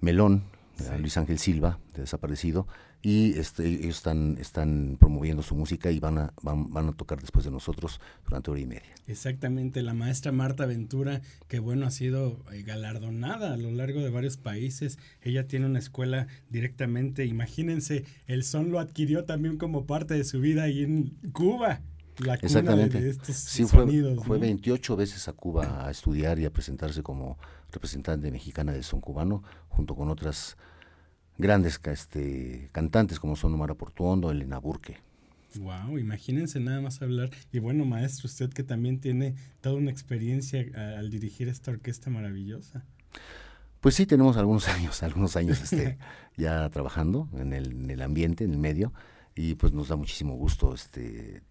Melón, 0.00 0.59
a 0.88 0.98
Luis 0.98 1.16
Ángel 1.16 1.38
Silva, 1.38 1.78
desaparecido, 1.94 2.66
y 3.02 3.38
este, 3.38 3.66
ellos 3.66 3.96
están, 3.96 4.36
están 4.38 4.96
promoviendo 5.00 5.42
su 5.42 5.54
música 5.54 5.90
y 5.90 5.98
van 6.00 6.18
a, 6.18 6.34
van, 6.42 6.70
van, 6.70 6.88
a 6.88 6.92
tocar 6.92 7.20
después 7.20 7.44
de 7.44 7.50
nosotros 7.50 8.00
durante 8.24 8.50
hora 8.50 8.60
y 8.60 8.66
media. 8.66 8.94
Exactamente, 9.06 9.82
la 9.82 9.94
maestra 9.94 10.32
Marta 10.32 10.66
Ventura, 10.66 11.22
que 11.48 11.60
bueno, 11.60 11.86
ha 11.86 11.90
sido 11.90 12.44
eh, 12.52 12.62
galardonada 12.62 13.54
a 13.54 13.56
lo 13.56 13.70
largo 13.70 14.00
de 14.00 14.10
varios 14.10 14.36
países. 14.36 14.98
Ella 15.22 15.46
tiene 15.46 15.66
una 15.66 15.78
escuela 15.78 16.26
directamente, 16.50 17.24
imagínense, 17.24 18.04
el 18.26 18.44
son 18.44 18.70
lo 18.70 18.78
adquirió 18.78 19.24
también 19.24 19.56
como 19.56 19.86
parte 19.86 20.14
de 20.14 20.24
su 20.24 20.40
vida 20.40 20.64
ahí 20.64 20.82
en 20.82 21.16
Cuba. 21.32 21.80
La 22.18 22.36
cuna 22.36 22.46
Exactamente. 22.46 23.00
De 23.00 23.10
estos 23.10 23.34
sí, 23.34 23.64
fue, 23.64 23.86
fue 23.86 24.36
¿no? 24.36 24.40
28 24.40 24.96
veces 24.96 25.26
a 25.28 25.32
Cuba 25.32 25.86
a 25.86 25.90
estudiar 25.90 26.38
y 26.38 26.44
a 26.44 26.52
presentarse 26.52 27.02
como 27.02 27.38
representante 27.72 28.30
mexicana 28.30 28.72
del 28.72 28.84
son 28.84 29.00
cubano, 29.00 29.42
junto 29.68 29.94
con 29.94 30.10
otras 30.10 30.58
grandes 31.40 31.80
este, 31.84 32.68
cantantes 32.72 33.18
como 33.18 33.34
son 33.34 33.54
Omar 33.54 33.74
Portuondo, 33.74 34.30
Elena 34.30 34.58
Burke. 34.58 34.98
Wow, 35.56 35.98
imagínense 35.98 36.60
nada 36.60 36.80
más 36.80 37.02
hablar. 37.02 37.30
Y 37.52 37.58
bueno, 37.58 37.84
maestro, 37.84 38.26
usted 38.26 38.50
que 38.50 38.62
también 38.62 39.00
tiene 39.00 39.34
toda 39.60 39.74
una 39.76 39.90
experiencia 39.90 40.64
al 40.96 41.10
dirigir 41.10 41.48
esta 41.48 41.72
orquesta 41.72 42.08
maravillosa. 42.08 42.84
Pues 43.80 43.94
sí, 43.94 44.06
tenemos 44.06 44.36
algunos 44.36 44.68
años, 44.68 45.02
algunos 45.02 45.34
años 45.36 45.60
este, 45.60 45.98
ya 46.36 46.68
trabajando 46.70 47.28
en 47.34 47.52
el, 47.52 47.72
en 47.72 47.90
el, 47.90 48.02
ambiente, 48.02 48.44
en 48.44 48.52
el 48.52 48.58
medio, 48.58 48.92
y 49.34 49.54
pues 49.54 49.72
nos 49.72 49.88
da 49.88 49.96
muchísimo 49.96 50.34
gusto 50.36 50.74
este, 50.74 51.42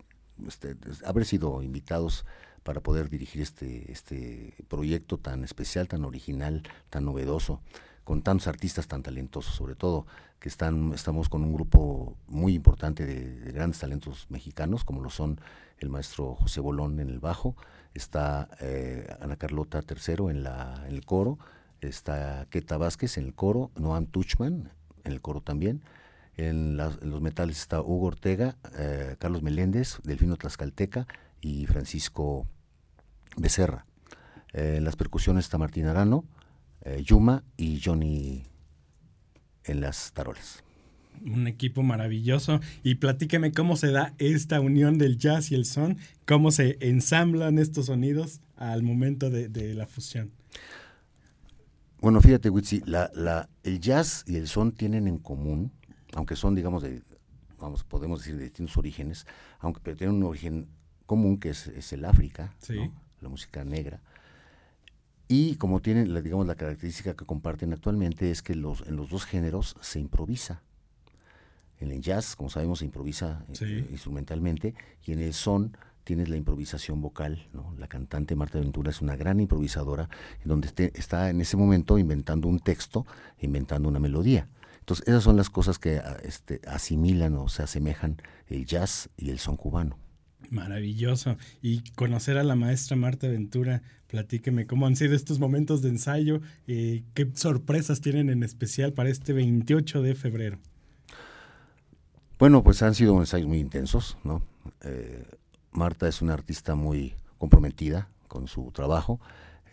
este, 0.48 0.76
haber 1.06 1.26
sido 1.26 1.62
invitados 1.62 2.26
para 2.64 2.82
poder 2.82 3.10
dirigir 3.10 3.42
este, 3.42 3.92
este 3.92 4.54
proyecto 4.68 5.18
tan 5.18 5.44
especial, 5.44 5.88
tan 5.88 6.06
original, 6.06 6.64
tan 6.90 7.04
novedoso 7.06 7.62
con 8.10 8.24
tantos 8.24 8.48
artistas 8.48 8.88
tan 8.88 9.04
talentosos, 9.04 9.54
sobre 9.54 9.76
todo 9.76 10.08
que 10.40 10.50
están, 10.50 10.94
estamos 10.94 11.30
con 11.30 11.44
un 11.44 11.54
grupo 11.54 12.18
muy 12.26 12.56
importante 12.56 13.06
de, 13.06 13.40
de, 13.40 13.52
grandes 13.52 13.82
talentos 13.82 14.26
mexicanos, 14.32 14.84
como 14.84 15.00
lo 15.00 15.12
son 15.12 15.40
el 15.78 15.90
maestro 15.90 16.34
José 16.34 16.60
Bolón 16.60 17.00
en 17.00 17.10
el 17.10 17.20
bajo, 17.20 17.56
está 17.94 18.50
eh, 18.62 19.16
Ana 19.22 19.36
Carlota 19.36 19.84
III 19.88 20.32
en, 20.32 20.42
la, 20.42 20.86
en 20.88 20.96
el 20.96 21.06
coro, 21.06 21.38
está 21.82 22.48
Keta 22.50 22.80
Vázquez 22.80 23.20
en 23.20 23.26
el 23.26 23.36
coro, 23.36 23.70
Noam 23.76 24.08
Tuchman 24.08 24.72
en 25.04 25.12
el 25.12 25.22
coro 25.22 25.42
también, 25.42 25.84
en 26.36 26.78
los 26.78 27.22
metales 27.22 27.60
está 27.60 27.80
Hugo 27.80 28.08
Ortega, 28.08 28.56
eh, 28.76 29.18
Carlos 29.20 29.44
Meléndez, 29.44 30.00
Delfino 30.02 30.36
Tlaxcalteca 30.36 31.06
y 31.42 31.68
Francisco 31.68 32.48
Becerra. 33.38 33.86
Eh, 34.54 34.78
en 34.78 34.84
las 34.84 34.96
percusiones 34.96 35.46
está 35.46 35.60
Martín 35.60 35.86
Arano, 35.86 36.26
eh, 36.90 37.04
Yuma 37.04 37.44
y 37.58 37.80
Johnny 37.84 38.44
en 39.64 39.82
las 39.82 40.12
tarolas. 40.14 40.64
Un 41.24 41.48
equipo 41.48 41.84
maravilloso. 41.84 42.60
Y 42.84 42.96
platíqueme 42.96 43.52
cómo 43.52 43.76
se 43.76 43.92
da 43.92 44.14
esta 44.18 44.60
unión 44.60 44.98
del 44.98 45.18
jazz 45.18 45.52
y 45.52 45.56
el 45.56 45.66
son, 45.66 45.98
cómo 46.26 46.52
se 46.52 46.78
ensamblan 46.80 47.60
estos 47.60 47.88
sonidos 47.88 48.42
al 48.56 48.84
momento 48.84 49.30
de, 49.30 49.50
de 49.50 49.74
la 49.74 49.86
fusión. 49.86 50.32
Bueno, 52.02 52.22
fíjate, 52.22 52.50
Witsi, 52.50 52.82
la, 52.86 53.12
la, 53.14 53.50
el 53.64 53.80
jazz 53.82 54.24
y 54.26 54.38
el 54.38 54.48
son 54.48 54.72
tienen 54.72 55.08
en 55.08 55.18
común, 55.18 55.72
aunque 56.14 56.38
son, 56.38 56.56
digamos, 56.56 56.82
de, 56.82 57.04
vamos, 57.60 57.84
podemos 57.84 58.20
decir 58.20 58.38
de 58.38 58.46
distintos 58.46 58.78
orígenes, 58.78 59.28
aunque 59.60 59.82
pero 59.84 59.98
tienen 59.98 60.16
un 60.16 60.24
origen 60.24 60.70
común 61.06 61.38
que 61.38 61.50
es, 61.50 61.68
es 61.68 61.92
el 61.92 62.06
África, 62.06 62.56
sí. 62.60 62.76
¿no? 62.76 62.94
la 63.20 63.30
música 63.30 63.66
negra. 63.66 64.02
Y 65.32 65.58
como 65.58 65.80
tienen, 65.80 66.12
la, 66.12 66.22
digamos, 66.22 66.48
la 66.48 66.56
característica 66.56 67.14
que 67.14 67.24
comparten 67.24 67.72
actualmente 67.72 68.32
es 68.32 68.42
que 68.42 68.56
los, 68.56 68.82
en 68.88 68.96
los 68.96 69.12
dos 69.12 69.26
géneros 69.26 69.76
se 69.80 70.00
improvisa. 70.00 70.64
En 71.80 71.92
el 71.92 72.02
jazz, 72.02 72.36
como 72.36 72.50
sabemos, 72.50 72.80
se 72.80 72.86
improvisa 72.86 73.46
sí. 73.54 73.66
eh, 73.66 73.88
instrumentalmente 73.92 74.74
y 75.06 75.12
en 75.12 75.20
el 75.20 75.36
son 75.36 75.78
tienes 76.04 76.30
la 76.30 76.36
improvisación 76.36 77.00
vocal. 77.00 77.48
¿no? 77.54 77.76
La 77.78 77.88
cantante 77.88 78.36
Marta 78.36 78.60
Ventura 78.60 78.90
es 78.90 79.02
una 79.02 79.16
gran 79.16 79.40
improvisadora 79.40 80.10
en 80.42 80.50
donde 80.50 80.92
está 80.96 81.30
en 81.30 81.42
ese 81.42 81.58
momento 81.58 82.00
inventando 82.00 82.48
un 82.48 82.60
texto, 82.60 83.06
inventando 83.40 83.88
una 83.88 84.00
melodía. 84.00 84.50
Entonces, 84.80 85.08
esas 85.08 85.24
son 85.24 85.38
las 85.38 85.52
cosas 85.52 85.78
que 85.78 86.02
este, 86.24 86.60
asimilan 86.68 87.36
o 87.36 87.50
se 87.50 87.62
asemejan 87.62 88.18
el 88.48 88.66
jazz 88.66 89.12
y 89.16 89.30
el 89.30 89.38
son 89.38 89.58
cubano. 89.58 90.00
Maravilloso. 90.50 91.38
Y 91.62 91.82
conocer 91.96 92.38
a 92.38 92.44
la 92.44 92.56
maestra 92.56 92.96
Marta 92.96 93.28
Ventura, 93.28 93.82
platíqueme 94.08 94.66
cómo 94.66 94.88
han 94.88 94.96
sido 94.96 95.16
estos 95.16 95.40
momentos 95.40 95.82
de 95.82 95.90
ensayo, 95.90 96.42
eh, 96.68 97.04
qué 97.14 97.30
sorpresas 97.34 98.02
tienen 98.02 98.30
en 98.30 98.44
especial 98.44 98.94
para 98.94 99.10
este 99.10 99.34
28 99.34 100.02
de 100.02 100.16
febrero. 100.16 100.60
Bueno, 102.40 102.64
pues 102.64 102.82
han 102.82 102.96
sido 102.96 103.20
ensayos 103.20 103.48
muy 103.48 103.60
intensos, 103.60 104.18
¿no? 104.24 104.42
Eh, 104.82 105.26
Marta 105.72 106.08
es 106.08 106.22
una 106.22 106.34
artista 106.34 106.74
muy 106.74 107.14
comprometida 107.38 108.10
con 108.28 108.48
su 108.48 108.72
trabajo, 108.72 109.20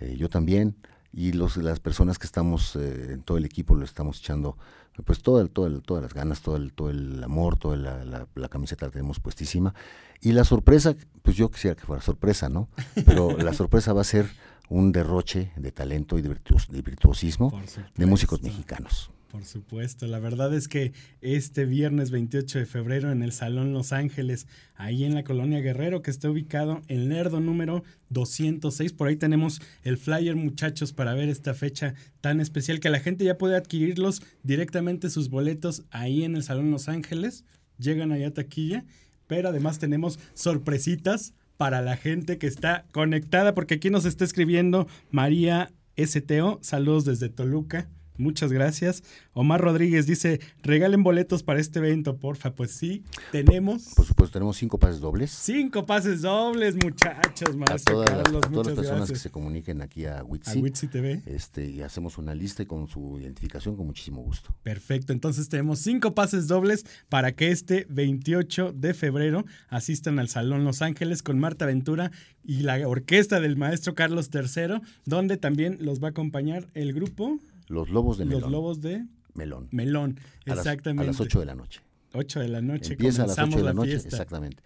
eh, 0.01 0.17
yo 0.19 0.29
también, 0.29 0.75
y 1.17 1.33
los, 1.33 1.57
las 1.57 1.81
personas 1.81 2.19
que 2.19 2.27
estamos 2.27 2.77
eh, 2.77 3.15
en 3.15 3.23
todo 3.23 3.39
el 3.39 3.47
equipo 3.47 3.75
lo 3.75 3.87
estamos 3.87 4.21
echando 4.21 4.57
pues 5.05 5.23
todo 5.23 5.41
el, 5.41 5.51
todo 5.51 5.67
el, 5.67 5.83
todas 5.83 6.03
las 6.03 6.15
ganas, 6.15 6.43
todo 6.43 6.57
el, 6.57 6.73
todo 6.73 6.91
el 6.91 7.23
amor, 7.25 7.59
toda 7.59 7.77
la, 7.77 8.05
la, 8.05 8.27
la, 8.35 8.49
camiseta 8.49 8.87
la 8.87 8.93
tenemos 8.93 9.21
puestísima. 9.21 9.75
Y 10.21 10.33
la 10.33 10.45
sorpresa, 10.45 10.95
pues 11.23 11.37
yo 11.37 11.51
quisiera 11.51 11.75
que 11.75 11.85
fuera 11.85 12.01
sorpresa, 12.01 12.49
¿no? 12.49 12.69
Pero 13.05 13.37
la 13.39 13.53
sorpresa 13.53 13.93
va 13.93 14.03
a 14.03 14.05
ser 14.05 14.27
un 14.69 14.93
derroche 14.93 15.53
de 15.57 15.71
talento 15.71 16.19
y 16.19 16.23
de, 16.23 16.29
virtuos, 16.29 16.69
de 16.69 16.81
virtuosismo 16.83 17.61
de 17.95 18.07
músicos 18.07 18.43
mexicanos. 18.43 19.11
Por 19.31 19.45
supuesto, 19.45 20.07
la 20.07 20.21
verdad 20.21 20.55
es 20.55 20.69
que 20.69 20.93
este 21.21 21.65
viernes 21.65 22.11
28 22.11 22.61
de 22.61 22.67
febrero 22.67 23.11
en 23.11 23.23
el 23.23 23.33
Salón 23.33 23.73
Los 23.73 23.93
Ángeles, 23.93 24.47
ahí 24.77 25.05
en 25.05 25.15
la 25.15 25.25
colonia 25.25 25.61
Guerrero, 25.61 26.01
que 26.01 26.13
está 26.13 26.31
ubicado 26.31 26.81
en 26.87 27.09
Lerdo 27.09 27.41
número 27.41 27.83
206, 28.11 28.93
por 28.93 29.09
ahí 29.09 29.17
tenemos 29.17 29.61
el 29.83 29.99
flyer 29.99 30.37
muchachos 30.37 30.93
para 30.93 31.15
ver 31.15 31.29
esta 31.29 31.55
fecha 31.55 31.95
tan 32.21 32.41
especial 32.41 32.79
que 32.79 32.89
la 32.89 33.01
gente 33.01 33.25
ya 33.25 33.37
puede 33.37 33.57
adquirirlos 33.57 34.23
directamente 34.45 35.11
sus 35.11 35.29
boletos 35.29 35.83
ahí 35.91 36.23
en 36.23 36.37
el 36.37 36.45
Salón 36.45 36.71
Los 36.71 36.89
Ángeles, 36.89 37.45
llegan 37.79 38.13
allá 38.13 38.33
taquilla, 38.33 38.85
pero 39.27 39.49
además 39.49 39.81
tenemos 39.81 40.21
sorpresitas 40.35 41.35
para 41.57 41.83
la 41.83 41.97
gente 41.97 42.39
que 42.39 42.47
está 42.47 42.87
conectada, 42.93 43.55
porque 43.55 43.75
aquí 43.75 43.91
nos 43.91 44.05
está 44.05 44.25
escribiendo 44.25 44.87
María 45.11 45.73
STO, 45.97 46.61
saludos 46.63 47.05
desde 47.05 47.29
Toluca. 47.29 47.89
Muchas 48.19 48.53
gracias. 48.53 49.03
Omar 49.33 49.61
Rodríguez 49.61 50.07
dice, 50.07 50.41
regalen 50.63 51.03
boletos 51.03 51.43
para 51.43 51.61
este 51.61 51.79
evento, 51.79 52.17
porfa. 52.17 52.55
Pues 52.55 52.73
sí, 52.73 53.05
tenemos. 53.33 53.95
Por 53.95 54.07
supuesto, 54.07 54.35
tenemos 54.35 54.57
cinco 54.57 54.79
pases 54.79 55.01
dobles. 55.01 55.31
Cinco 55.31 55.87
pases 55.87 56.23
dobles, 56.23 56.75
muchachos. 56.77 57.51
A 57.69 57.77
todas, 57.79 58.11
Carlos, 58.11 58.33
las, 58.33 58.45
a 58.45 58.51
todas 58.51 58.67
las 58.67 58.77
personas 58.77 58.87
gracias. 58.87 59.11
que 59.11 59.23
se 59.23 59.31
comuniquen 59.31 59.83
aquí 59.83 60.07
a 60.07 60.23
Witsi. 60.25 60.59
A 60.59 60.63
Witsi 60.63 60.89
TV. 60.89 61.23
Este, 61.27 61.69
y 61.69 61.83
hacemos 61.83 62.19
una 62.19 62.35
lista 62.35 62.63
y 62.63 62.67
con 62.67 62.89
su 62.89 63.19
identificación 63.19 63.77
con 63.77 63.87
muchísimo 63.87 64.23
gusto. 64.23 64.55
Perfecto. 64.63 65.13
Entonces 65.13 65.49
tenemos 65.49 65.81
cinco 65.81 66.15
pases 66.15 66.47
dobles 66.47 66.85
para 67.09 67.33
que 67.33 67.51
este 67.51 67.87
28 67.89 68.73
de 68.73 68.95
febrero 68.95 69.45
asistan 69.69 70.19
al 70.19 70.29
Salón 70.29 70.65
Los 70.65 70.83
Ángeles 70.83 71.23
con 71.23 71.39
Marta 71.39 71.67
Ventura 71.67 72.11
y 72.45 72.61
la 72.61 72.87
orquesta 72.87 73.41
del 73.41 73.57
maestro 73.57 73.95
Carlos 73.95 74.31
III, 74.33 74.81
donde 75.05 75.37
también 75.37 75.79
los 75.81 76.03
va 76.03 76.09
a 76.09 76.11
acompañar 76.11 76.67
el 76.75 76.93
grupo. 76.93 77.39
Los 77.69 77.91
Lobos 77.91 78.19
de 78.19 78.25
Melón. 78.25 78.43
Los 78.43 78.51
Lobos 78.51 78.81
de 78.81 79.07
Melón. 79.35 79.69
Melón, 79.71 80.21
exactamente. 80.45 81.03
A 81.03 81.07
las, 81.07 81.21
a 81.21 81.25
las 81.25 81.29
8 81.29 81.41
de 81.41 81.47
la 81.47 81.55
noche. 81.55 81.81
8 82.13 82.41
de 82.41 82.49
la 82.49 82.63
noche. 82.63 82.93
Empieza 82.93 83.25
a 83.25 83.27
las 83.27 83.39
8 83.39 83.57
de 83.57 83.57
la, 83.57 83.63
la 83.63 83.75
noche, 83.75 83.91
fiesta. 83.91 84.09
exactamente. 84.09 84.63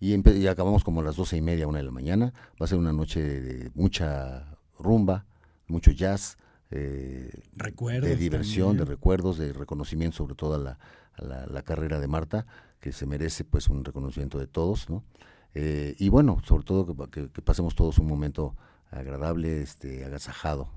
Y, 0.00 0.14
y, 0.30 0.46
acabamos 0.48 0.84
como 0.84 1.00
a 1.00 1.04
las 1.04 1.16
12 1.16 1.36
y 1.36 1.42
media, 1.42 1.66
una 1.66 1.78
de 1.78 1.84
la 1.84 1.90
mañana. 1.90 2.32
Va 2.60 2.64
a 2.64 2.66
ser 2.66 2.78
una 2.78 2.92
noche 2.92 3.22
de, 3.22 3.40
de 3.40 3.70
mucha 3.74 4.56
rumba, 4.78 5.26
mucho 5.68 5.90
jazz, 5.92 6.38
eh, 6.74 7.30
recuerdos 7.54 8.08
de 8.08 8.16
diversión, 8.16 8.68
también. 8.68 8.86
de 8.86 8.90
recuerdos, 8.94 9.38
de 9.38 9.52
reconocimiento 9.52 10.16
sobre 10.16 10.34
todo 10.34 10.54
a 10.54 10.58
la, 10.58 10.78
a 11.14 11.24
la, 11.24 11.46
la, 11.46 11.62
carrera 11.62 12.00
de 12.00 12.08
Marta, 12.08 12.46
que 12.80 12.92
se 12.92 13.06
merece 13.06 13.44
pues 13.44 13.68
un 13.68 13.84
reconocimiento 13.84 14.38
de 14.38 14.46
todos, 14.46 14.88
¿no? 14.88 15.04
Eh, 15.54 15.94
y 15.98 16.08
bueno, 16.08 16.40
sobre 16.46 16.64
todo 16.64 16.86
que, 16.86 17.10
que, 17.10 17.30
que, 17.30 17.42
pasemos 17.42 17.74
todos 17.74 17.98
un 17.98 18.06
momento 18.06 18.56
agradable, 18.90 19.60
este, 19.60 20.04
agasajado, 20.06 20.70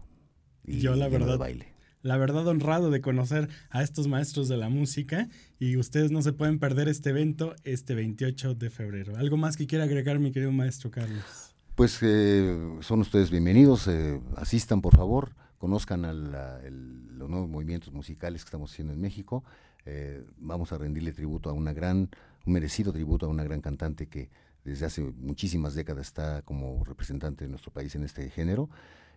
y 0.67 0.79
yo 0.79 0.95
la 0.95 1.07
verdad, 1.07 1.37
baile. 1.37 1.67
la 2.01 2.17
verdad 2.17 2.47
honrado 2.47 2.91
de 2.91 3.01
conocer 3.01 3.49
a 3.69 3.83
estos 3.83 4.07
maestros 4.07 4.47
de 4.47 4.57
la 4.57 4.69
música 4.69 5.29
y 5.59 5.77
ustedes 5.77 6.11
no 6.11 6.21
se 6.21 6.33
pueden 6.33 6.59
perder 6.59 6.87
este 6.87 7.09
evento 7.11 7.55
este 7.63 7.95
28 7.95 8.55
de 8.55 8.69
febrero. 8.69 9.15
¿Algo 9.17 9.37
más 9.37 9.57
que 9.57 9.67
quiera 9.67 9.85
agregar 9.85 10.19
mi 10.19 10.31
querido 10.31 10.51
maestro 10.51 10.91
Carlos? 10.91 11.55
Pues 11.75 11.99
eh, 12.01 12.57
son 12.81 13.01
ustedes 13.01 13.29
bienvenidos, 13.29 13.87
eh, 13.87 14.21
asistan 14.37 14.81
por 14.81 14.95
favor, 14.95 15.35
conozcan 15.57 16.05
a 16.05 16.13
los 16.13 17.29
nuevos 17.29 17.49
movimientos 17.49 17.91
musicales 17.91 18.43
que 18.43 18.47
estamos 18.47 18.71
haciendo 18.71 18.93
en 18.93 19.01
México. 19.01 19.43
Eh, 19.85 20.23
vamos 20.37 20.71
a 20.71 20.77
rendirle 20.77 21.11
tributo 21.11 21.49
a 21.49 21.53
una 21.53 21.73
gran, 21.73 22.09
un 22.45 22.53
merecido 22.53 22.93
tributo 22.93 23.25
a 23.25 23.29
una 23.29 23.43
gran 23.43 23.61
cantante 23.61 24.07
que 24.07 24.29
desde 24.63 24.85
hace 24.85 25.01
muchísimas 25.01 25.75
décadas 25.75 26.07
está 26.07 26.41
como 26.41 26.83
representante 26.83 27.45
de 27.45 27.49
nuestro 27.49 27.71
país 27.71 27.93
en 27.95 28.03
este 28.03 28.29
género. 28.29 28.69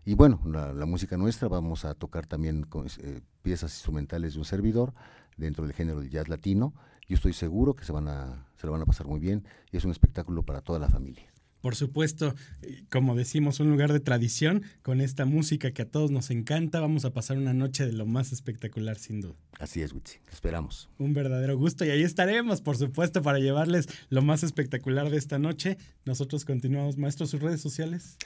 Y 0.08 0.14
bueno, 0.14 0.40
la, 0.46 0.86
música 0.86 1.18
nuestra, 1.18 1.48
vamos 1.48 1.84
a 1.84 1.92
tocar 1.92 2.24
también 2.24 2.66
eh, 3.02 3.20
piezas 3.42 3.74
instrumentales 3.74 4.32
de 4.32 4.38
un 4.38 4.46
servidor 4.46 4.94
dentro 5.36 5.66
del 5.66 5.74
género 5.74 6.00
del 6.00 6.08
jazz 6.08 6.28
latino. 6.30 6.72
Yo 7.06 7.16
estoy 7.16 7.34
seguro 7.34 7.76
que 7.76 7.84
se, 7.84 7.92
van 7.92 8.08
a, 8.08 8.48
se 8.56 8.66
lo 8.66 8.72
van 8.72 8.80
a 8.80 8.86
pasar 8.86 9.06
muy 9.06 9.20
bien 9.20 9.44
y 9.70 9.76
es 9.76 9.84
un 9.84 9.90
espectáculo 9.90 10.44
para 10.44 10.62
toda 10.62 10.78
la 10.78 10.88
familia. 10.88 11.30
Por 11.60 11.76
supuesto, 11.76 12.34
eh, 12.62 12.84
como 12.90 13.16
decimos, 13.16 13.60
un 13.60 13.68
lugar 13.68 13.92
de 13.92 14.00
tradición 14.00 14.62
con 14.80 15.02
esta 15.02 15.26
música 15.26 15.72
que 15.72 15.82
a 15.82 15.90
todos 15.90 16.10
nos 16.10 16.30
encanta. 16.30 16.80
Vamos 16.80 17.04
a 17.04 17.12
pasar 17.12 17.36
una 17.36 17.52
noche 17.52 17.84
de 17.84 17.92
lo 17.92 18.06
más 18.06 18.32
espectacular, 18.32 18.96
sin 18.96 19.20
duda. 19.20 19.34
Así 19.60 19.82
es, 19.82 19.92
Witsi. 19.92 20.20
Esperamos. 20.32 20.88
Un 20.96 21.12
verdadero 21.12 21.58
gusto 21.58 21.84
y 21.84 21.90
ahí 21.90 22.02
estaremos, 22.02 22.62
por 22.62 22.78
supuesto, 22.78 23.20
para 23.20 23.40
llevarles 23.40 23.88
lo 24.08 24.22
más 24.22 24.42
espectacular 24.42 25.10
de 25.10 25.18
esta 25.18 25.38
noche. 25.38 25.76
Nosotros 26.06 26.46
continuamos, 26.46 26.96
maestro, 26.96 27.26
sus 27.26 27.42
redes 27.42 27.60
sociales. 27.60 28.16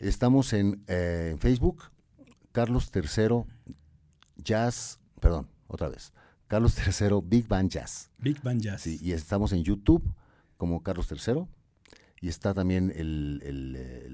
Estamos 0.00 0.54
en, 0.54 0.82
eh, 0.86 1.36
Facebook, 1.38 1.84
Carlos 2.52 2.90
III 2.94 3.44
Jazz, 4.36 4.98
perdón, 5.20 5.46
otra 5.68 5.90
vez, 5.90 6.14
Carlos 6.48 6.74
III 6.78 7.18
Big 7.22 7.46
Band 7.46 7.70
Jazz. 7.70 8.10
Big 8.18 8.40
Band 8.42 8.62
Jazz. 8.62 8.80
Sí, 8.80 8.98
y 9.02 9.12
estamos 9.12 9.52
en 9.52 9.62
YouTube 9.62 10.02
como 10.56 10.82
Carlos 10.82 11.06
III 11.10 11.44
y 12.22 12.28
está 12.28 12.54
también 12.54 12.92
el, 12.96 13.42
el, 13.44 13.76
eh, 13.76 14.06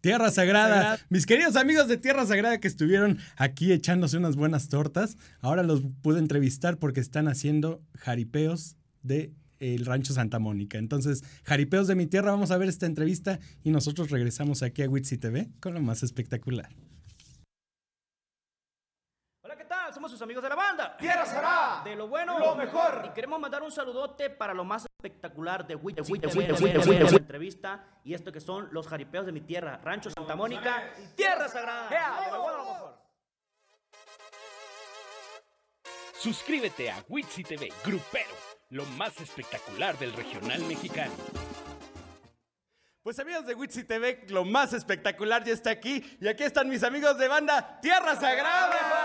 Tierra 0.00 0.30
Sagrada. 0.30 0.98
Mis 1.10 1.26
queridos 1.26 1.54
amigos 1.54 1.86
de 1.86 1.96
Tierra 1.96 2.26
Sagrada 2.26 2.58
que 2.58 2.66
estuvieron 2.66 3.18
aquí 3.36 3.72
echándose 3.72 4.16
unas 4.16 4.34
buenas 4.34 4.68
tortas, 4.68 5.16
ahora 5.40 5.62
los 5.62 5.82
pude 6.02 6.18
entrevistar 6.18 6.78
porque 6.78 7.00
están 7.00 7.28
haciendo 7.28 7.80
jaripeos 7.94 8.76
de 9.02 9.32
el 9.60 9.86
rancho 9.86 10.12
Santa 10.12 10.40
Mónica. 10.40 10.78
Entonces, 10.78 11.22
jaripeos 11.44 11.86
de 11.86 11.94
mi 11.94 12.06
tierra, 12.06 12.32
vamos 12.32 12.50
a 12.50 12.58
ver 12.58 12.68
esta 12.68 12.86
entrevista 12.86 13.38
y 13.62 13.70
nosotros 13.70 14.10
regresamos 14.10 14.64
aquí 14.64 14.82
a 14.82 14.88
Witsi 14.88 15.18
TV 15.18 15.50
con 15.60 15.74
lo 15.74 15.80
más 15.80 16.02
espectacular. 16.02 16.70
Somos 19.92 20.10
sus 20.10 20.22
amigos 20.22 20.42
de 20.42 20.48
la 20.48 20.54
banda. 20.54 20.96
Tierra 20.96 21.26
será. 21.26 21.82
De 21.84 21.94
lo 21.94 22.08
bueno. 22.08 22.38
Lo 22.38 22.54
mejor. 22.54 23.04
Y 23.06 23.10
queremos 23.10 23.38
mandar 23.38 23.62
un 23.62 23.70
saludote 23.70 24.30
para 24.30 24.54
lo 24.54 24.64
más 24.64 24.86
espectacular 25.02 25.66
de 25.66 25.74
la 25.74 27.10
entrevista 27.10 27.84
y 28.04 28.14
esto 28.14 28.32
que 28.32 28.40
son 28.40 28.68
los 28.72 28.86
jaripeos 28.86 29.26
de 29.26 29.32
mi 29.32 29.40
tierra, 29.40 29.78
Rancho 29.82 30.10
Santa 30.10 30.36
Mónica 30.36 30.92
Tierra 31.16 31.48
Sagrada. 31.48 31.88
De 32.24 32.30
lo 32.30 32.42
bueno, 32.42 32.58
lo 32.58 32.72
mejor. 32.72 33.02
Suscríbete 36.18 36.90
a 36.90 37.04
Witsi 37.08 37.42
TV, 37.42 37.72
grupero, 37.84 38.30
lo 38.70 38.84
más 38.84 39.20
espectacular 39.20 39.98
del 39.98 40.12
regional 40.12 40.60
mexicano. 40.62 41.12
Pues 43.02 43.18
amigos 43.18 43.44
de 43.44 43.56
Witsi 43.56 43.82
TV, 43.82 44.24
lo 44.28 44.44
más 44.44 44.72
espectacular 44.72 45.42
ya 45.42 45.52
está 45.52 45.70
aquí. 45.70 46.16
Y 46.20 46.28
aquí 46.28 46.44
están 46.44 46.68
mis 46.68 46.84
amigos 46.84 47.18
de 47.18 47.26
banda 47.26 47.80
Tierra 47.80 48.14
Sagrada. 48.14 49.01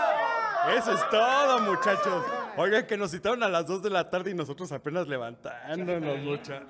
Eso 0.76 0.92
es 0.92 1.08
todo, 1.10 1.60
muchachos. 1.60 2.24
Oigan, 2.56 2.86
que 2.86 2.96
nos 2.96 3.10
citaron 3.10 3.42
a 3.42 3.48
las 3.48 3.66
2 3.66 3.82
de 3.82 3.90
la 3.90 4.10
tarde 4.10 4.32
y 4.32 4.34
nosotros 4.34 4.70
apenas 4.72 5.08
levantándonos, 5.08 6.18
muchachos. 6.18 6.68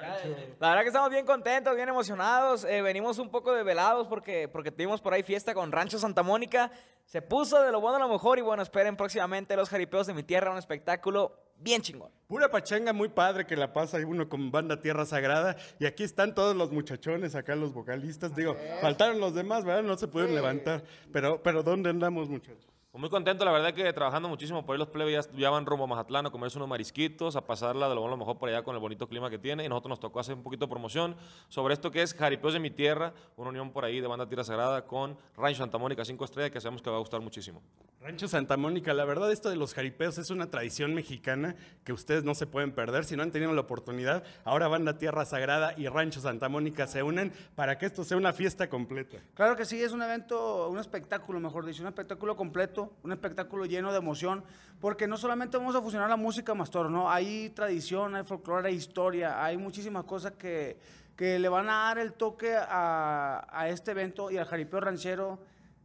La 0.61 0.68
verdad 0.68 0.82
que 0.82 0.88
estamos 0.88 1.11
bien 1.11 1.26
contentos, 1.26 1.74
bien 1.74 1.88
emocionados. 1.88 2.64
Eh, 2.64 2.82
venimos 2.82 3.18
un 3.18 3.30
poco 3.30 3.53
desvelados 3.53 4.07
porque, 4.07 4.46
porque 4.49 4.70
tuvimos 4.70 5.01
por 5.01 5.14
ahí 5.14 5.22
fiesta 5.22 5.55
con 5.55 5.72
Rancho 5.72 5.99
Santa 5.99 6.22
Mónica. 6.22 6.70
Se 7.07 7.22
puso 7.22 7.62
de 7.62 7.72
lo 7.72 7.80
bueno 7.80 7.96
a 7.96 8.01
lo 8.01 8.09
mejor 8.09 8.38
y 8.38 8.42
bueno, 8.42 8.62
esperen 8.62 8.96
próximamente 8.96 9.57
los 9.57 9.68
jaripeos 9.68 10.07
de 10.07 10.14
mi 10.14 10.22
tierra, 10.22 10.53
un 10.53 10.59
espectáculo 10.59 11.32
bien 11.57 11.82
chingón. 11.82 12.12
Pura 12.28 12.51
pachanga 12.51 12.92
muy 12.92 13.09
padre 13.09 13.46
que 13.46 13.57
la 13.57 13.72
pasa 13.72 13.99
uno 14.07 14.28
con 14.28 14.51
banda 14.51 14.80
Tierra 14.80 15.07
Sagrada. 15.07 15.57
Y 15.78 15.86
aquí 15.86 16.05
están 16.05 16.34
todos 16.34 16.55
los 16.55 16.70
muchachones, 16.70 17.34
acá 17.34 17.57
los 17.57 17.72
vocalistas. 17.72 18.36
Digo, 18.36 18.57
faltaron 18.80 19.18
los 19.18 19.34
demás, 19.34 19.64
¿verdad? 19.64 19.82
No 19.82 19.96
se 19.96 20.07
pudieron 20.07 20.34
levantar. 20.34 20.84
Pero, 21.12 21.42
pero 21.42 21.62
¿dónde 21.62 21.90
andamos, 21.90 22.28
muchachos? 22.28 22.78
Pues 22.91 23.01
muy 23.03 23.11
contento, 23.11 23.45
la 23.45 23.53
verdad 23.53 23.74
que 23.74 23.93
trabajando 23.93 24.30
muchísimo 24.30 24.64
por 24.64 24.72
ahí 24.72 24.78
los 24.78 24.89
plebes 24.89 25.28
ya, 25.36 25.51
van 25.51 25.66
rumbo 25.66 25.84
a 25.84 25.86
Mazatlán 25.86 26.24
a 26.24 26.30
comerse 26.30 26.57
unos 26.57 26.70
marisquitos, 26.70 27.36
a 27.36 27.47
pasarla 27.47 27.86
de 27.86 27.95
lo 27.95 28.01
bueno 28.01 28.16
lo 28.16 28.20
mejor 28.20 28.39
por 28.39 28.49
allá 28.49 28.62
con 28.62 28.74
el 28.74 28.80
bonito 28.80 29.07
clima 29.07 29.28
que 29.28 29.39
tiene 29.39 29.62
y 29.62 29.68
nosotros 29.68 29.91
nos 29.91 30.01
tocó 30.01 30.20
hacer 30.20 30.34
un 30.34 30.43
poquito 30.43 30.64
de 30.64 30.70
promoción 30.70 31.14
sobre 31.49 31.74
esto 31.74 31.91
que 31.91 32.01
es 32.01 32.14
Jaripeos 32.14 32.55
de 32.55 32.61
mi 32.61 32.70
tierra, 32.70 33.12
una 33.36 33.51
unión 33.51 33.72
por 33.72 33.84
ahí 33.84 34.01
de 34.01 34.07
banda 34.07 34.26
Tierra 34.26 34.43
Sagrada 34.43 34.86
con 34.86 35.18
Rancho 35.36 35.59
Santa 35.59 35.76
Mónica 35.76 36.03
5 36.03 36.24
estrellas 36.24 36.51
que 36.51 36.62
sabemos 36.62 36.80
que 36.80 36.89
va 36.89 36.97
a 36.97 37.01
gustar 37.01 37.20
muchísimo. 37.20 37.61
Rancho 38.01 38.26
Santa 38.26 38.57
Mónica, 38.57 38.95
la 38.95 39.05
verdad 39.05 39.30
esto 39.32 39.51
de 39.51 39.57
los 39.57 39.74
jaripeos 39.74 40.16
es 40.16 40.30
una 40.30 40.51
tradición 40.51 40.95
mexicana 40.95 41.57
que 41.84 41.93
ustedes 41.93 42.24
no 42.24 42.34
se 42.34 42.47
pueden 42.47 42.72
perder 42.72 43.05
si 43.05 43.16
no 43.16 43.22
han 43.22 43.32
tenido 43.32 43.53
la 43.53 43.61
oportunidad. 43.61 44.24
Ahora 44.45 44.66
banda 44.66 44.97
Tierra 44.97 45.26
Sagrada 45.26 45.74
y 45.76 45.89
Rancho 45.89 46.20
Santa 46.20 46.49
Mónica 46.49 46.86
se 46.86 47.03
unen 47.03 47.34
para 47.55 47.76
que 47.76 47.84
esto 47.84 48.03
sea 48.03 48.16
una 48.16 48.32
fiesta 48.32 48.70
completa. 48.70 49.18
Claro 49.34 49.57
que 49.57 49.66
sí, 49.66 49.82
es 49.82 49.93
un 49.93 50.01
evento, 50.01 50.70
un 50.70 50.78
espectáculo, 50.78 51.39
mejor 51.39 51.66
dicho, 51.66 51.82
un 51.82 51.89
espectáculo 51.89 52.34
completo, 52.34 52.88
un 53.03 53.12
espectáculo 53.12 53.66
lleno 53.66 53.93
de 53.93 53.99
emoción, 53.99 54.45
porque 54.80 55.07
no 55.07 55.16
solamente 55.16 55.57
vamos 55.57 55.74
a 55.74 55.82
fusionar 55.82 56.09
la 56.09 56.16
música 56.16 56.55
Mastor, 56.55 56.91
¿no? 56.91 57.11
Hay 57.11 57.51
tradición, 57.51 58.14
hay 58.14 58.24
folclore, 58.24 58.68
hay 58.68 58.74
historia, 58.74 59.45
hay 59.45 59.57
muchísimas 59.57 60.05
cosas 60.05 60.32
que, 60.32 60.78
que 61.16 61.39
le 61.39 61.49
van 61.49 61.68
a 61.68 61.84
dar 61.84 61.99
el 61.99 62.12
toque 62.12 62.55
a, 62.57 63.47
a 63.51 63.68
este 63.68 63.91
evento 63.91 64.30
y 64.30 64.36
al 64.36 64.47
jaripeo 64.47 64.80
ranchero 64.80 65.39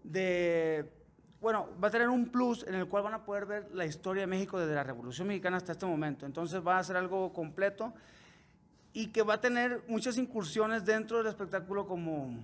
de 0.03 0.91
bueno, 1.43 1.67
va 1.83 1.89
a 1.89 1.91
tener 1.91 2.07
un 2.07 2.29
plus 2.29 2.65
en 2.65 2.73
el 2.75 2.87
cual 2.87 3.03
van 3.03 3.15
a 3.15 3.25
poder 3.25 3.45
ver 3.45 3.69
la 3.73 3.85
historia 3.85 4.21
de 4.21 4.27
México 4.27 4.57
desde 4.57 4.75
la 4.75 4.83
Revolución 4.83 5.27
Mexicana 5.27 5.57
hasta 5.57 5.73
este 5.73 5.85
momento. 5.85 6.25
Entonces 6.25 6.65
va 6.65 6.77
a 6.77 6.83
ser 6.85 6.95
algo 6.95 7.33
completo 7.33 7.93
y 8.93 9.07
que 9.07 9.23
va 9.23 9.33
a 9.33 9.41
tener 9.41 9.83
muchas 9.89 10.17
incursiones 10.17 10.85
dentro 10.85 11.17
del 11.17 11.27
espectáculo 11.27 11.85
como 11.85 12.39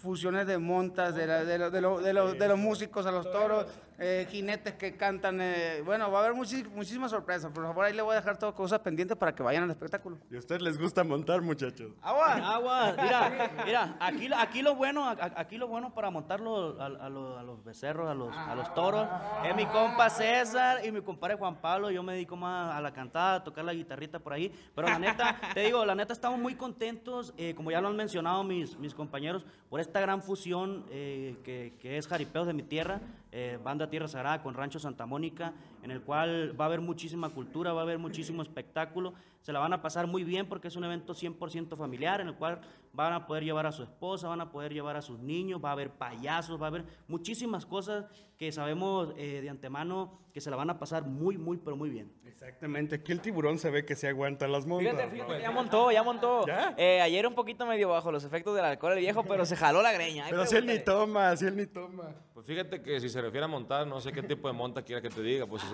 fusiones 0.00 0.46
de 0.46 0.58
montas, 0.58 1.14
de, 1.14 1.26
de, 1.26 1.44
de, 1.44 1.70
de 1.70 2.48
los 2.48 2.58
músicos 2.58 3.06
a 3.06 3.10
los 3.12 3.30
toros, 3.30 3.66
eh, 4.02 4.26
jinetes 4.30 4.74
que 4.74 4.96
cantan. 4.96 5.38
Eh, 5.42 5.82
bueno, 5.84 6.10
va 6.10 6.20
a 6.20 6.24
haber 6.24 6.34
muchísimas 6.34 7.10
sorpresas. 7.10 7.52
Por 7.52 7.64
favor, 7.64 7.84
ahí 7.84 7.92
le 7.92 8.00
voy 8.00 8.12
a 8.12 8.16
dejar 8.16 8.38
todas 8.38 8.54
cosas 8.54 8.78
pendientes 8.78 9.14
para 9.14 9.34
que 9.34 9.42
vayan 9.42 9.64
al 9.64 9.70
espectáculo. 9.70 10.16
¿Y 10.30 10.36
a 10.36 10.38
ustedes 10.38 10.62
les 10.62 10.78
gusta 10.78 11.04
montar, 11.04 11.42
muchachos? 11.42 11.92
Agua, 12.00 12.32
agua. 12.32 12.94
Mira, 12.96 13.50
mira, 13.66 13.96
aquí, 14.00 14.30
aquí 14.34 14.62
lo 14.62 14.74
bueno, 14.74 15.06
aquí 15.06 15.58
lo 15.58 15.68
bueno 15.68 15.92
para 15.92 16.10
montarlo 16.10 16.80
a, 16.80 17.10
los, 17.10 17.62
becerros, 17.62 18.08
a 18.08 18.14
los, 18.14 18.34
a 18.34 18.54
los 18.54 18.72
toros, 18.72 19.06
es 19.44 19.54
mi 19.54 19.66
compa 19.66 20.08
César 20.08 20.78
y 20.82 20.90
mi 20.90 21.02
compadre 21.02 21.36
Juan 21.36 21.60
Pablo. 21.60 21.90
Yo 21.90 22.02
me 22.02 22.14
dedico 22.14 22.36
más 22.36 22.74
a 22.74 22.80
la 22.80 22.94
cantada, 22.94 23.34
a 23.34 23.44
tocar 23.44 23.66
la 23.66 23.74
guitarrita 23.74 24.18
por 24.18 24.32
ahí. 24.32 24.50
Pero 24.74 24.88
la 24.88 24.98
neta, 24.98 25.38
te 25.54 25.60
digo, 25.60 25.84
la 25.84 25.94
neta 25.94 26.14
estamos 26.14 26.38
muy 26.38 26.54
contentos, 26.54 27.34
eh, 27.36 27.54
como 27.54 27.70
ya 27.70 27.82
lo 27.82 27.88
han 27.88 27.96
mencionado 27.96 28.44
mis, 28.44 28.78
mis 28.78 28.94
compañeros, 28.94 29.44
por 29.68 29.78
esta 29.78 30.00
gran 30.00 30.22
fusión 30.22 30.86
que, 30.88 31.76
que 31.78 31.98
es 31.98 32.08
Jaripeos 32.08 32.46
de 32.46 32.54
mi 32.54 32.62
tierra. 32.62 33.02
Eh, 33.32 33.58
Banda 33.62 33.88
Tierra 33.88 34.08
Sagrada 34.08 34.42
con 34.42 34.54
Rancho 34.54 34.78
Santa 34.78 35.06
Mónica, 35.06 35.52
en 35.82 35.90
el 35.90 36.02
cual 36.02 36.58
va 36.58 36.64
a 36.64 36.68
haber 36.68 36.80
muchísima 36.80 37.30
cultura, 37.30 37.72
va 37.72 37.80
a 37.80 37.82
haber 37.84 37.98
muchísimo 37.98 38.42
espectáculo, 38.42 39.14
se 39.40 39.52
la 39.52 39.58
van 39.58 39.72
a 39.72 39.80
pasar 39.80 40.06
muy 40.06 40.24
bien 40.24 40.46
porque 40.46 40.68
es 40.68 40.76
un 40.76 40.84
evento 40.84 41.14
100% 41.14 41.76
familiar, 41.76 42.20
en 42.20 42.28
el 42.28 42.34
cual 42.34 42.60
van 42.92 43.12
a 43.12 43.26
poder 43.26 43.44
llevar 43.44 43.66
a 43.66 43.72
su 43.72 43.82
esposa, 43.82 44.28
van 44.28 44.40
a 44.40 44.50
poder 44.50 44.72
llevar 44.72 44.96
a 44.96 45.02
sus 45.02 45.18
niños, 45.18 45.60
va 45.64 45.70
a 45.70 45.72
haber 45.72 45.90
payasos, 45.90 46.60
va 46.60 46.66
a 46.66 46.68
haber 46.68 46.84
muchísimas 47.08 47.64
cosas 47.64 48.06
que 48.36 48.52
sabemos 48.52 49.12
eh, 49.16 49.40
de 49.42 49.50
antemano 49.50 50.18
que 50.32 50.40
se 50.40 50.50
la 50.50 50.56
van 50.56 50.70
a 50.70 50.78
pasar 50.78 51.04
muy, 51.04 51.36
muy, 51.36 51.58
pero 51.58 51.76
muy 51.76 51.90
bien. 51.90 52.12
Exactamente, 52.24 52.94
aquí 52.94 53.12
el 53.12 53.20
tiburón 53.20 53.58
se 53.58 53.70
ve 53.70 53.84
que 53.84 53.94
se 53.94 54.08
aguanta 54.08 54.48
las 54.48 54.64
montas. 54.64 54.92
Fíjate, 54.92 55.10
fíjate, 55.10 55.40
ya 55.42 55.50
montó, 55.50 55.90
ya 55.90 56.02
montó. 56.02 56.46
¿Ya? 56.46 56.74
Eh, 56.78 57.00
ayer 57.00 57.26
un 57.26 57.34
poquito 57.34 57.66
medio 57.66 57.90
bajo 57.90 58.10
los 58.10 58.24
efectos 58.24 58.54
del 58.56 58.64
alcohol 58.64 58.92
el 58.94 59.00
viejo, 59.00 59.24
pero 59.24 59.44
se 59.44 59.56
jaló 59.56 59.82
la 59.82 59.92
greña. 59.92 60.24
Ay, 60.24 60.30
Pero 60.30 60.46
si 60.46 60.56
él 60.56 60.66
ni 60.66 60.78
toma, 60.78 61.36
si 61.36 61.46
él 61.46 61.56
ni 61.56 61.66
toma. 61.66 62.14
Pues 62.32 62.46
fíjate 62.46 62.80
que 62.80 62.98
si 63.00 63.08
se 63.08 63.20
refiere 63.20 63.44
a 63.44 63.48
montar, 63.48 63.86
no 63.86 64.00
sé 64.00 64.12
qué 64.12 64.22
tipo 64.22 64.48
de 64.48 64.54
monta 64.54 64.82
quiera 64.82 65.02
que 65.02 65.10
te 65.10 65.20
diga. 65.20 65.46
Pues 65.46 65.62
si 65.62 65.68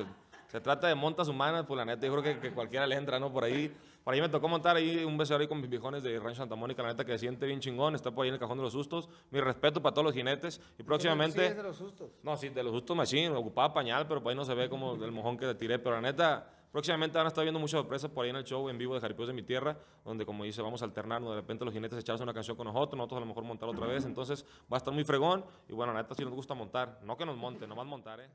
se, 0.49 0.61
trata 0.61 0.89
de 0.89 0.95
montas 0.95 1.29
humanas, 1.29 1.65
pues 1.67 1.77
la 1.77 1.85
neta, 1.85 2.07
yo 2.07 2.13
creo 2.13 2.23
que, 2.23 2.41
que 2.41 2.53
cualquiera 2.53 2.87
le 2.87 2.97
entra, 2.97 3.19
¿no? 3.19 3.33
Por 3.33 3.45
ahí, 3.45 3.75
por 4.07 4.15
ahí 4.15 4.21
me 4.21 4.29
tocó 4.29 4.47
montar 4.47 4.77
ahí 4.77 5.05
un 5.05 5.19
becerro 5.19 5.41
ahí 5.41 5.49
con 5.49 5.61
mis 5.61 5.69
viejones 5.69 6.03
de 6.05 6.21
Rancho 6.21 6.37
Santa 6.37 6.55
Mónica, 6.55 6.81
la 6.81 6.91
neta 6.91 7.05
que 7.05 7.11
se 7.11 7.19
siente 7.19 7.45
bien 7.45 7.59
chingón, 7.59 7.97
está 7.97 8.13
por 8.13 8.23
ahí 8.23 8.29
en 8.29 8.35
el 8.35 8.41
cajón 8.41 8.57
de 8.57 8.63
los 8.63 8.73
sustos. 8.73 9.09
Mi 9.33 9.41
respeto 9.41 9.83
para 9.83 9.93
todos 9.93 10.05
los 10.05 10.15
jinetes. 10.15 10.61
Y 10.79 10.85
próximamente. 10.85 11.41
Sí, 11.41 11.47
es 11.47 11.57
de 11.57 11.63
los 11.65 11.77
sustos. 11.77 12.11
No, 12.23 12.37
sí, 12.37 12.51
de 12.51 12.63
los 12.63 12.73
justos 12.73 12.97
machín, 12.97 13.33
ocupaba 13.33 13.75
pañal, 13.75 14.07
pero 14.07 14.23
por 14.23 14.31
ahí 14.31 14.37
no 14.37 14.45
se 14.45 14.55
ve 14.55 14.69
como 14.69 14.95
el 14.95 15.11
mojón 15.11 15.37
que 15.37 15.47
le 15.47 15.57
tiré. 15.57 15.81
Pero 15.81 15.97
la 15.97 16.03
neta, 16.03 16.49
próximamente 16.71 17.19
van 17.19 17.27
a 17.27 17.29
estar 17.29 17.43
viendo 17.43 17.59
muchas 17.59 17.81
sorpresas 17.81 18.09
por 18.09 18.23
ahí 18.23 18.31
en 18.31 18.37
el 18.37 18.45
show 18.45 18.69
en 18.69 18.79
vivo 18.79 18.95
de 18.95 19.01
Jaripeos 19.01 19.27
de 19.27 19.35
mi 19.35 19.43
tierra, 19.43 19.77
donde 20.05 20.25
como 20.25 20.45
dice, 20.45 20.63
vamos 20.63 20.83
a 20.83 20.85
alternarnos, 20.85 21.31
de 21.31 21.41
repente 21.41 21.65
los 21.65 21.75
jinetes 21.75 21.99
echarse 21.99 22.23
una 22.23 22.33
canción 22.33 22.57
con 22.57 22.67
nosotros, 22.67 22.97
nosotros 22.97 23.17
a 23.17 23.21
lo 23.21 23.27
mejor 23.27 23.43
montar 23.43 23.69
otra 23.69 23.89
vez, 23.89 24.05
entonces 24.05 24.45
va 24.73 24.77
a 24.77 24.79
estar 24.79 24.95
muy 24.95 25.03
fregón. 25.03 25.45
Y 25.69 25.73
bueno, 25.73 25.93
la 25.93 26.03
neta 26.03 26.15
sí 26.15 26.25
nos 26.25 26.33
gusta 26.33 26.55
montar, 26.55 27.01
no 27.03 27.17
que 27.17 27.27
nos 27.27 27.37
monten, 27.37 27.69
nomás 27.69 27.87
montar, 27.87 28.21
¿eh? 28.21 28.31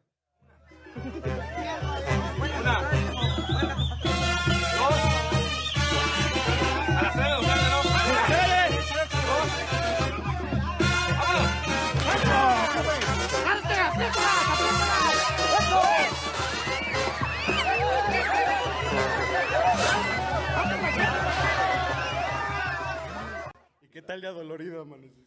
¿Y 23.81 23.87
qué 23.91 24.01
tal 24.01 24.21
ya 24.21 24.31
dolorido 24.31 24.81
amaneciste? 24.81 25.20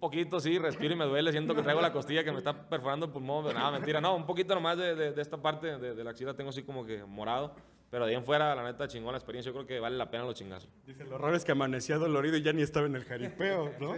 Poquito, 0.00 0.40
sí, 0.40 0.58
respiro 0.58 0.94
y 0.94 0.96
me 0.96 1.04
duele. 1.04 1.30
Siento 1.30 1.54
que 1.54 1.62
traigo 1.62 1.80
la 1.80 1.92
costilla 1.92 2.24
que 2.24 2.32
me 2.32 2.38
está 2.38 2.68
perforando 2.68 3.06
el 3.06 3.12
pulmón. 3.12 3.44
Pero 3.44 3.58
nada, 3.58 3.70
mentira. 3.72 4.00
No, 4.00 4.16
un 4.16 4.26
poquito 4.26 4.54
nomás 4.54 4.78
de, 4.78 4.94
de- 4.94 5.12
de 5.12 5.22
esta 5.22 5.36
parte 5.36 5.78
de, 5.78 5.94
de 5.94 6.04
la 6.04 6.10
axila 6.10 6.34
tengo 6.34 6.50
así 6.50 6.62
como 6.62 6.84
que 6.86 7.04
morado. 7.04 7.54
Pero 7.90 8.04
de 8.06 8.12
ahí 8.12 8.16
en 8.16 8.24
fuera, 8.24 8.54
la 8.54 8.62
neta, 8.62 8.86
chingón 8.88 9.12
la 9.12 9.18
experiencia. 9.18 9.50
Yo 9.50 9.54
creo 9.54 9.66
que 9.66 9.80
vale 9.80 9.96
la 9.96 10.10
pena 10.10 10.24
los 10.24 10.34
chingazos. 10.36 10.70
Dice, 10.86 11.04
lo 11.04 11.18
raro 11.18 11.34
es 11.36 11.44
que 11.44 11.52
amanecía 11.52 11.98
dolorido 11.98 12.36
y 12.36 12.42
ya 12.42 12.52
ni 12.52 12.62
estaba 12.62 12.86
en 12.86 12.94
el 12.94 13.04
jaripeo, 13.04 13.74
¿no? 13.80 13.94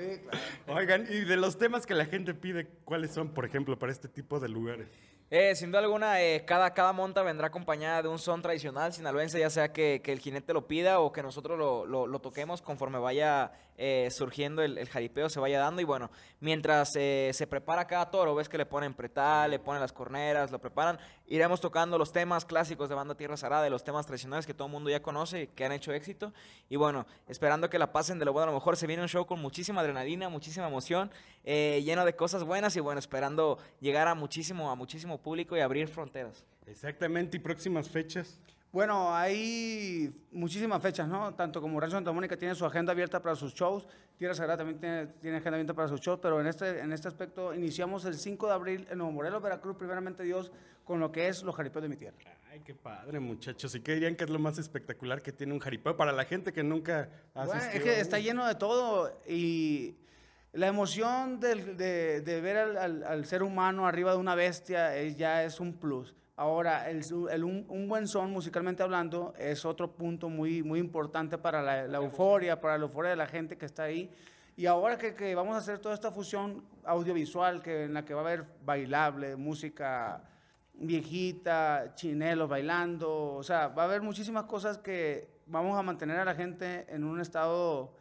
Oigan, 0.66 1.06
y 1.10 1.20
de 1.20 1.36
los 1.36 1.58
temas 1.58 1.86
que 1.86 1.94
la 1.94 2.06
gente 2.06 2.32
pide, 2.34 2.66
¿cuáles 2.84 3.12
son, 3.12 3.34
por 3.34 3.44
ejemplo, 3.44 3.78
para 3.78 3.92
este 3.92 4.08
tipo 4.08 4.40
de 4.40 4.48
lugares? 4.48 4.88
Eh, 5.34 5.54
sin 5.56 5.70
duda 5.70 5.78
alguna, 5.80 6.20
eh, 6.20 6.44
cada, 6.44 6.74
cada 6.74 6.92
monta 6.92 7.22
vendrá 7.22 7.46
acompañada 7.46 8.02
de 8.02 8.08
un 8.08 8.18
son 8.18 8.42
tradicional 8.42 8.92
sinaloense, 8.92 9.40
ya 9.40 9.48
sea 9.48 9.72
que, 9.72 10.02
que 10.04 10.12
el 10.12 10.18
jinete 10.18 10.52
lo 10.52 10.66
pida 10.66 11.00
o 11.00 11.10
que 11.10 11.22
nosotros 11.22 11.58
lo, 11.58 11.86
lo- 11.86 12.18
toquemos 12.18 12.60
conforme 12.60 12.98
vaya 12.98 13.50
eh, 13.78 14.08
surgiendo 14.10 14.60
el, 14.62 14.76
el 14.76 14.90
jaripeo, 14.90 15.30
se 15.30 15.40
vaya 15.40 15.58
dando. 15.58 15.80
Y 15.80 15.84
bueno, 15.84 16.10
mientras 16.40 16.90
eh, 16.96 17.30
se 17.32 17.46
prepara 17.46 17.86
cada 17.86 18.10
toro, 18.10 18.34
ves 18.34 18.50
que 18.50 18.58
le 18.58 18.66
ponen 18.66 18.92
pretal, 18.92 19.52
le 19.52 19.58
ponen 19.58 19.80
las 19.80 19.94
corneras, 19.94 20.50
lo 20.50 20.58
preparan, 20.58 20.98
iremos 21.26 21.62
tocando 21.62 21.96
los 21.96 22.12
temas 22.12 22.44
clásicos 22.44 22.90
de 22.90 22.94
Banda 22.94 23.14
Tierra 23.14 23.38
Sagrada, 23.38 23.62
de 23.64 23.70
los 23.70 23.82
temas 23.84 24.04
tradicionales 24.04 24.46
que 24.46 24.52
todo 24.52 24.66
el 24.66 24.72
mundo 24.72 24.90
ya 24.90 25.00
conoce, 25.00 25.46
que 25.54 25.64
han 25.64 25.72
hecho 25.72 25.94
éxito. 25.94 26.34
Y 26.68 26.76
bueno, 26.76 27.06
esperando 27.26 27.70
que 27.70 27.78
la 27.78 27.90
pasen 27.90 28.18
de 28.18 28.26
lo 28.26 28.34
bueno 28.34 28.42
a 28.44 28.52
lo 28.52 28.58
mejor, 28.58 28.76
se 28.76 28.86
viene 28.86 29.02
un 29.02 29.08
show 29.08 29.24
con 29.24 29.40
muchísima 29.40 29.80
adrenalina, 29.80 30.28
muchísima 30.28 30.66
emoción, 30.68 31.10
eh, 31.44 31.82
lleno 31.84 32.04
de 32.04 32.14
cosas 32.14 32.44
buenas 32.44 32.76
y 32.76 32.80
bueno, 32.80 32.98
esperando 32.98 33.58
llegar 33.80 34.08
a 34.08 34.14
muchísimo, 34.14 34.70
a 34.70 34.74
muchísimo 34.74 35.18
público 35.18 35.56
y 35.56 35.60
abrir 35.60 35.88
fronteras. 35.88 36.44
Exactamente, 36.66 37.36
y 37.36 37.40
próximas 37.40 37.88
fechas. 37.88 38.38
Bueno, 38.72 39.14
hay 39.14 40.10
muchísimas 40.30 40.80
fechas, 40.80 41.06
¿no? 41.06 41.34
Tanto 41.34 41.60
como 41.60 41.78
Rancho 41.78 41.96
Santa 41.96 42.10
Mónica 42.10 42.38
tiene 42.38 42.54
su 42.54 42.64
agenda 42.64 42.92
abierta 42.92 43.20
para 43.20 43.36
sus 43.36 43.52
shows, 43.52 43.86
Tierra 44.16 44.34
Sagrada 44.34 44.58
también 44.58 44.78
tiene, 44.78 45.06
tiene 45.20 45.36
agenda 45.38 45.56
abierta 45.56 45.74
para 45.74 45.88
sus 45.88 46.00
shows, 46.00 46.20
pero 46.22 46.40
en 46.40 46.46
este, 46.46 46.80
en 46.80 46.90
este 46.92 47.08
aspecto 47.08 47.52
iniciamos 47.52 48.06
el 48.06 48.14
5 48.14 48.46
de 48.46 48.52
abril 48.52 48.86
en 48.90 48.98
Nuevo 48.98 49.12
Morelos, 49.12 49.42
Veracruz, 49.42 49.76
primeramente 49.76 50.22
Dios, 50.22 50.50
con 50.84 51.00
lo 51.00 51.12
que 51.12 51.28
es 51.28 51.42
los 51.42 51.54
jaripeos 51.54 51.82
de 51.82 51.88
mi 51.90 51.96
tierra. 51.96 52.16
Ay, 52.50 52.60
qué 52.64 52.74
padre, 52.74 53.20
muchachos. 53.20 53.74
¿Y 53.74 53.80
qué 53.80 53.94
dirían 53.94 54.16
que 54.16 54.24
es 54.24 54.30
lo 54.30 54.38
más 54.38 54.58
espectacular 54.58 55.20
que 55.22 55.32
tiene 55.32 55.52
un 55.52 55.58
jaripeo 55.58 55.96
para 55.96 56.12
la 56.12 56.24
gente 56.24 56.52
que 56.52 56.62
nunca 56.62 57.10
ha 57.34 57.44
Bueno, 57.44 57.60
es 57.60 57.82
que 57.82 57.90
a 57.90 57.98
está 57.98 58.18
lleno 58.20 58.46
de 58.46 58.54
todo 58.54 59.20
y 59.28 59.96
la 60.52 60.66
emoción 60.66 61.40
de, 61.40 62.20
de 62.20 62.40
ver 62.40 62.56
al, 62.56 63.24
ser 63.24 63.42
humano 63.42 63.86
arriba 63.86 64.12
de 64.12 64.18
una 64.18 64.34
bestia 64.34 64.94
es- 64.96 65.16
ya 65.16 65.44
es 65.44 65.60
un 65.60 65.72
plus. 65.74 66.14
Ahora, 66.36 66.90
el, 66.90 67.04
un, 67.44 67.88
buen 67.88 68.08
son, 68.08 68.30
musicalmente 68.32 68.82
hablando, 68.82 69.32
es 69.38 69.64
otro 69.64 69.92
punto 69.92 70.28
muy, 70.28 70.62
muy 70.62 70.78
importante 70.80 71.38
para 71.38 71.62
la, 71.62 71.96
euforia, 71.98 72.60
para 72.60 72.76
la 72.78 72.84
euforia 72.84 73.10
de 73.10 73.16
la 73.16 73.26
gente 73.26 73.56
que 73.56 73.66
está 73.66 73.84
ahí. 73.84 74.10
Y 74.56 74.66
ahora 74.66 74.98
que, 74.98 75.14
que 75.14 75.34
vamos 75.34 75.54
a 75.54 75.58
hacer 75.58 75.78
toda 75.78 75.94
esta 75.94 76.10
fusión 76.10 76.64
audiovisual, 76.84 77.62
que, 77.62 77.84
en 77.84 77.94
la 77.94 78.04
que 78.04 78.12
va 78.14 78.20
a 78.20 78.24
haber 78.24 78.44
bailable, 78.64 79.36
música 79.36 80.22
viejita, 80.74 81.92
chinelos 81.94 82.48
bailando, 82.48 83.34
o 83.34 83.42
sea, 83.42 83.68
va 83.68 83.82
a 83.82 83.86
haber 83.86 84.02
muchísimas 84.02 84.44
cosas 84.44 84.78
que 84.78 85.28
vamos 85.46 85.78
a 85.78 85.82
mantener 85.82 86.18
a 86.18 86.24
la 86.24 86.34
gente 86.34 86.86
en 86.88 87.04
un 87.04 87.20
estado 87.20 87.94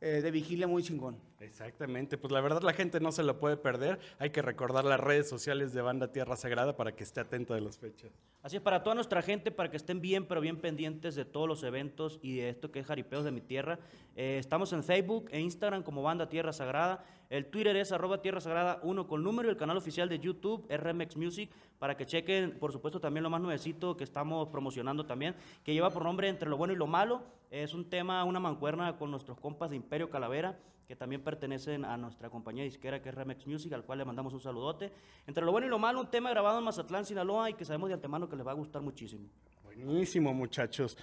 eh, 0.00 0.20
de 0.22 0.30
vigilia 0.30 0.66
muy 0.66 0.82
chingón. 0.82 1.27
Exactamente, 1.40 2.18
pues 2.18 2.32
la 2.32 2.40
verdad 2.40 2.62
la 2.62 2.72
gente 2.72 2.98
no 2.98 3.12
se 3.12 3.22
lo 3.22 3.38
puede 3.38 3.56
perder. 3.56 4.00
Hay 4.18 4.30
que 4.30 4.42
recordar 4.42 4.84
las 4.84 4.98
redes 4.98 5.28
sociales 5.28 5.72
de 5.72 5.82
Banda 5.82 6.10
Tierra 6.10 6.36
Sagrada 6.36 6.76
para 6.76 6.96
que 6.96 7.04
esté 7.04 7.20
atento 7.20 7.54
de 7.54 7.60
las 7.60 7.78
fechas. 7.78 8.10
Así 8.42 8.56
es, 8.56 8.62
para 8.62 8.82
toda 8.82 8.96
nuestra 8.96 9.22
gente, 9.22 9.52
para 9.52 9.70
que 9.70 9.76
estén 9.76 10.00
bien, 10.00 10.26
pero 10.26 10.40
bien 10.40 10.60
pendientes 10.60 11.14
de 11.14 11.24
todos 11.24 11.46
los 11.46 11.62
eventos 11.62 12.18
y 12.22 12.38
de 12.38 12.48
esto 12.48 12.72
que 12.72 12.80
es 12.80 12.86
Jaripeos 12.86 13.24
de 13.24 13.30
mi 13.30 13.40
Tierra. 13.40 13.78
Eh, 14.16 14.38
estamos 14.40 14.72
en 14.72 14.82
Facebook 14.82 15.28
e 15.30 15.40
Instagram 15.40 15.84
como 15.84 16.02
Banda 16.02 16.28
Tierra 16.28 16.52
Sagrada. 16.52 17.04
El 17.30 17.46
Twitter 17.46 17.76
es 17.76 17.92
arroba 17.92 18.20
Tierra 18.20 18.40
Sagrada 18.40 18.80
1 18.82 19.06
con 19.06 19.22
número 19.22 19.48
y 19.48 19.52
el 19.52 19.56
canal 19.56 19.76
oficial 19.76 20.08
de 20.08 20.18
YouTube 20.18 20.66
es 20.68 21.16
Music 21.16 21.50
para 21.78 21.96
que 21.96 22.04
chequen, 22.04 22.58
por 22.58 22.72
supuesto, 22.72 22.98
también 22.98 23.22
lo 23.22 23.30
más 23.30 23.40
nuevecito 23.40 23.96
que 23.96 24.02
estamos 24.02 24.48
promocionando 24.48 25.06
también, 25.06 25.36
que 25.62 25.72
lleva 25.72 25.90
por 25.90 26.02
nombre 26.02 26.28
Entre 26.28 26.48
lo 26.48 26.56
bueno 26.56 26.72
y 26.72 26.76
lo 26.76 26.88
malo. 26.88 27.22
Es 27.50 27.74
un 27.74 27.88
tema, 27.88 28.24
una 28.24 28.40
mancuerna 28.40 28.96
con 28.96 29.10
nuestros 29.10 29.38
compas 29.38 29.70
de 29.70 29.76
Imperio 29.76 30.10
Calavera 30.10 30.58
que 30.88 30.96
también 30.96 31.22
pertenecen 31.22 31.84
a 31.84 31.98
nuestra 31.98 32.30
compañía 32.30 32.64
disquera 32.64 33.02
que 33.02 33.10
es 33.10 33.14
Remex 33.14 33.46
Music, 33.46 33.70
al 33.74 33.84
cual 33.84 33.98
le 33.98 34.06
mandamos 34.06 34.32
un 34.32 34.40
saludote. 34.40 34.90
Entre 35.26 35.44
lo 35.44 35.52
bueno 35.52 35.66
y 35.66 35.70
lo 35.70 35.78
malo, 35.78 36.00
un 36.00 36.10
tema 36.10 36.30
grabado 36.30 36.60
en 36.60 36.64
Mazatlán, 36.64 37.04
Sinaloa, 37.04 37.50
y 37.50 37.54
que 37.54 37.66
sabemos 37.66 37.90
de 37.90 37.94
antemano 37.94 38.26
que 38.26 38.36
les 38.36 38.46
va 38.46 38.52
a 38.52 38.54
gustar 38.54 38.80
muchísimo. 38.80 39.28
Buenísimo, 39.62 40.32
muchachos. 40.32 40.96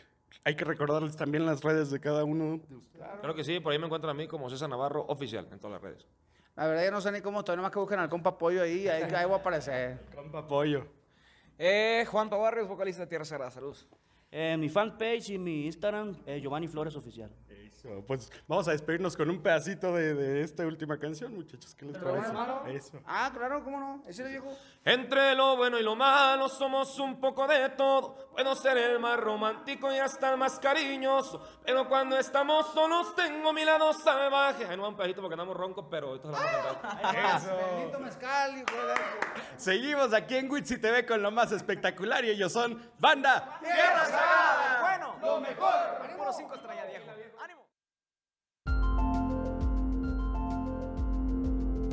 Hay 0.44 0.56
que 0.56 0.66
recordarles 0.66 1.16
también 1.16 1.46
las 1.46 1.64
redes 1.64 1.92
de 1.92 2.00
cada 2.00 2.24
uno 2.24 2.62
de 2.68 2.76
ustedes. 2.78 3.06
Creo 3.22 3.36
que 3.36 3.44
sí, 3.44 3.60
por 3.60 3.74
ahí 3.74 3.78
me 3.78 3.86
encuentran 3.86 4.10
a 4.10 4.14
mí 4.16 4.28
como 4.28 4.50
César 4.50 4.70
Navarro 4.70 5.06
Oficial 5.08 5.48
en 5.52 5.60
todas 5.60 5.74
las 5.74 5.82
redes. 5.84 6.08
La 6.56 6.66
verdad, 6.66 6.84
ya 6.86 6.92
no 6.92 7.00
sé 7.00 7.12
ni 7.12 7.22
cómo 7.22 7.40
estoy, 7.40 7.56
nomás 7.56 7.72
que 7.72 7.78
busquen 7.78 8.00
al 8.00 8.10
compa 8.10 8.40
Pollo 8.40 8.64
ahí, 8.64 8.88
ahí, 8.88 9.04
ahí 9.04 9.26
voy 9.26 9.36
a 9.36 9.38
aparecer. 9.38 10.00
Compa 10.16 10.48
Pollo. 10.48 10.88
Eh, 11.60 12.06
Juan 12.10 12.28
Barrios, 12.28 12.68
vocalista 12.68 13.04
de 13.04 13.08
Tierra 13.08 13.26
Sagrada, 13.26 13.52
saludos. 13.52 13.88
En 14.32 14.60
mi 14.60 14.68
fanpage 14.68 15.30
y 15.30 15.38
mi 15.38 15.68
Instagram, 15.68 16.16
eh, 16.26 16.40
Giovanni 16.42 16.68
Flores 16.68 16.96
Oficial. 16.96 17.32
Eso, 17.86 18.04
pues 18.08 18.32
vamos 18.48 18.68
a 18.68 18.72
despedirnos 18.72 19.16
con 19.16 19.30
un 19.30 19.42
pedacito 19.44 19.94
de, 19.94 20.16
de 20.16 20.42
esta 20.42 20.66
última 20.66 20.98
canción, 20.98 21.34
muchachos. 21.36 21.76
¿Qué 21.76 21.86
les 21.86 21.98
parece? 21.98 22.32
Eso. 22.76 23.00
Ah, 23.06 23.30
claro, 23.32 23.64
¿cómo 23.64 23.80
no? 23.80 24.04
Ese 24.08 24.24
le 24.24 24.30
viejo. 24.30 24.52
Entre 24.84 25.36
lo 25.36 25.56
bueno 25.56 25.78
y 25.78 25.84
lo 25.84 25.96
malo 25.96 26.50
somos 26.50 26.98
un 27.00 27.20
poco 27.20 27.48
de 27.48 27.70
todo. 27.70 28.32
Puedo 28.32 28.56
ser 28.56 28.78
el 28.78 29.00
más 29.00 29.20
romántico 29.20 29.94
y 29.94 30.00
hasta 30.00 30.32
el 30.32 30.38
más 30.38 30.60
cariñoso. 30.60 31.48
Pero 31.64 31.88
cuando 31.88 32.18
estamos 32.18 32.74
solos 32.74 33.16
tengo 33.16 33.54
mi 33.54 33.64
lado 33.64 33.94
salvaje. 33.94 34.66
Ay, 34.68 34.78
no, 34.78 34.90
un 34.90 34.96
pedacito 34.96 35.22
porque 35.22 35.36
andamos 35.36 35.56
roncos, 35.56 35.86
pero 35.90 36.08
ahorita 36.08 36.28
se 36.28 36.32
lo 36.32 36.38
vamos 36.38 36.78
a 36.78 37.12
cantar. 37.12 37.58
Bendito 37.76 38.00
mezcal, 38.00 38.58
hijo 38.58 38.88
de... 38.88 38.94
Seguimos 39.58 40.12
aquí 40.14 40.38
en 40.38 40.52
Witsi 40.52 40.80
TV 40.80 41.06
con 41.06 41.22
lo 41.22 41.30
más 41.30 41.52
espectacular 41.52 42.26
y 42.26 42.32
ellos 42.32 42.52
son 42.52 42.92
Banda 42.98 43.60
Tierra 43.62 44.06
Sagrada. 44.06 44.82
Bueno, 44.82 45.16
lo 45.22 45.40
mejor. 45.40 45.74
Ánimo 46.04 46.26
los 46.26 46.36
cinco 46.36 46.56
estrellas, 46.56 46.88
viejo. 46.88 47.06
Ánimo. 47.44 47.66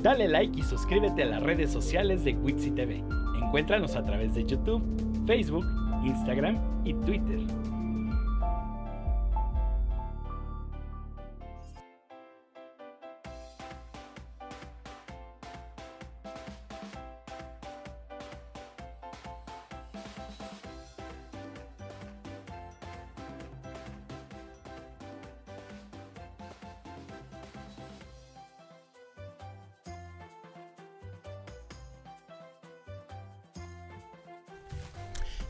Dale 0.03 0.27
like 0.27 0.59
y 0.59 0.63
suscríbete 0.65 1.23
a 1.23 1.27
las 1.27 1.43
redes 1.45 1.71
sociales 1.71 2.25
de 2.25 2.35
Wixi 2.35 2.73
TV. 2.73 3.05
Encuéntranos 3.41 3.95
a 3.95 4.03
través 4.03 4.35
de 4.35 4.45
YouTube, 4.45 4.83
Facebook, 5.29 5.65
Instagram 6.05 6.59
y 6.85 6.93
Twitter. 6.95 7.39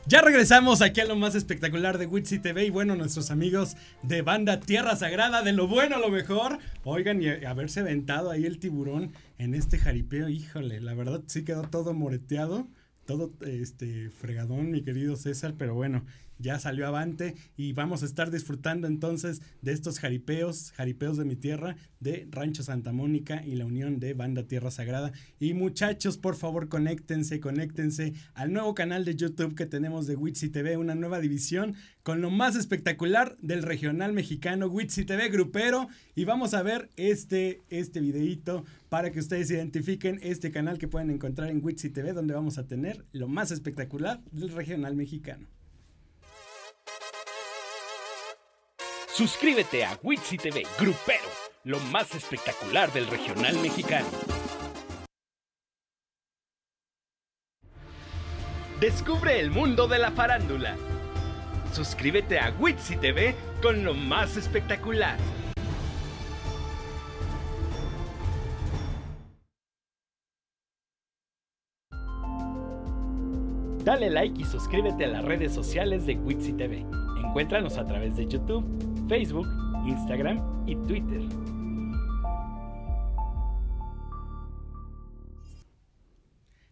Ya 0.05 0.21
regresamos 0.21 0.81
aquí 0.81 0.99
a 0.99 1.05
lo 1.05 1.15
más 1.15 1.33
espectacular 1.33 1.97
de 1.97 2.07
Witsi 2.07 2.37
TV 2.37 2.65
y 2.65 2.69
bueno, 2.69 2.97
nuestros 2.97 3.31
amigos 3.31 3.77
de 4.01 4.21
banda 4.21 4.59
Tierra 4.59 4.97
Sagrada, 4.97 5.43
de 5.43 5.53
lo 5.53 5.65
bueno 5.69 5.95
a 5.95 5.99
lo 5.99 6.09
mejor. 6.09 6.59
Oigan, 6.83 7.21
y 7.21 7.29
haberse 7.45 7.79
aventado 7.79 8.29
ahí 8.29 8.45
el 8.45 8.59
tiburón 8.59 9.13
en 9.37 9.55
este 9.55 9.77
jaripeo, 9.77 10.27
híjole, 10.27 10.81
la 10.81 10.93
verdad 10.93 11.23
sí 11.27 11.45
quedó 11.45 11.61
todo 11.63 11.93
moreteado, 11.93 12.67
todo 13.05 13.31
este 13.47 14.09
fregadón, 14.09 14.71
mi 14.71 14.83
querido 14.83 15.15
César, 15.15 15.55
pero 15.57 15.73
bueno, 15.73 16.03
ya 16.39 16.59
salió 16.59 16.87
avante 16.87 17.35
y 17.55 17.73
vamos 17.73 18.03
a 18.03 18.05
estar 18.05 18.31
disfrutando 18.31 18.87
entonces 18.87 19.41
de 19.61 19.71
estos 19.71 19.99
jaripeos, 19.99 20.71
jaripeos 20.71 21.17
de 21.17 21.25
mi 21.25 21.35
tierra, 21.35 21.75
de 21.99 22.27
Rancho 22.29 22.63
Santa 22.63 22.91
Mónica 22.91 23.43
y 23.45 23.55
la 23.55 23.65
unión 23.65 23.99
de 23.99 24.13
Banda 24.13 24.43
Tierra 24.43 24.71
Sagrada. 24.71 25.13
Y 25.39 25.53
muchachos, 25.53 26.17
por 26.17 26.35
favor, 26.35 26.67
conéctense, 26.67 27.39
conéctense 27.39 28.13
al 28.33 28.51
nuevo 28.51 28.75
canal 28.75 29.05
de 29.05 29.15
YouTube 29.15 29.55
que 29.55 29.65
tenemos 29.65 30.05
de 30.05 30.15
Witsi 30.15 30.49
TV, 30.49 30.77
una 30.77 30.95
nueva 30.95 31.19
división 31.19 31.75
con 32.03 32.21
lo 32.21 32.29
más 32.29 32.55
espectacular 32.55 33.37
del 33.41 33.63
regional 33.63 34.11
mexicano 34.11 34.67
Witsi 34.67 35.05
TV 35.05 35.29
Grupero. 35.29 35.87
Y 36.15 36.25
vamos 36.25 36.53
a 36.53 36.61
ver 36.61 36.89
este, 36.97 37.61
este 37.69 38.01
videito 38.01 38.65
para 38.89 39.11
que 39.11 39.19
ustedes 39.19 39.49
identifiquen 39.49 40.19
este 40.21 40.51
canal 40.51 40.77
que 40.77 40.87
pueden 40.87 41.09
encontrar 41.09 41.49
en 41.49 41.63
Witsi 41.63 41.89
TV, 41.89 42.13
donde 42.13 42.33
vamos 42.33 42.57
a 42.57 42.67
tener 42.67 43.05
lo 43.13 43.27
más 43.27 43.51
espectacular 43.51 44.21
del 44.31 44.49
regional 44.49 44.95
mexicano. 44.95 45.47
Suscríbete 49.13 49.85
a 49.85 49.99
Witsi 50.01 50.39
TV 50.39 50.65
Grupero, 50.79 51.29
lo 51.65 51.79
más 51.91 52.15
espectacular 52.15 52.91
del 52.91 53.05
regional 53.05 53.55
mexicano. 53.59 54.07
Descubre 58.79 59.39
el 59.39 59.51
mundo 59.51 59.87
de 59.87 59.99
la 59.99 60.09
farándula. 60.09 60.75
Suscríbete 61.73 62.39
a 62.39 62.55
Witsi 62.57 62.95
TV 62.95 63.35
con 63.61 63.85
lo 63.85 63.93
más 63.93 64.35
espectacular. 64.35 65.19
Dale 73.83 74.09
like 74.09 74.41
y 74.41 74.45
suscríbete 74.45 75.05
a 75.05 75.09
las 75.09 75.23
redes 75.23 75.53
sociales 75.53 76.07
de 76.07 76.15
Witsi 76.15 76.53
TV. 76.53 76.83
Encuéntranos 77.23 77.77
a 77.77 77.85
través 77.85 78.15
de 78.15 78.27
YouTube, 78.27 78.92
Facebook, 79.07 79.47
Instagram 79.85 80.39
y 80.67 80.75
Twitter. 80.87 81.21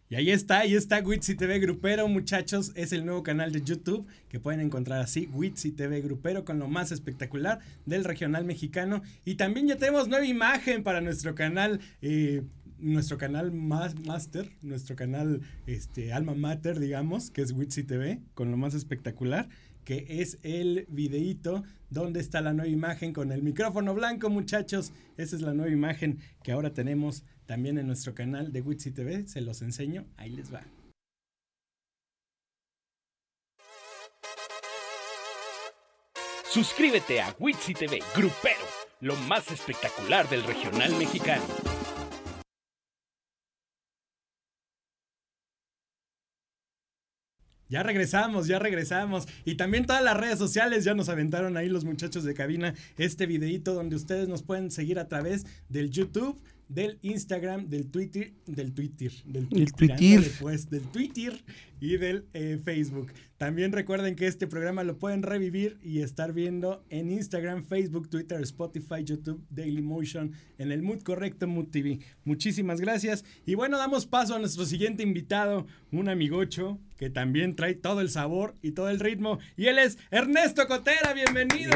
Y 0.08 0.14
ahí 0.14 0.30
está, 0.30 0.58
ahí 0.58 0.74
está 0.74 1.00
Witsi 1.00 1.36
TV 1.36 1.58
Grupero, 1.58 2.06
muchachos. 2.06 2.72
Es 2.74 2.92
el 2.92 3.06
nuevo 3.06 3.22
canal 3.22 3.50
de 3.50 3.62
YouTube 3.62 4.06
que 4.28 4.38
pueden 4.38 4.60
encontrar 4.60 5.00
así, 5.00 5.26
Witsi 5.32 5.72
TV 5.72 6.02
Grupero, 6.02 6.44
con 6.44 6.58
lo 6.58 6.68
más 6.68 6.92
espectacular 6.92 7.60
del 7.86 8.04
regional 8.04 8.44
mexicano. 8.44 9.02
Y 9.24 9.36
también 9.36 9.68
ya 9.68 9.76
tenemos 9.76 10.08
nueva 10.08 10.26
imagen 10.26 10.82
para 10.82 11.00
nuestro 11.00 11.34
canal. 11.34 11.80
Eh, 12.02 12.42
nuestro 12.78 13.16
canal 13.16 13.52
más 13.52 13.98
master, 14.00 14.50
nuestro 14.60 14.96
canal 14.96 15.40
este, 15.66 16.12
alma 16.12 16.34
mater, 16.34 16.80
digamos, 16.80 17.30
que 17.30 17.40
es 17.40 17.52
Witsi 17.52 17.84
TV, 17.84 18.20
con 18.34 18.50
lo 18.50 18.56
más 18.56 18.74
espectacular 18.74 19.48
que 19.84 20.06
es 20.08 20.38
el 20.42 20.86
videíto 20.88 21.64
donde 21.90 22.20
está 22.20 22.40
la 22.40 22.52
nueva 22.52 22.70
imagen 22.70 23.12
con 23.12 23.32
el 23.32 23.42
micrófono 23.42 23.94
blanco, 23.94 24.30
muchachos. 24.30 24.92
Esa 25.16 25.36
es 25.36 25.42
la 25.42 25.54
nueva 25.54 25.72
imagen 25.72 26.20
que 26.42 26.52
ahora 26.52 26.72
tenemos 26.72 27.24
también 27.46 27.78
en 27.78 27.86
nuestro 27.86 28.14
canal 28.14 28.52
de 28.52 28.62
Witsi 28.62 28.92
TV. 28.92 29.26
Se 29.26 29.40
los 29.40 29.62
enseño, 29.62 30.06
ahí 30.16 30.30
les 30.30 30.52
va. 30.52 30.64
Suscríbete 36.50 37.22
a 37.22 37.34
Witsi 37.38 37.72
TV 37.72 38.00
Grupero, 38.14 38.60
lo 39.00 39.16
más 39.16 39.50
espectacular 39.50 40.28
del 40.28 40.44
regional 40.44 40.94
mexicano. 40.98 41.44
Ya 47.72 47.82
regresamos, 47.82 48.48
ya 48.48 48.58
regresamos. 48.58 49.26
Y 49.46 49.54
también 49.54 49.86
todas 49.86 50.04
las 50.04 50.14
redes 50.14 50.38
sociales 50.38 50.84
ya 50.84 50.92
nos 50.92 51.08
aventaron 51.08 51.56
ahí 51.56 51.70
los 51.70 51.86
muchachos 51.86 52.22
de 52.22 52.34
cabina 52.34 52.74
este 52.98 53.24
videito 53.24 53.72
donde 53.72 53.96
ustedes 53.96 54.28
nos 54.28 54.42
pueden 54.42 54.70
seguir 54.70 54.98
a 54.98 55.08
través 55.08 55.46
del 55.70 55.90
YouTube, 55.90 56.38
del 56.74 56.98
Instagram, 57.02 57.68
del 57.68 57.90
Twitter, 57.90 58.32
del 58.46 58.72
Twitter, 58.72 59.12
del 59.24 59.48
Twitter, 59.48 60.30
pues, 60.40 60.70
del 60.70 60.82
Twitter 60.82 61.34
y 61.80 61.96
del 61.96 62.26
eh, 62.32 62.58
Facebook. 62.64 63.12
También 63.36 63.72
recuerden 63.72 64.14
que 64.14 64.28
este 64.28 64.46
programa 64.46 64.84
lo 64.84 64.98
pueden 64.98 65.22
revivir 65.22 65.78
y 65.82 66.00
estar 66.00 66.32
viendo 66.32 66.84
en 66.90 67.10
Instagram, 67.10 67.64
Facebook, 67.64 68.08
Twitter, 68.08 68.40
Spotify, 68.42 69.02
YouTube, 69.04 69.44
Dailymotion, 69.50 70.32
en 70.58 70.70
el 70.70 70.80
Mood 70.82 71.02
Correcto 71.02 71.48
Mood 71.48 71.66
TV. 71.66 71.98
Muchísimas 72.24 72.80
gracias. 72.80 73.24
Y 73.44 73.56
bueno, 73.56 73.78
damos 73.78 74.06
paso 74.06 74.36
a 74.36 74.38
nuestro 74.38 74.64
siguiente 74.64 75.02
invitado, 75.02 75.66
un 75.90 76.08
amigocho 76.08 76.78
que 76.96 77.10
también 77.10 77.56
trae 77.56 77.74
todo 77.74 78.00
el 78.00 78.10
sabor 78.10 78.54
y 78.62 78.70
todo 78.70 78.88
el 78.88 79.00
ritmo. 79.00 79.40
Y 79.56 79.66
él 79.66 79.80
es 79.80 79.98
Ernesto 80.10 80.68
Cotera, 80.68 81.12
bienvenido. 81.12 81.72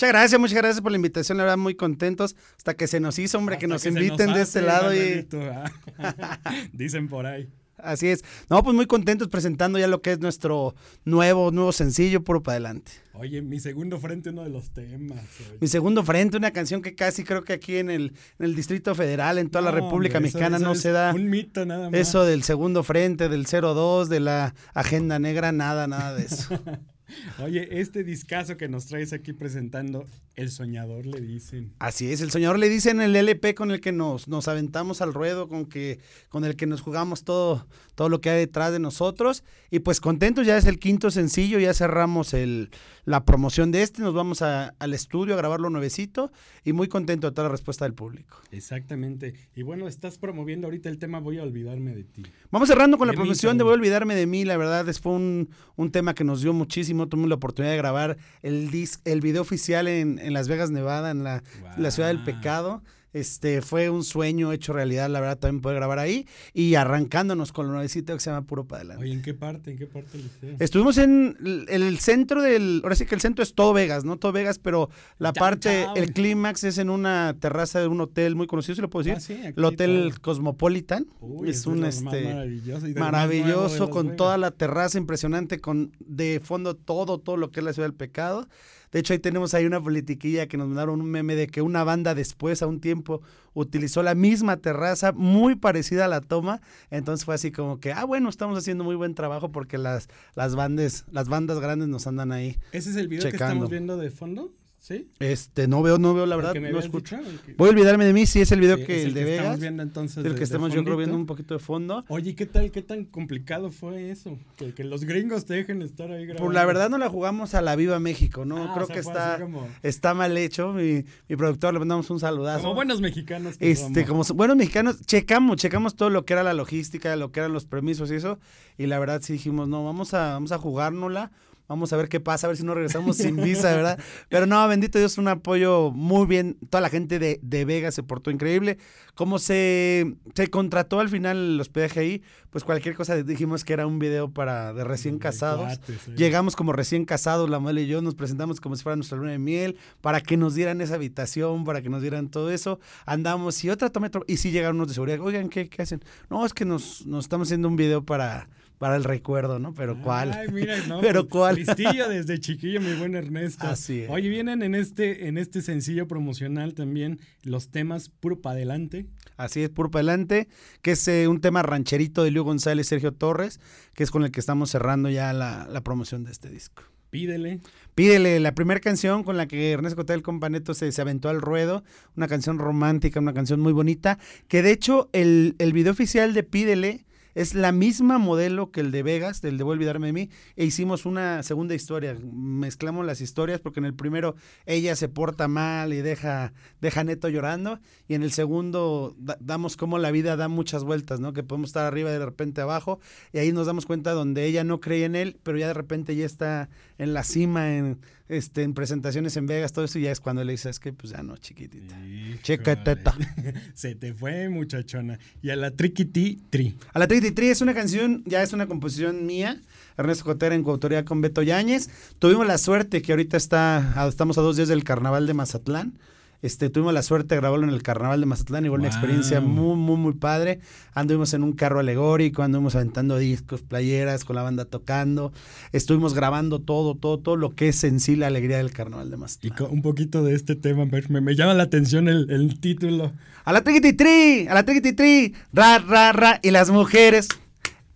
Muchas 0.00 0.12
gracias, 0.12 0.40
muchas 0.40 0.56
gracias 0.56 0.80
por 0.80 0.92
la 0.92 0.96
invitación, 0.96 1.36
la 1.36 1.44
verdad 1.44 1.58
muy 1.58 1.74
contentos. 1.74 2.34
Hasta 2.56 2.72
que 2.72 2.86
se 2.86 3.00
nos 3.00 3.18
hizo, 3.18 3.36
hombre, 3.36 3.58
que 3.58 3.66
nos 3.66 3.84
inviten 3.84 4.32
de 4.32 4.40
este 4.40 4.62
lado. 4.62 4.94
Y... 4.94 5.28
Dicen 6.72 7.06
por 7.06 7.26
ahí. 7.26 7.50
Así 7.76 8.08
es. 8.08 8.24
No, 8.48 8.62
pues 8.62 8.74
muy 8.74 8.86
contentos 8.86 9.28
presentando 9.28 9.78
ya 9.78 9.88
lo 9.88 10.00
que 10.00 10.12
es 10.12 10.18
nuestro 10.18 10.74
nuevo, 11.04 11.50
nuevo 11.50 11.70
sencillo, 11.72 12.24
puro 12.24 12.42
para 12.42 12.54
adelante. 12.54 12.92
Oye, 13.12 13.42
mi 13.42 13.60
segundo 13.60 14.00
frente, 14.00 14.30
uno 14.30 14.42
de 14.42 14.48
los 14.48 14.70
temas. 14.70 15.20
Mi 15.60 15.68
segundo 15.68 16.02
frente, 16.02 16.38
una 16.38 16.50
canción 16.50 16.80
que 16.80 16.94
casi 16.94 17.22
creo 17.22 17.44
que 17.44 17.52
aquí 17.52 17.76
en 17.76 17.90
el, 17.90 18.14
en 18.38 18.46
el 18.46 18.56
Distrito 18.56 18.94
Federal, 18.94 19.36
en 19.36 19.50
toda 19.50 19.60
la 19.60 19.70
República 19.70 20.18
Mexicana, 20.18 20.58
no 20.58 20.74
se 20.76 20.92
da. 20.92 21.12
Un 21.12 21.28
mito 21.28 21.66
nada 21.66 21.90
más. 21.90 22.00
Eso 22.00 22.24
del 22.24 22.42
segundo 22.42 22.82
frente, 22.84 23.28
del 23.28 23.44
02, 23.44 24.08
de 24.08 24.20
la 24.20 24.54
agenda 24.72 25.18
negra, 25.18 25.52
nada, 25.52 25.86
nada 25.86 26.14
de 26.14 26.24
eso. 26.24 26.58
Oye, 27.42 27.80
este 27.80 28.04
discazo 28.04 28.56
que 28.56 28.68
nos 28.68 28.86
traes 28.86 29.12
aquí 29.12 29.32
presentando, 29.32 30.06
El 30.34 30.50
Soñador 30.50 31.06
le 31.06 31.20
dicen. 31.20 31.72
Así 31.78 32.12
es, 32.12 32.20
El 32.20 32.30
Soñador 32.30 32.58
le 32.58 32.68
dicen 32.68 33.00
el 33.00 33.14
LP 33.16 33.54
con 33.54 33.70
el 33.70 33.80
que 33.80 33.92
nos, 33.92 34.28
nos 34.28 34.48
aventamos 34.48 35.00
al 35.00 35.14
ruedo, 35.14 35.48
con, 35.48 35.66
que, 35.66 36.00
con 36.28 36.44
el 36.44 36.56
que 36.56 36.66
nos 36.66 36.80
jugamos 36.80 37.24
todo, 37.24 37.66
todo 37.94 38.08
lo 38.08 38.20
que 38.20 38.30
hay 38.30 38.38
detrás 38.38 38.72
de 38.72 38.78
nosotros. 38.78 39.44
Y 39.70 39.80
pues 39.80 40.00
contentos, 40.00 40.46
ya 40.46 40.56
es 40.56 40.66
el 40.66 40.78
quinto 40.78 41.10
sencillo, 41.10 41.58
ya 41.58 41.74
cerramos 41.74 42.34
el, 42.34 42.70
la 43.04 43.24
promoción 43.24 43.72
de 43.72 43.82
este, 43.82 44.02
nos 44.02 44.14
vamos 44.14 44.42
al 44.42 44.94
estudio 44.94 45.34
a 45.34 45.36
grabarlo 45.36 45.70
nuevecito 45.70 46.30
y 46.64 46.72
muy 46.72 46.88
contento 46.88 47.28
de 47.28 47.34
toda 47.34 47.48
la 47.48 47.52
respuesta 47.52 47.84
del 47.84 47.94
público. 47.94 48.36
Exactamente. 48.50 49.34
Y 49.54 49.62
bueno, 49.62 49.88
estás 49.88 50.18
promoviendo 50.18 50.66
ahorita 50.66 50.88
el 50.88 50.98
tema 50.98 51.18
Voy 51.20 51.38
a 51.38 51.42
olvidarme 51.42 51.94
de 51.94 52.04
ti. 52.04 52.22
Vamos 52.50 52.68
cerrando 52.68 52.98
con 52.98 53.08
la 53.08 53.14
promoción 53.14 53.58
de 53.58 53.64
Voy 53.64 53.72
a 53.72 53.74
olvidarme 53.74 54.14
de 54.14 54.26
mí, 54.26 54.44
la 54.44 54.56
verdad, 54.56 54.88
es, 54.88 55.00
fue 55.00 55.12
un, 55.12 55.50
un 55.76 55.90
tema 55.90 56.14
que 56.14 56.24
nos 56.24 56.42
dio 56.42 56.52
muchísimo, 56.52 56.99
tuvimos 57.08 57.28
la 57.28 57.36
oportunidad 57.36 57.72
de 57.72 57.78
grabar 57.78 58.16
el, 58.42 58.70
disc, 58.70 59.00
el 59.04 59.20
video 59.20 59.42
oficial 59.42 59.88
en, 59.88 60.18
en 60.18 60.32
Las 60.32 60.48
Vegas, 60.48 60.70
Nevada, 60.70 61.10
en 61.10 61.24
la, 61.24 61.42
la 61.76 61.90
ciudad 61.90 62.08
del 62.08 62.24
pecado. 62.24 62.82
Este, 63.12 63.60
fue 63.60 63.90
un 63.90 64.04
sueño 64.04 64.52
hecho 64.52 64.72
realidad, 64.72 65.10
la 65.10 65.20
verdad, 65.20 65.38
también 65.38 65.60
poder 65.60 65.76
grabar 65.76 65.98
ahí 65.98 66.26
y 66.54 66.76
arrancándonos 66.76 67.52
con 67.52 67.66
lo 67.66 67.72
nuevecito 67.72 68.14
que 68.14 68.20
se 68.20 68.30
llama 68.30 68.46
Puro 68.46 68.64
para 68.64 68.80
adelante. 68.80 69.04
Oye, 69.04 69.14
¿en 69.14 69.22
qué 69.22 69.34
parte? 69.34 69.72
¿En 69.72 69.78
qué 69.78 69.86
parte 69.86 70.18
Estuvimos 70.60 70.96
en 70.98 71.36
el, 71.68 71.98
centro 71.98 72.42
del, 72.42 72.80
ahora 72.84 72.94
sí 72.94 73.06
que 73.06 73.14
el 73.16 73.20
centro 73.20 73.42
es 73.42 73.54
todo 73.54 73.72
Vegas, 73.72 74.04
¿no? 74.04 74.16
Todo 74.16 74.30
Vegas, 74.32 74.58
pero 74.58 74.90
la 75.18 75.32
parte, 75.32 75.86
el 75.96 76.12
clímax 76.12 76.64
es 76.64 76.78
en 76.78 76.88
una 76.88 77.34
terraza 77.40 77.80
de 77.80 77.88
un 77.88 78.00
hotel 78.00 78.36
muy 78.36 78.46
conocido, 78.46 78.76
si 78.76 78.80
lo 78.80 78.90
puedo 78.90 79.12
decir, 79.12 79.40
ah, 79.44 79.52
el 79.56 79.64
Hotel 79.64 80.20
Cosmopolitan. 80.20 81.06
es 81.46 81.66
un, 81.66 81.84
este, 81.84 82.24
maravilloso, 82.24 82.86
maravilloso 82.96 83.90
con 83.90 84.16
toda 84.16 84.38
la 84.38 84.52
terraza 84.52 84.98
impresionante, 84.98 85.60
con 85.60 85.92
de 85.98 86.40
fondo 86.42 86.76
todo, 86.76 87.18
todo 87.18 87.36
lo 87.36 87.50
que 87.50 87.60
es 87.60 87.64
la 87.64 87.72
ciudad 87.72 87.88
del 87.88 87.96
pecado. 87.96 88.46
De 88.92 88.98
hecho, 88.98 89.12
ahí 89.12 89.18
tenemos 89.18 89.54
ahí 89.54 89.66
una 89.66 89.80
politiquilla 89.80 90.46
que 90.46 90.56
nos 90.56 90.66
mandaron 90.66 91.00
un 91.00 91.10
meme 91.10 91.36
de 91.36 91.46
que 91.46 91.62
una 91.62 91.84
banda 91.84 92.14
después, 92.14 92.62
a 92.62 92.66
un 92.66 92.80
tiempo, 92.80 93.22
utilizó 93.54 94.02
la 94.02 94.14
misma 94.14 94.56
terraza, 94.56 95.12
muy 95.12 95.54
parecida 95.54 96.06
a 96.06 96.08
la 96.08 96.20
toma. 96.20 96.60
Entonces 96.90 97.24
fue 97.24 97.34
así 97.34 97.52
como 97.52 97.78
que, 97.78 97.92
ah, 97.92 98.04
bueno, 98.04 98.28
estamos 98.28 98.58
haciendo 98.58 98.82
muy 98.82 98.96
buen 98.96 99.14
trabajo 99.14 99.52
porque 99.52 99.78
las, 99.78 100.08
las 100.34 100.56
bandas, 100.56 101.04
las 101.10 101.28
bandas 101.28 101.60
grandes 101.60 101.88
nos 101.88 102.06
andan 102.06 102.32
ahí. 102.32 102.58
¿Ese 102.72 102.90
es 102.90 102.96
el 102.96 103.08
video 103.08 103.22
que 103.22 103.36
estamos 103.36 103.70
viendo 103.70 103.96
de 103.96 104.10
fondo? 104.10 104.52
¿Sí? 104.80 105.10
Este, 105.18 105.68
no 105.68 105.82
veo, 105.82 105.98
no 105.98 106.14
veo 106.14 106.24
la 106.24 106.36
verdad, 106.36 106.54
no 106.54 106.78
escucho. 106.78 107.18
Voy 107.58 107.68
a 107.68 107.70
olvidarme 107.70 108.06
de 108.06 108.14
mí, 108.14 108.24
si 108.24 108.40
es 108.40 108.50
el 108.50 108.60
video 108.60 108.78
que 108.78 109.02
el, 109.02 109.12
de 109.12 109.24
Vegas. 109.24 109.40
Estamos 109.40 109.60
viendo 109.60 109.82
entonces 109.82 110.24
el 110.24 110.34
que 110.34 110.42
estamos 110.42 110.72
yo 110.72 110.82
creo 110.82 110.96
viendo 110.96 111.16
un 111.16 111.26
poquito 111.26 111.52
de 111.52 111.60
fondo. 111.60 112.02
Oye, 112.08 112.34
¿qué 112.34 112.46
tal, 112.46 112.70
qué 112.70 112.80
tan 112.80 113.04
complicado 113.04 113.70
fue 113.70 114.10
eso? 114.10 114.38
Que, 114.56 114.82
los 114.82 115.04
gringos 115.04 115.44
te 115.44 115.52
dejen 115.52 115.82
estar 115.82 116.10
ahí 116.10 116.24
grabando. 116.24 116.46
Pues 116.46 116.54
la 116.54 116.64
verdad 116.64 116.88
no 116.88 116.96
la 116.96 117.10
jugamos 117.10 117.54
a 117.54 117.60
la 117.60 117.76
Viva 117.76 118.00
México, 118.00 118.46
¿no? 118.46 118.70
Ah, 118.70 118.72
creo 118.74 118.86
que 118.86 119.00
está, 119.00 119.38
está 119.82 120.14
mal 120.14 120.34
hecho. 120.38 120.72
Mi, 120.72 121.04
mi, 121.28 121.36
productor, 121.36 121.74
le 121.74 121.80
mandamos 121.80 122.08
un 122.08 122.18
saludazo. 122.18 122.62
Como 122.62 122.74
buenos 122.74 123.02
mexicanos. 123.02 123.56
este, 123.60 124.06
como 124.06 124.24
buenos 124.34 124.56
mexicanos, 124.56 125.02
checamos, 125.04 125.58
checamos 125.58 125.94
todo 125.94 126.08
lo 126.08 126.24
que 126.24 126.32
era 126.32 126.42
la 126.42 126.54
logística, 126.54 127.14
lo 127.16 127.32
que 127.32 127.40
eran 127.40 127.52
los 127.52 127.66
permisos 127.66 128.10
y 128.10 128.14
eso. 128.14 128.38
Y 128.78 128.86
la 128.86 128.98
verdad 128.98 129.20
sí 129.20 129.34
dijimos, 129.34 129.68
no, 129.68 129.84
vamos 129.84 130.14
a, 130.14 130.32
vamos 130.32 130.52
a 130.52 130.58
jugárnosla 130.58 131.30
Vamos 131.70 131.92
a 131.92 131.96
ver 131.96 132.08
qué 132.08 132.18
pasa, 132.18 132.48
a 132.48 132.48
ver 132.48 132.56
si 132.56 132.64
no 132.64 132.74
regresamos 132.74 133.16
sin 133.16 133.36
visa, 133.44 133.72
¿verdad? 133.72 133.96
Pero 134.28 134.44
no, 134.44 134.66
bendito 134.66 134.98
Dios, 134.98 135.18
un 135.18 135.28
apoyo 135.28 135.92
muy 135.92 136.26
bien. 136.26 136.58
Toda 136.68 136.80
la 136.80 136.88
gente 136.88 137.20
de, 137.20 137.38
de 137.44 137.64
Vega 137.64 137.92
se 137.92 138.02
portó 138.02 138.32
increíble. 138.32 138.76
Como 139.14 139.38
se, 139.38 140.16
se 140.34 140.48
contrató 140.48 140.98
al 140.98 141.08
final 141.08 141.36
el 141.36 141.60
hospedaje 141.60 142.00
ahí, 142.00 142.22
pues 142.50 142.64
cualquier 142.64 142.96
cosa 142.96 143.14
dijimos 143.22 143.62
que 143.62 143.72
era 143.72 143.86
un 143.86 144.00
video 144.00 144.32
para 144.32 144.72
de 144.72 144.82
recién 144.82 145.20
casados. 145.20 145.78
Llegamos 146.16 146.56
como 146.56 146.72
recién 146.72 147.04
casados, 147.04 147.48
la 147.48 147.60
madre 147.60 147.82
y 147.82 147.86
yo, 147.86 148.02
nos 148.02 148.16
presentamos 148.16 148.60
como 148.60 148.74
si 148.74 148.82
fuera 148.82 148.96
nuestra 148.96 149.18
luna 149.18 149.30
de 149.30 149.38
miel, 149.38 149.76
para 150.00 150.20
que 150.20 150.36
nos 150.36 150.56
dieran 150.56 150.80
esa 150.80 150.96
habitación, 150.96 151.62
para 151.62 151.82
que 151.82 151.88
nos 151.88 152.02
dieran 152.02 152.30
todo 152.30 152.50
eso. 152.50 152.80
Andamos 153.06 153.62
y 153.62 153.70
otra 153.70 153.90
tome 153.90 154.10
y 154.26 154.38
sí 154.38 154.50
llegaron 154.50 154.74
unos 154.74 154.88
de 154.88 154.94
seguridad. 154.94 155.20
Oigan, 155.20 155.48
¿qué, 155.48 155.68
qué 155.68 155.82
hacen? 155.82 156.02
No, 156.30 156.44
es 156.44 156.52
que 156.52 156.64
nos, 156.64 157.06
nos 157.06 157.26
estamos 157.26 157.46
haciendo 157.46 157.68
un 157.68 157.76
video 157.76 158.04
para 158.04 158.48
para 158.80 158.96
el 158.96 159.04
recuerdo, 159.04 159.58
¿no? 159.58 159.74
Pero 159.74 160.00
cuál. 160.00 160.32
Ay, 160.32 160.48
mira, 160.50 160.74
no. 160.88 161.02
Pero 161.02 161.24
pues, 161.24 161.32
cuál. 161.32 161.56
Listillo 161.56 162.08
desde 162.08 162.40
chiquillo, 162.40 162.80
mi 162.80 162.94
buen 162.94 163.14
Ernesto. 163.14 163.66
Así 163.66 164.00
es. 164.00 164.10
Oye, 164.10 164.30
vienen 164.30 164.62
en 164.62 164.74
este, 164.74 165.28
en 165.28 165.36
este 165.36 165.60
sencillo 165.60 166.08
promocional 166.08 166.72
también 166.72 167.20
los 167.42 167.68
temas 167.68 168.08
Puro 168.08 168.40
para 168.40 168.54
adelante. 168.54 169.04
Así 169.36 169.62
es, 169.62 169.68
Puro 169.68 169.90
para 169.90 170.00
adelante, 170.00 170.48
que 170.80 170.92
es 170.92 171.08
eh, 171.08 171.28
un 171.28 171.42
tema 171.42 171.62
rancherito 171.62 172.24
de 172.24 172.30
Luis 172.30 172.42
González 172.42 172.86
y 172.86 172.88
Sergio 172.88 173.12
Torres, 173.12 173.60
que 173.92 174.02
es 174.02 174.10
con 174.10 174.24
el 174.24 174.30
que 174.30 174.40
estamos 174.40 174.70
cerrando 174.70 175.10
ya 175.10 175.34
la, 175.34 175.80
promoción 175.84 176.24
de 176.24 176.32
este 176.32 176.48
disco. 176.48 176.82
Pídele. 177.10 177.60
Pídele, 177.94 178.40
la 178.40 178.54
primera 178.54 178.80
canción 178.80 179.24
con 179.24 179.36
la 179.36 179.46
que 179.46 179.72
Ernesto 179.72 179.96
Cotel 179.96 180.22
Companeto 180.22 180.72
se, 180.72 180.90
se 180.90 181.02
aventó 181.02 181.28
al 181.28 181.42
ruedo, 181.42 181.84
una 182.16 182.28
canción 182.28 182.58
romántica, 182.58 183.20
una 183.20 183.34
canción 183.34 183.60
muy 183.60 183.74
bonita, 183.74 184.18
que 184.48 184.62
de 184.62 184.70
hecho 184.72 185.10
el, 185.12 185.54
el 185.58 185.74
video 185.74 185.92
oficial 185.92 186.32
de 186.32 186.44
Pídele 186.44 187.04
es 187.40 187.54
la 187.54 187.72
misma 187.72 188.18
modelo 188.18 188.70
que 188.70 188.80
el 188.80 188.90
de 188.90 189.02
Vegas, 189.02 189.40
del 189.40 189.56
de 189.56 189.64
Voy 189.64 189.72
a 189.72 189.76
olvidarme 189.76 190.08
de 190.08 190.12
mí, 190.12 190.30
e 190.56 190.66
hicimos 190.66 191.06
una 191.06 191.42
segunda 191.42 191.74
historia. 191.74 192.14
Mezclamos 192.22 193.06
las 193.06 193.22
historias 193.22 193.60
porque 193.60 193.80
en 193.80 193.86
el 193.86 193.94
primero 193.94 194.36
ella 194.66 194.94
se 194.94 195.08
porta 195.08 195.48
mal 195.48 195.94
y 195.94 196.02
deja, 196.02 196.52
deja 196.82 197.02
Neto 197.02 197.30
llorando, 197.30 197.80
y 198.08 198.14
en 198.14 198.22
el 198.22 198.32
segundo 198.32 199.16
damos 199.40 199.78
como 199.78 199.98
la 199.98 200.10
vida 200.10 200.36
da 200.36 200.48
muchas 200.48 200.84
vueltas, 200.84 201.18
¿no? 201.18 201.32
Que 201.32 201.42
podemos 201.42 201.70
estar 201.70 201.86
arriba 201.86 202.10
y 202.10 202.12
de 202.12 202.26
repente 202.26 202.60
abajo, 202.60 203.00
y 203.32 203.38
ahí 203.38 203.52
nos 203.52 203.66
damos 203.66 203.86
cuenta 203.86 204.12
donde 204.12 204.44
ella 204.44 204.62
no 204.62 204.80
creía 204.80 205.06
en 205.06 205.16
él, 205.16 205.38
pero 205.42 205.56
ya 205.56 205.68
de 205.68 205.74
repente 205.74 206.14
ya 206.16 206.26
está 206.26 206.68
en 206.98 207.14
la 207.14 207.24
cima, 207.24 207.74
en 207.74 208.00
este, 208.30 208.62
en 208.62 208.74
presentaciones 208.74 209.36
en 209.36 209.46
Vegas, 209.46 209.72
todo 209.72 209.84
eso, 209.84 209.98
y 209.98 210.02
ya 210.02 210.12
es 210.12 210.20
cuando 210.20 210.44
le 210.44 210.52
dices 210.52 210.78
que 210.78 210.92
pues 210.92 211.12
ya 211.12 211.22
no, 211.22 211.36
chiquitita. 211.36 211.96
Chiquitita. 212.42 213.16
Se 213.74 213.96
te 213.96 214.14
fue, 214.14 214.48
muchachona. 214.48 215.18
Y 215.42 215.50
a 215.50 215.56
la 215.56 215.72
Triquiti 215.72 216.40
Tri. 216.48 216.76
A 216.92 217.00
la 217.00 217.08
Triquiti 217.08 217.32
Tri 217.32 217.48
es 217.48 217.60
una 217.60 217.74
canción, 217.74 218.22
ya 218.26 218.42
es 218.42 218.52
una 218.52 218.68
composición 218.68 219.26
mía. 219.26 219.60
Ernesto 219.98 220.24
Cotera 220.24 220.54
en 220.54 220.62
coautoría 220.62 221.04
con 221.04 221.20
Beto 221.20 221.42
Yáñez. 221.42 221.90
Tuvimos 222.20 222.46
la 222.46 222.56
suerte 222.56 223.02
que 223.02 223.12
ahorita 223.12 223.36
está, 223.36 224.06
estamos 224.08 224.38
a 224.38 224.42
dos 224.42 224.56
días 224.56 224.68
del 224.68 224.84
carnaval 224.84 225.26
de 225.26 225.34
Mazatlán. 225.34 225.98
Este, 226.42 226.70
tuvimos 226.70 226.94
la 226.94 227.02
suerte 227.02 227.34
de 227.34 227.40
grabarlo 227.40 227.66
en 227.66 227.74
el 227.74 227.82
carnaval 227.82 228.20
de 228.20 228.26
Mazatlán, 228.26 228.64
igual 228.64 228.80
una 228.80 228.88
experiencia 228.88 229.40
muy, 229.40 229.76
muy, 229.76 229.96
muy 229.96 230.14
padre. 230.14 230.60
Anduvimos 230.94 231.34
en 231.34 231.42
un 231.42 231.52
carro 231.52 231.80
alegórico, 231.80 232.42
anduvimos 232.42 232.74
aventando 232.74 233.18
discos, 233.18 233.60
playeras, 233.60 234.24
con 234.24 234.36
la 234.36 234.42
banda 234.42 234.64
tocando. 234.64 235.32
Estuvimos 235.72 236.14
grabando 236.14 236.58
todo, 236.58 236.94
todo, 236.94 237.18
todo 237.18 237.36
lo 237.36 237.54
que 237.54 237.68
es 237.68 237.84
en 237.84 238.00
sí 238.00 238.16
la 238.16 238.28
alegría 238.28 238.56
del 238.56 238.72
carnaval 238.72 239.10
de 239.10 239.18
Mazatlán. 239.18 239.54
Y 239.58 239.62
un 239.64 239.82
poquito 239.82 240.24
de 240.24 240.34
este 240.34 240.56
tema, 240.56 240.86
me, 240.86 241.20
me 241.20 241.34
llama 241.36 241.52
la 241.52 241.64
atención 241.64 242.08
el, 242.08 242.30
el 242.30 242.58
título. 242.58 243.12
A 243.44 243.52
la 243.52 243.62
tri, 243.62 244.46
a 244.48 244.54
la 244.54 244.64
tri, 244.64 245.34
ra, 245.52 245.78
ra, 245.78 246.12
ra, 246.12 246.40
y 246.42 246.50
las 246.52 246.70
mujeres, 246.70 247.28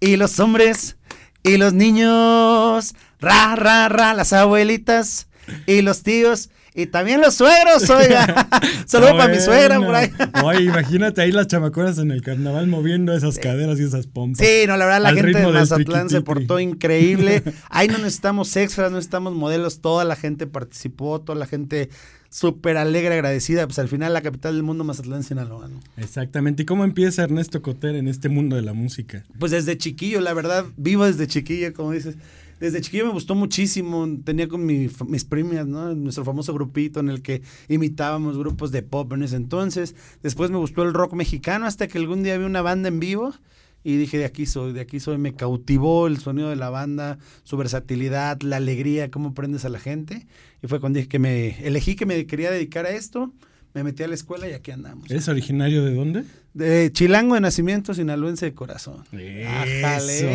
y 0.00 0.16
los 0.16 0.38
hombres, 0.38 0.96
y 1.42 1.56
los 1.56 1.72
niños, 1.72 2.94
ra, 3.20 3.56
ra, 3.56 3.88
ra, 3.88 4.12
las 4.12 4.32
abuelitas, 4.32 5.28
y 5.66 5.82
los 5.82 6.02
tíos 6.02 6.50
y 6.76 6.86
también 6.86 7.20
los 7.20 7.34
suegros, 7.34 7.88
oiga. 7.88 8.48
Saludos 8.86 9.12
para 9.12 9.32
mi 9.32 9.40
suegra 9.40 9.78
por 9.78 9.94
ahí. 9.94 10.10
Oye, 10.42 10.64
imagínate 10.64 11.22
ahí 11.22 11.30
las 11.30 11.46
chamaconas 11.46 11.98
en 11.98 12.10
el 12.10 12.20
carnaval 12.20 12.66
moviendo 12.66 13.12
esas 13.12 13.38
caderas 13.38 13.78
y 13.78 13.84
esas 13.84 14.08
pompas. 14.08 14.44
Sí, 14.44 14.66
no, 14.66 14.76
la 14.76 14.84
verdad, 14.84 15.02
la 15.02 15.14
gente 15.14 15.38
de 15.38 15.46
Mazatlán 15.46 16.10
se 16.10 16.20
portó 16.20 16.58
increíble. 16.58 17.44
Ahí 17.70 17.86
no 17.86 17.98
necesitamos 17.98 18.56
extras, 18.56 18.90
no 18.90 18.96
necesitamos 18.96 19.34
modelos. 19.34 19.80
Toda 19.80 20.04
la 20.04 20.16
gente 20.16 20.48
participó, 20.48 21.20
toda 21.20 21.38
la 21.38 21.46
gente 21.46 21.90
súper 22.28 22.76
alegre, 22.76 23.14
agradecida. 23.14 23.66
Pues 23.66 23.78
al 23.78 23.88
final 23.88 24.12
la 24.12 24.22
capital 24.22 24.54
del 24.54 24.64
mundo, 24.64 24.82
Mazatlán, 24.82 25.22
Sinaloa, 25.22 25.68
¿no? 25.68 25.78
Exactamente. 25.96 26.64
¿Y 26.64 26.66
cómo 26.66 26.82
empieza 26.82 27.22
Ernesto 27.22 27.62
Coter 27.62 27.94
en 27.94 28.08
este 28.08 28.28
mundo 28.28 28.56
de 28.56 28.62
la 28.62 28.72
música? 28.72 29.22
Pues 29.38 29.52
desde 29.52 29.78
chiquillo, 29.78 30.20
la 30.20 30.34
verdad, 30.34 30.64
vivo 30.76 31.06
desde 31.06 31.28
chiquillo, 31.28 31.72
como 31.72 31.92
dices 31.92 32.16
desde 32.60 32.80
chiquillo 32.80 33.06
me 33.06 33.12
gustó 33.12 33.34
muchísimo. 33.34 34.06
Tenía 34.24 34.48
con 34.48 34.64
mis 34.64 35.24
primas, 35.24 35.66
¿no? 35.66 35.94
Nuestro 35.94 36.24
famoso 36.24 36.54
grupito 36.54 37.00
en 37.00 37.08
el 37.08 37.22
que 37.22 37.42
imitábamos 37.68 38.38
grupos 38.38 38.70
de 38.72 38.82
pop 38.82 39.12
en 39.12 39.22
ese 39.22 39.36
entonces. 39.36 39.94
Después 40.22 40.50
me 40.50 40.58
gustó 40.58 40.82
el 40.82 40.94
rock 40.94 41.14
mexicano 41.14 41.66
hasta 41.66 41.88
que 41.88 41.98
algún 41.98 42.22
día 42.22 42.38
vi 42.38 42.44
una 42.44 42.62
banda 42.62 42.88
en 42.88 43.00
vivo 43.00 43.34
y 43.82 43.96
dije, 43.96 44.16
de 44.16 44.24
aquí 44.24 44.46
soy, 44.46 44.72
de 44.72 44.80
aquí 44.80 44.98
soy. 45.00 45.18
Me 45.18 45.34
cautivó 45.34 46.06
el 46.06 46.18
sonido 46.18 46.48
de 46.48 46.56
la 46.56 46.70
banda, 46.70 47.18
su 47.42 47.56
versatilidad, 47.56 48.40
la 48.40 48.56
alegría, 48.56 49.10
cómo 49.10 49.34
prendes 49.34 49.64
a 49.64 49.68
la 49.68 49.78
gente. 49.78 50.26
Y 50.62 50.66
fue 50.66 50.80
cuando 50.80 50.96
dije 50.96 51.08
que 51.08 51.18
me 51.18 51.66
elegí 51.66 51.96
que 51.96 52.06
me 52.06 52.26
quería 52.26 52.50
dedicar 52.50 52.86
a 52.86 52.90
esto 52.90 53.32
me 53.74 53.82
metí 53.82 54.04
a 54.04 54.08
la 54.08 54.14
escuela 54.14 54.48
y 54.48 54.52
aquí 54.52 54.70
andamos. 54.70 55.10
¿Es 55.10 55.28
originario 55.28 55.84
de 55.84 55.94
dónde? 55.94 56.24
De 56.54 56.92
Chilango 56.92 57.34
de 57.34 57.40
nacimiento, 57.40 57.92
sinaloense 57.92 58.46
de 58.46 58.54
corazón. 58.54 59.04
Eso, 59.12 60.28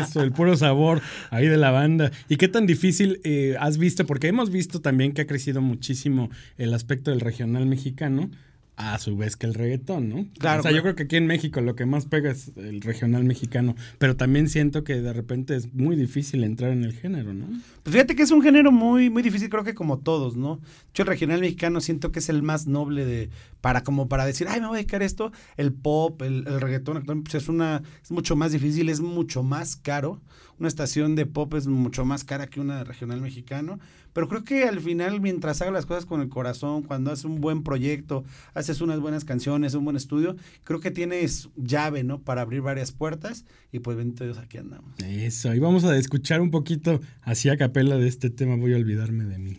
eso, 0.00 0.22
el 0.22 0.32
puro 0.32 0.56
sabor 0.56 1.00
ahí 1.30 1.46
de 1.46 1.56
la 1.56 1.70
banda. 1.70 2.10
¿Y 2.28 2.36
qué 2.36 2.48
tan 2.48 2.66
difícil 2.66 3.20
eh, 3.22 3.54
has 3.60 3.78
visto? 3.78 4.04
Porque 4.04 4.26
hemos 4.26 4.50
visto 4.50 4.80
también 4.80 5.12
que 5.12 5.22
ha 5.22 5.26
crecido 5.28 5.60
muchísimo 5.60 6.30
el 6.58 6.74
aspecto 6.74 7.12
del 7.12 7.20
regional 7.20 7.66
mexicano 7.66 8.28
a 8.76 8.98
su 8.98 9.16
vez 9.16 9.36
que 9.36 9.46
el 9.46 9.54
reggaetón, 9.54 10.08
¿no? 10.08 10.26
Claro. 10.38 10.60
O 10.60 10.62
sea, 10.62 10.72
yo 10.72 10.82
creo 10.82 10.94
que 10.94 11.04
aquí 11.04 11.16
en 11.16 11.26
México 11.26 11.60
lo 11.60 11.76
que 11.76 11.84
más 11.84 12.06
pega 12.06 12.30
es 12.30 12.52
el 12.56 12.80
regional 12.80 13.24
mexicano, 13.24 13.76
pero 13.98 14.16
también 14.16 14.48
siento 14.48 14.82
que 14.82 15.00
de 15.00 15.12
repente 15.12 15.56
es 15.56 15.74
muy 15.74 15.94
difícil 15.94 16.42
entrar 16.42 16.72
en 16.72 16.82
el 16.84 16.92
género, 16.92 17.34
¿no? 17.34 17.46
Pues 17.82 17.94
fíjate 17.94 18.16
que 18.16 18.22
es 18.22 18.30
un 18.30 18.42
género 18.42 18.72
muy, 18.72 19.10
muy 19.10 19.22
difícil, 19.22 19.50
creo 19.50 19.64
que 19.64 19.74
como 19.74 19.98
todos, 19.98 20.36
¿no? 20.36 20.60
Yo 20.94 21.02
el 21.02 21.08
regional 21.08 21.40
mexicano 21.40 21.80
siento 21.80 22.12
que 22.12 22.20
es 22.20 22.28
el 22.28 22.42
más 22.42 22.66
noble 22.66 23.04
de, 23.04 23.30
para 23.60 23.82
como 23.82 24.08
para 24.08 24.24
decir, 24.24 24.46
ay, 24.48 24.60
me 24.60 24.66
voy 24.66 24.76
a 24.76 24.78
dedicar 24.78 25.02
esto, 25.02 25.32
el 25.56 25.72
pop, 25.72 26.22
el, 26.22 26.46
el 26.46 26.60
reggaetón, 26.60 27.04
pues 27.22 27.34
es 27.34 27.48
una, 27.48 27.82
es 28.02 28.10
mucho 28.10 28.36
más 28.36 28.52
difícil, 28.52 28.88
es 28.88 29.00
mucho 29.00 29.42
más 29.42 29.76
caro. 29.76 30.20
Una 30.58 30.68
estación 30.68 31.16
de 31.16 31.26
pop 31.26 31.54
es 31.54 31.66
mucho 31.66 32.04
más 32.04 32.24
cara 32.24 32.46
que 32.46 32.60
una 32.60 32.78
de 32.78 32.84
regional 32.84 33.20
mexicano. 33.20 33.80
Pero 34.12 34.28
creo 34.28 34.44
que 34.44 34.64
al 34.64 34.80
final, 34.80 35.20
mientras 35.20 35.62
hagas 35.62 35.72
las 35.72 35.86
cosas 35.86 36.06
con 36.06 36.20
el 36.20 36.28
corazón, 36.28 36.82
cuando 36.82 37.10
haces 37.10 37.24
un 37.24 37.40
buen 37.40 37.62
proyecto, 37.62 38.24
haces 38.54 38.80
unas 38.80 39.00
buenas 39.00 39.24
canciones, 39.24 39.74
un 39.74 39.84
buen 39.84 39.96
estudio, 39.96 40.36
creo 40.64 40.80
que 40.80 40.90
tienes 40.90 41.48
llave, 41.56 42.04
¿no? 42.04 42.18
Para 42.20 42.42
abrir 42.42 42.60
varias 42.60 42.92
puertas 42.92 43.44
y 43.72 43.78
pues 43.78 43.96
bendito 43.96 44.24
Dios, 44.24 44.38
aquí 44.38 44.58
andamos. 44.58 44.92
Eso, 44.98 45.54
y 45.54 45.58
vamos 45.58 45.84
a 45.84 45.96
escuchar 45.96 46.40
un 46.40 46.50
poquito 46.50 47.00
así 47.22 47.48
a 47.48 47.56
capela 47.56 47.96
de 47.96 48.08
este 48.08 48.30
tema, 48.30 48.56
voy 48.56 48.74
a 48.74 48.76
olvidarme 48.76 49.24
de 49.24 49.38
mí. 49.38 49.58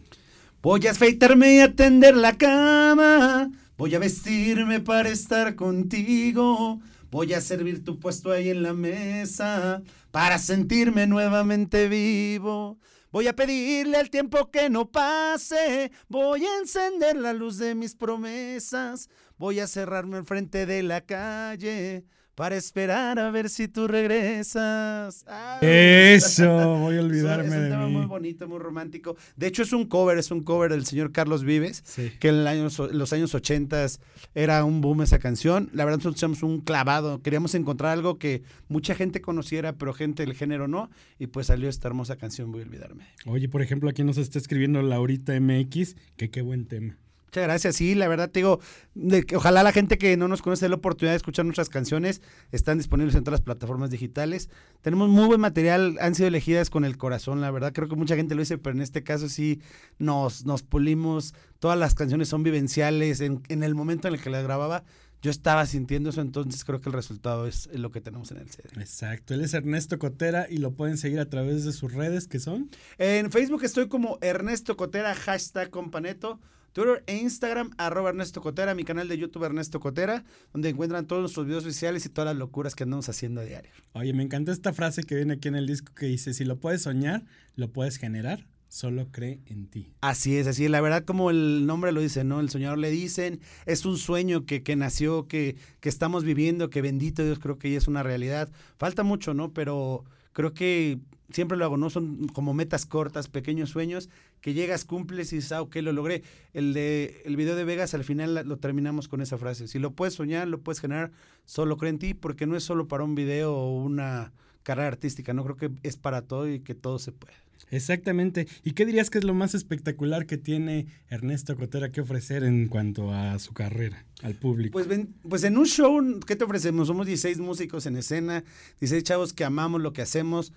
Voy 0.62 0.88
a 0.88 0.92
afeitarme 0.92 1.56
y 1.56 1.60
atender 1.60 2.16
la 2.16 2.38
cama, 2.38 3.52
voy 3.78 3.96
a 3.96 4.00
vestirme 4.00 4.80
para 4.80 5.10
estar 5.10 5.56
contigo, 5.56 6.80
voy 7.12 7.34
a 7.34 7.42
servir 7.42 7.84
tu 7.84 8.00
puesto 8.00 8.32
ahí 8.32 8.50
en 8.50 8.64
la 8.64 8.74
mesa 8.74 9.82
para 10.12 10.38
sentirme 10.38 11.06
nuevamente 11.08 11.90
vivo. 11.90 12.78
Voy 13.14 13.28
a 13.28 13.36
pedirle 13.36 13.98
al 13.98 14.10
tiempo 14.10 14.50
que 14.50 14.72
no 14.72 14.92
pase. 14.92 15.92
Voy 16.10 16.46
a 16.46 16.58
encender 16.58 17.16
la 17.16 17.32
luz 17.32 17.60
de 17.60 17.76
mis 17.76 17.94
promesas. 17.94 19.08
Voy 19.38 19.60
a 19.60 19.68
cerrarme 19.68 20.18
al 20.18 20.26
frente 20.26 20.66
de 20.66 20.82
la 20.82 21.02
calle 21.02 22.06
para 22.36 22.56
esperar 22.56 23.20
a 23.20 23.30
ver 23.32 23.50
si 23.50 23.68
tú 23.68 23.88
regresas. 23.88 25.26
Eso, 25.62 26.78
voy 26.80 26.98
a 26.98 27.02
olvidarme 27.02 27.48
es 27.48 27.54
un 27.54 27.62
de 27.64 27.70
tema 27.70 27.86
mí. 27.88 27.94
muy 27.94 28.06
bonito, 28.06 28.48
muy 28.48 28.60
romántico. 28.60 29.16
De 29.36 29.48
hecho, 29.48 29.62
es 29.64 29.72
un 29.74 29.86
cover, 29.86 30.18
es 30.18 30.32
un 30.32 30.44
cover 30.44 30.72
del 30.72 30.86
señor 30.86 31.12
Carlos 31.12 31.44
Vives, 31.44 31.84
que 32.20 32.30
en 32.30 32.48
año- 32.48 32.68
los 32.92 33.14
años 33.14 33.36
80 33.36 33.86
era 34.34 34.64
un 34.66 34.82
boom 34.82 35.02
esa 35.04 35.20
canción. 35.20 35.70
La 35.74 35.86
verdad, 35.86 35.98
nosotros 36.00 36.20
echamos 36.20 36.44
un 36.44 36.62
clavado. 36.62 37.22
Queríamos 37.22 37.54
encontrar 37.56 37.92
algo 37.92 38.18
que 38.18 38.44
mucha 38.68 38.96
gente 38.96 39.22
conociera, 39.22 39.74
pero 39.78 39.94
gente 39.94 40.26
del 40.26 40.34
género 40.36 40.68
no. 40.68 40.90
Y 41.20 41.28
pues 41.28 41.48
salió 41.48 41.70
esta 41.70 41.88
hermosa 41.88 42.16
canción, 42.18 42.52
voy 42.52 42.62
a 42.62 42.66
olvidarme. 42.66 43.06
Oye, 43.26 43.48
por 43.50 43.62
ejemplo, 43.62 43.90
aquí 43.90 44.04
nos 44.04 44.18
está 44.18 44.40
escribiendo 44.40 44.82
Laurita 44.82 45.40
MX, 45.40 45.96
que 46.18 46.30
qué 46.32 46.42
buen 46.42 46.66
tema. 46.66 46.98
Muchas 47.34 47.46
gracias. 47.46 47.76
Sí, 47.78 47.96
la 47.96 48.08
verdad 48.08 48.30
te 48.30 48.42
digo, 48.42 48.60
de 48.94 49.24
que 49.24 49.36
ojalá 49.36 49.64
la 49.64 49.72
gente 49.72 49.98
que 49.98 50.16
no 50.18 50.28
nos 50.28 50.44
conoce 50.44 50.66
dé 50.66 50.70
la 50.70 50.76
oportunidad 50.76 51.14
de 51.14 51.18
escuchar 51.18 51.46
nuestras 51.46 51.68
canciones. 51.68 52.22
Están 52.52 52.78
disponibles 52.78 53.16
en 53.16 53.24
todas 53.24 53.40
las 53.40 53.44
plataformas 53.44 53.90
digitales. 53.90 54.52
Tenemos 54.84 55.10
muy 55.10 55.26
buen 55.26 55.42
material, 55.42 55.98
han 56.00 56.14
sido 56.14 56.28
elegidas 56.28 56.70
con 56.70 56.86
el 56.86 56.96
corazón, 56.96 57.42
la 57.42 57.50
verdad. 57.50 57.74
Creo 57.74 57.90
que 57.90 57.96
mucha 57.96 58.16
gente 58.16 58.36
lo 58.36 58.42
dice, 58.42 58.60
pero 58.60 58.76
en 58.76 58.84
este 58.84 59.02
caso 59.02 59.30
sí 59.30 59.62
nos, 59.98 60.46
nos 60.46 60.62
pulimos. 60.62 61.34
Todas 61.58 61.80
las 61.80 61.96
canciones 61.96 62.28
son 62.28 62.44
vivenciales. 62.44 63.20
En, 63.20 63.42
en 63.50 63.64
el 63.64 63.74
momento 63.74 64.08
en 64.08 64.14
el 64.14 64.22
que 64.22 64.30
las 64.30 64.44
grababa, 64.44 64.84
yo 65.24 65.32
estaba 65.32 65.66
sintiendo 65.66 66.12
eso, 66.12 66.22
entonces 66.22 66.64
creo 66.66 66.82
que 66.82 66.90
el 66.90 66.94
resultado 66.94 67.48
es 67.48 67.68
lo 67.74 67.90
que 67.92 68.00
tenemos 68.00 68.30
en 68.32 68.40
el 68.40 68.52
CD. 68.52 68.70
Exacto, 68.80 69.34
él 69.34 69.42
es 69.42 69.56
Ernesto 69.56 69.98
Cotera 69.98 70.46
y 70.50 70.58
lo 70.58 70.74
pueden 70.74 70.98
seguir 70.98 71.20
a 71.20 71.30
través 71.30 71.64
de 71.64 71.72
sus 71.72 71.94
redes, 71.94 72.28
que 72.28 72.40
son. 72.40 72.70
En 73.00 73.32
Facebook 73.32 73.64
estoy 73.64 73.88
como 73.88 74.20
Ernesto 74.22 74.78
Cotera, 74.78 75.16
hashtag 75.16 75.72
Companeto. 75.72 76.40
Twitter 76.74 77.04
e 77.06 77.18
Instagram, 77.18 77.70
arroba 77.78 78.10
Ernesto 78.10 78.42
Cotera, 78.42 78.74
mi 78.74 78.84
canal 78.84 79.08
de 79.08 79.18
YouTube 79.18 79.44
Ernesto 79.44 79.80
Cotera, 79.80 80.26
donde 80.52 80.70
encuentran 80.70 81.06
todos 81.06 81.22
nuestros 81.22 81.46
videos 81.46 81.64
oficiales 81.64 82.06
y 82.06 82.10
todas 82.10 82.26
las 82.26 82.36
locuras 82.36 82.74
que 82.74 82.84
andamos 82.84 83.08
haciendo 83.10 83.42
a 83.42 83.44
diario. 83.46 83.72
Oye, 83.94 84.12
me 84.14 84.24
encantó 84.24 84.52
esta 84.52 84.74
frase 84.74 85.04
que 85.04 85.16
viene 85.16 85.36
aquí 85.36 85.48
en 85.48 85.56
el 85.56 85.68
disco 85.68 85.94
que 85.94 86.08
dice, 86.08 86.34
si 86.34 86.46
lo 86.46 86.58
puedes 86.60 86.82
soñar, 86.82 87.24
lo 87.56 87.72
puedes 87.72 87.98
generar, 87.98 88.48
solo 88.70 89.08
cree 89.12 89.40
en 89.46 89.68
ti. 89.68 89.94
Así 90.02 90.36
es, 90.36 90.48
así 90.48 90.66
es. 90.66 90.72
La 90.72 90.82
verdad, 90.82 91.06
como 91.06 91.30
el 91.30 91.68
nombre 91.68 91.92
lo 91.92 92.02
dice, 92.02 92.24
¿no? 92.24 92.40
El 92.40 92.50
soñador 92.50 92.80
le 92.80 92.90
dicen, 92.90 93.40
es 93.68 93.86
un 93.86 93.98
sueño 93.98 94.48
que, 94.48 94.64
que 94.64 94.76
nació, 94.76 95.28
que, 95.28 95.58
que 95.80 95.90
estamos 95.90 96.24
viviendo, 96.24 96.72
que 96.72 96.82
bendito 96.82 97.24
Dios, 97.24 97.38
creo 97.38 97.60
que 97.60 97.72
ya 97.72 97.78
es 97.78 97.88
una 97.88 98.02
realidad. 98.02 98.52
Falta 98.78 99.04
mucho, 99.04 99.36
¿no? 99.36 99.54
Pero 99.54 100.06
creo 100.32 100.56
que 100.56 100.98
siempre 101.34 101.58
lo 101.58 101.66
hago, 101.66 101.76
¿no? 101.78 101.90
Son 101.90 102.28
como 102.30 102.54
metas 102.54 102.86
cortas, 102.86 103.28
pequeños 103.28 103.70
sueños, 103.72 104.10
que 104.42 104.54
llegas, 104.54 104.86
cumples 104.86 105.34
y 105.34 105.38
dices, 105.38 105.52
ah, 105.52 105.62
ok, 105.62 105.76
lo 105.78 105.92
logré. 105.92 106.24
El, 106.54 106.74
de, 106.74 107.22
el 107.26 107.36
video 107.36 107.56
de 107.56 107.64
Vegas, 107.66 107.94
al 107.94 108.04
final 108.04 108.44
lo 108.48 108.58
terminamos 108.58 109.08
con 109.08 109.22
esa 109.22 109.38
frase. 109.38 109.68
Si 109.68 109.80
lo 109.80 109.92
puedes 109.92 110.14
soñar, 110.14 110.48
lo 110.48 110.60
puedes 110.62 110.80
generar, 110.80 111.12
solo 111.46 111.78
cree 111.78 111.90
en 111.90 112.00
ti, 112.00 112.14
porque 112.14 112.46
no 112.46 112.56
es 112.56 112.64
solo 112.64 112.88
para 112.88 113.04
un 113.04 113.16
video 113.16 113.54
o 113.56 113.84
una 113.84 114.32
carrera 114.64 114.88
artística, 114.88 115.34
¿no? 115.34 115.44
Creo 115.44 115.58
que 115.58 115.72
es 115.84 115.98
para 115.98 116.22
todo 116.22 116.50
y 116.50 116.60
que 116.60 116.74
todo 116.76 116.98
se 117.00 117.12
puede. 117.12 117.34
Exactamente. 117.72 118.48
¿Y 118.64 118.72
qué 118.74 118.86
dirías 118.86 119.10
que 119.10 119.18
es 119.18 119.24
lo 119.24 119.34
más 119.34 119.56
espectacular 119.56 120.26
que 120.26 120.38
tiene 120.38 120.86
Ernesto 121.10 121.56
Cotera 121.56 121.92
que 121.92 122.02
ofrecer 122.02 122.44
en 122.44 122.68
cuanto 122.68 123.12
a 123.12 123.40
su 123.40 123.54
carrera, 123.54 124.06
al 124.22 124.36
público? 124.36 124.74
Pues, 124.74 124.88
ven- 124.88 125.14
pues 125.28 125.44
en 125.44 125.58
un 125.58 125.66
show, 125.66 126.00
¿qué 126.28 126.36
te 126.36 126.44
ofrecemos? 126.44 126.88
Somos 126.88 127.08
16 127.08 127.40
músicos 127.40 127.86
en 127.88 127.98
escena, 127.98 128.44
16 128.80 129.04
chavos 129.04 129.34
que 129.34 129.44
amamos 129.44 129.82
lo 129.82 129.92
que 129.92 130.02
hacemos. 130.04 130.54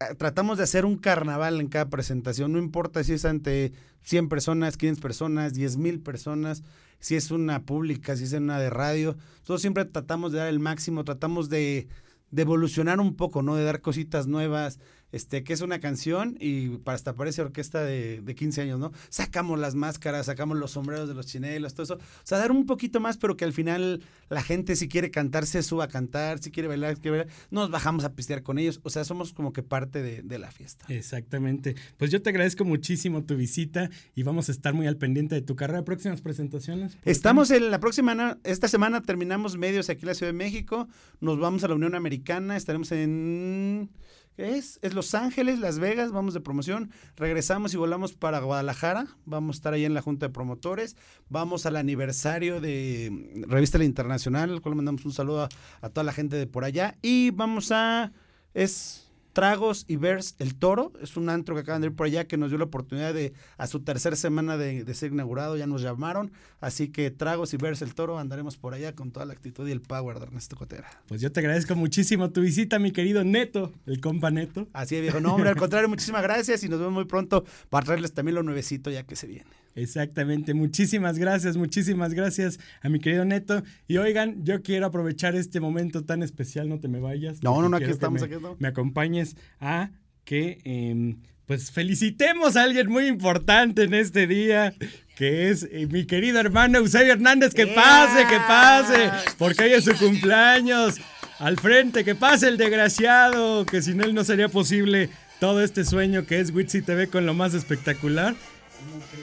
Eh, 0.00 0.14
Tratamos 0.16 0.58
de 0.58 0.64
hacer 0.64 0.84
un 0.84 0.96
carnaval 0.96 1.60
en 1.60 1.68
cada 1.68 1.88
presentación, 1.88 2.52
no 2.52 2.58
importa 2.58 3.04
si 3.04 3.12
es 3.12 3.24
ante 3.24 3.72
100 4.02 4.28
personas, 4.28 4.76
15 4.76 5.00
personas, 5.00 5.54
10 5.54 5.76
mil 5.76 6.00
personas, 6.00 6.62
si 6.98 7.16
es 7.16 7.30
una 7.30 7.64
pública, 7.64 8.16
si 8.16 8.24
es 8.24 8.32
una 8.32 8.58
de 8.58 8.70
radio. 8.70 9.16
Nosotros 9.40 9.60
siempre 9.60 9.84
tratamos 9.84 10.32
de 10.32 10.38
dar 10.38 10.48
el 10.48 10.60
máximo, 10.60 11.04
tratamos 11.04 11.48
de, 11.48 11.88
de 12.30 12.42
evolucionar 12.42 13.00
un 13.00 13.14
poco, 13.16 13.42
¿no? 13.42 13.56
De 13.56 13.64
dar 13.64 13.80
cositas 13.80 14.26
nuevas, 14.26 14.78
este, 15.14 15.44
que 15.44 15.52
es 15.52 15.60
una 15.60 15.78
canción 15.78 16.36
y 16.40 16.68
para 16.78 16.96
hasta 16.96 17.14
parece 17.14 17.42
orquesta 17.42 17.84
de, 17.84 18.20
de 18.20 18.34
15 18.34 18.62
años, 18.62 18.80
¿no? 18.80 18.92
Sacamos 19.10 19.58
las 19.58 19.74
máscaras, 19.74 20.26
sacamos 20.26 20.58
los 20.58 20.72
sombreros 20.72 21.08
de 21.08 21.14
los 21.14 21.26
chinelos, 21.26 21.74
todo 21.74 21.84
eso. 21.84 21.94
O 21.94 22.26
sea, 22.26 22.38
dar 22.38 22.50
un 22.50 22.66
poquito 22.66 22.98
más, 22.98 23.16
pero 23.16 23.36
que 23.36 23.44
al 23.44 23.52
final 23.52 24.02
la 24.28 24.42
gente 24.42 24.74
si 24.74 24.88
quiere 24.88 25.10
cantar, 25.10 25.46
se 25.46 25.62
suba 25.62 25.84
a 25.84 25.88
cantar, 25.88 26.40
si 26.40 26.50
quiere 26.50 26.68
bailar, 26.68 26.96
si 26.96 27.02
quiere 27.02 27.18
bailar, 27.18 27.34
nos 27.50 27.70
bajamos 27.70 28.04
a 28.04 28.14
pistear 28.14 28.42
con 28.42 28.58
ellos. 28.58 28.80
O 28.82 28.90
sea, 28.90 29.04
somos 29.04 29.32
como 29.32 29.52
que 29.52 29.62
parte 29.62 30.02
de, 30.02 30.22
de 30.22 30.38
la 30.38 30.50
fiesta. 30.50 30.84
Exactamente. 30.88 31.76
Pues 31.96 32.10
yo 32.10 32.20
te 32.20 32.30
agradezco 32.30 32.64
muchísimo 32.64 33.24
tu 33.24 33.36
visita 33.36 33.90
y 34.14 34.24
vamos 34.24 34.48
a 34.48 34.52
estar 34.52 34.74
muy 34.74 34.86
al 34.86 34.96
pendiente 34.96 35.36
de 35.36 35.42
tu 35.42 35.54
carrera. 35.54 35.84
Próximas 35.84 36.22
presentaciones. 36.22 36.96
Estamos 37.04 37.50
en 37.50 37.70
la 37.70 37.78
próxima, 37.78 38.38
esta 38.44 38.68
semana 38.68 39.02
terminamos 39.02 39.56
medios 39.56 39.90
aquí 39.90 40.02
en 40.02 40.08
la 40.08 40.14
Ciudad 40.14 40.32
de 40.32 40.38
México, 40.38 40.88
nos 41.20 41.38
vamos 41.38 41.62
a 41.64 41.68
la 41.68 41.74
Unión 41.74 41.94
Americana, 41.94 42.56
estaremos 42.56 42.90
en... 42.92 43.90
¿Qué 44.36 44.56
es? 44.56 44.80
Es 44.82 44.94
Los 44.94 45.14
Ángeles, 45.14 45.60
Las 45.60 45.78
Vegas, 45.78 46.10
vamos 46.10 46.34
de 46.34 46.40
promoción, 46.40 46.90
regresamos 47.14 47.72
y 47.72 47.76
volamos 47.76 48.14
para 48.14 48.40
Guadalajara, 48.40 49.06
vamos 49.26 49.54
a 49.54 49.58
estar 49.58 49.74
ahí 49.74 49.84
en 49.84 49.94
la 49.94 50.02
Junta 50.02 50.26
de 50.26 50.32
Promotores, 50.32 50.96
vamos 51.28 51.66
al 51.66 51.76
aniversario 51.76 52.60
de 52.60 53.10
mm, 53.12 53.42
Revista 53.44 53.78
La 53.78 53.84
Internacional, 53.84 54.50
al 54.50 54.60
cual 54.60 54.74
mandamos 54.74 55.04
un 55.04 55.12
saludo 55.12 55.48
a 55.80 55.88
toda 55.88 56.02
la 56.02 56.12
gente 56.12 56.34
de 56.34 56.48
por 56.48 56.64
allá, 56.64 56.96
y 57.00 57.30
vamos 57.30 57.70
a... 57.70 58.10
es 58.54 59.03
Tragos 59.34 59.84
y 59.88 59.96
Vers 59.96 60.36
El 60.38 60.54
Toro, 60.54 60.92
es 61.02 61.18
un 61.18 61.28
antro 61.28 61.54
que 61.54 61.60
acaban 61.60 61.82
de 61.82 61.88
ir 61.88 61.94
por 61.94 62.06
allá 62.06 62.26
que 62.26 62.38
nos 62.38 62.50
dio 62.50 62.58
la 62.58 62.64
oportunidad 62.64 63.12
de, 63.12 63.34
a 63.58 63.66
su 63.66 63.80
tercera 63.80 64.16
semana 64.16 64.56
de, 64.56 64.84
de 64.84 64.94
ser 64.94 65.12
inaugurado, 65.12 65.58
ya 65.58 65.66
nos 65.66 65.82
llamaron, 65.82 66.32
así 66.60 66.88
que 66.88 67.10
Tragos 67.10 67.52
y 67.52 67.58
Vers 67.58 67.82
El 67.82 67.94
Toro 67.94 68.18
andaremos 68.18 68.56
por 68.56 68.72
allá 68.72 68.94
con 68.94 69.10
toda 69.10 69.26
la 69.26 69.34
actitud 69.34 69.68
y 69.68 69.72
el 69.72 69.82
power 69.82 70.18
de 70.18 70.26
Ernesto 70.26 70.56
Cotera. 70.56 70.88
Pues 71.06 71.20
yo 71.20 71.30
te 71.30 71.40
agradezco 71.40 71.74
muchísimo 71.74 72.30
tu 72.30 72.40
visita, 72.40 72.78
mi 72.78 72.92
querido 72.92 73.24
Neto, 73.24 73.72
el 73.86 74.00
compa 74.00 74.30
Neto. 74.30 74.68
Así 74.72 74.96
es, 74.96 75.02
viejo. 75.02 75.20
No, 75.20 75.34
hombre, 75.34 75.50
al 75.50 75.56
contrario, 75.56 75.88
muchísimas 75.88 76.22
gracias 76.22 76.62
y 76.64 76.68
nos 76.68 76.78
vemos 76.78 76.94
muy 76.94 77.04
pronto 77.04 77.44
para 77.68 77.84
traerles 77.84 78.14
también 78.14 78.36
lo 78.36 78.42
nuevecito 78.42 78.90
ya 78.90 79.02
que 79.02 79.16
se 79.16 79.26
viene. 79.26 79.63
Exactamente, 79.76 80.54
muchísimas 80.54 81.18
gracias, 81.18 81.56
muchísimas 81.56 82.14
gracias 82.14 82.60
a 82.80 82.88
mi 82.88 83.00
querido 83.00 83.24
Neto. 83.24 83.62
Y 83.88 83.96
oigan, 83.96 84.44
yo 84.44 84.62
quiero 84.62 84.86
aprovechar 84.86 85.34
este 85.34 85.58
momento 85.58 86.04
tan 86.04 86.22
especial, 86.22 86.68
no 86.68 86.78
te 86.78 86.88
me 86.88 87.00
vayas. 87.00 87.42
No, 87.42 87.60
no, 87.60 87.68
no, 87.68 87.76
aquí 87.76 87.90
estamos, 87.90 88.20
me, 88.20 88.26
aquí 88.26 88.34
estamos. 88.34 88.60
Me 88.60 88.68
acompañes 88.68 89.36
a 89.58 89.90
que, 90.24 90.60
em, 90.64 91.16
pues 91.46 91.72
felicitemos 91.72 92.56
a 92.56 92.62
alguien 92.62 92.88
muy 92.88 93.06
importante 93.06 93.82
en 93.82 93.94
este 93.94 94.26
día, 94.26 94.74
que 95.16 95.50
es 95.50 95.68
eh, 95.70 95.88
mi 95.90 96.06
querido 96.06 96.38
hermano 96.38 96.78
Eusebio 96.78 97.12
Hernández. 97.12 97.52
Que 97.52 97.66
pase, 97.66 98.26
que 98.26 98.38
pase, 98.46 99.10
porque 99.38 99.64
hoy 99.64 99.72
es 99.72 99.84
su 99.84 99.96
cumpleaños. 99.96 100.96
Al 101.40 101.58
frente, 101.58 102.04
que 102.04 102.14
pase 102.14 102.46
el 102.46 102.56
desgraciado, 102.56 103.66
que 103.66 103.82
sin 103.82 104.00
él 104.00 104.14
no 104.14 104.22
sería 104.22 104.48
posible 104.48 105.10
todo 105.40 105.62
este 105.62 105.84
sueño 105.84 106.26
que 106.26 106.38
es 106.38 106.52
Witsi 106.54 106.80
TV 106.80 107.08
con 107.08 107.26
lo 107.26 107.34
más 107.34 107.54
espectacular. 107.54 108.36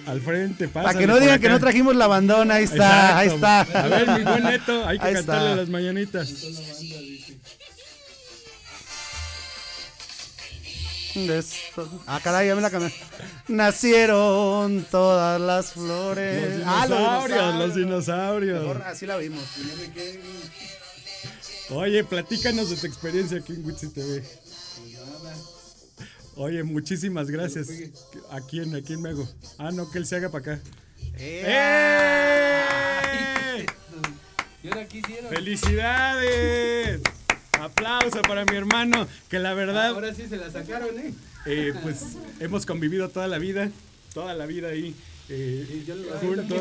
Al 0.07 0.21
frente, 0.21 0.67
pasa. 0.67 0.87
Para 0.87 0.99
que 0.99 1.07
no 1.07 1.19
digan 1.19 1.39
que 1.39 1.49
no 1.49 1.59
trajimos 1.59 1.95
la 1.95 2.07
bandona, 2.07 2.55
ahí 2.55 2.63
está, 2.65 3.17
ahí 3.17 3.27
está. 3.29 3.61
A 3.61 3.87
ver, 3.87 4.07
mi 4.09 4.23
buen 4.23 4.43
neto, 4.43 4.85
hay 4.87 4.97
que 4.99 5.05
Ahí 5.07 5.13
cantarle 5.13 5.49
está. 5.49 5.55
las 5.55 5.69
mañanitas. 5.69 6.29
De 11.13 11.39
esto- 11.39 11.89
Ah, 12.07 12.21
caray, 12.23 12.47
ya 12.47 12.55
me 12.55 12.61
la 12.61 12.69
cambié. 12.69 12.93
Nacieron 13.49 14.85
todas 14.89 15.41
las 15.41 15.73
flores. 15.73 16.59
Los 16.59 16.67
Ah, 16.67 16.85
dinosaurios, 16.87 17.55
los 17.55 17.75
dinosaurios. 17.75 18.61
Mejor 18.61 18.81
Así 18.83 19.05
la 19.05 19.17
vimos. 19.17 19.43
Oye, 21.69 22.03
platícanos 22.05 22.69
de 22.69 22.77
tu 22.77 22.87
experiencia 22.87 23.39
aquí 23.39 23.53
en 23.53 23.65
Witsi 23.65 23.89
TV. 23.89 24.23
Oye, 26.43 26.63
muchísimas 26.63 27.29
gracias. 27.29 27.69
¿A 28.31 28.41
quién? 28.41 28.73
¿A 28.73 28.81
quién 28.81 28.99
me 28.99 29.09
hago? 29.09 29.29
Ah, 29.59 29.69
no, 29.69 29.91
que 29.91 29.99
él 29.99 30.07
se 30.07 30.15
haga 30.15 30.29
para 30.31 30.55
acá. 30.55 30.63
¡Eh! 31.19 32.57
¡Felicidades! 35.29 36.99
Aplauso 37.59 38.23
para 38.23 38.43
mi 38.45 38.55
hermano, 38.57 39.07
que 39.29 39.37
la 39.37 39.53
verdad, 39.53 39.89
Ahora 39.89 40.15
sí 40.15 40.25
se 40.27 40.37
la 40.37 40.49
sacaron, 40.49 40.97
¿eh? 40.97 41.13
eh, 41.45 41.75
pues 41.83 42.17
hemos 42.39 42.65
convivido 42.65 43.07
toda 43.09 43.27
la 43.27 43.37
vida, 43.37 43.69
toda 44.11 44.33
la 44.33 44.47
vida 44.47 44.69
ahí. 44.69 44.95
eh, 45.29 45.85
juntos. 46.21 46.59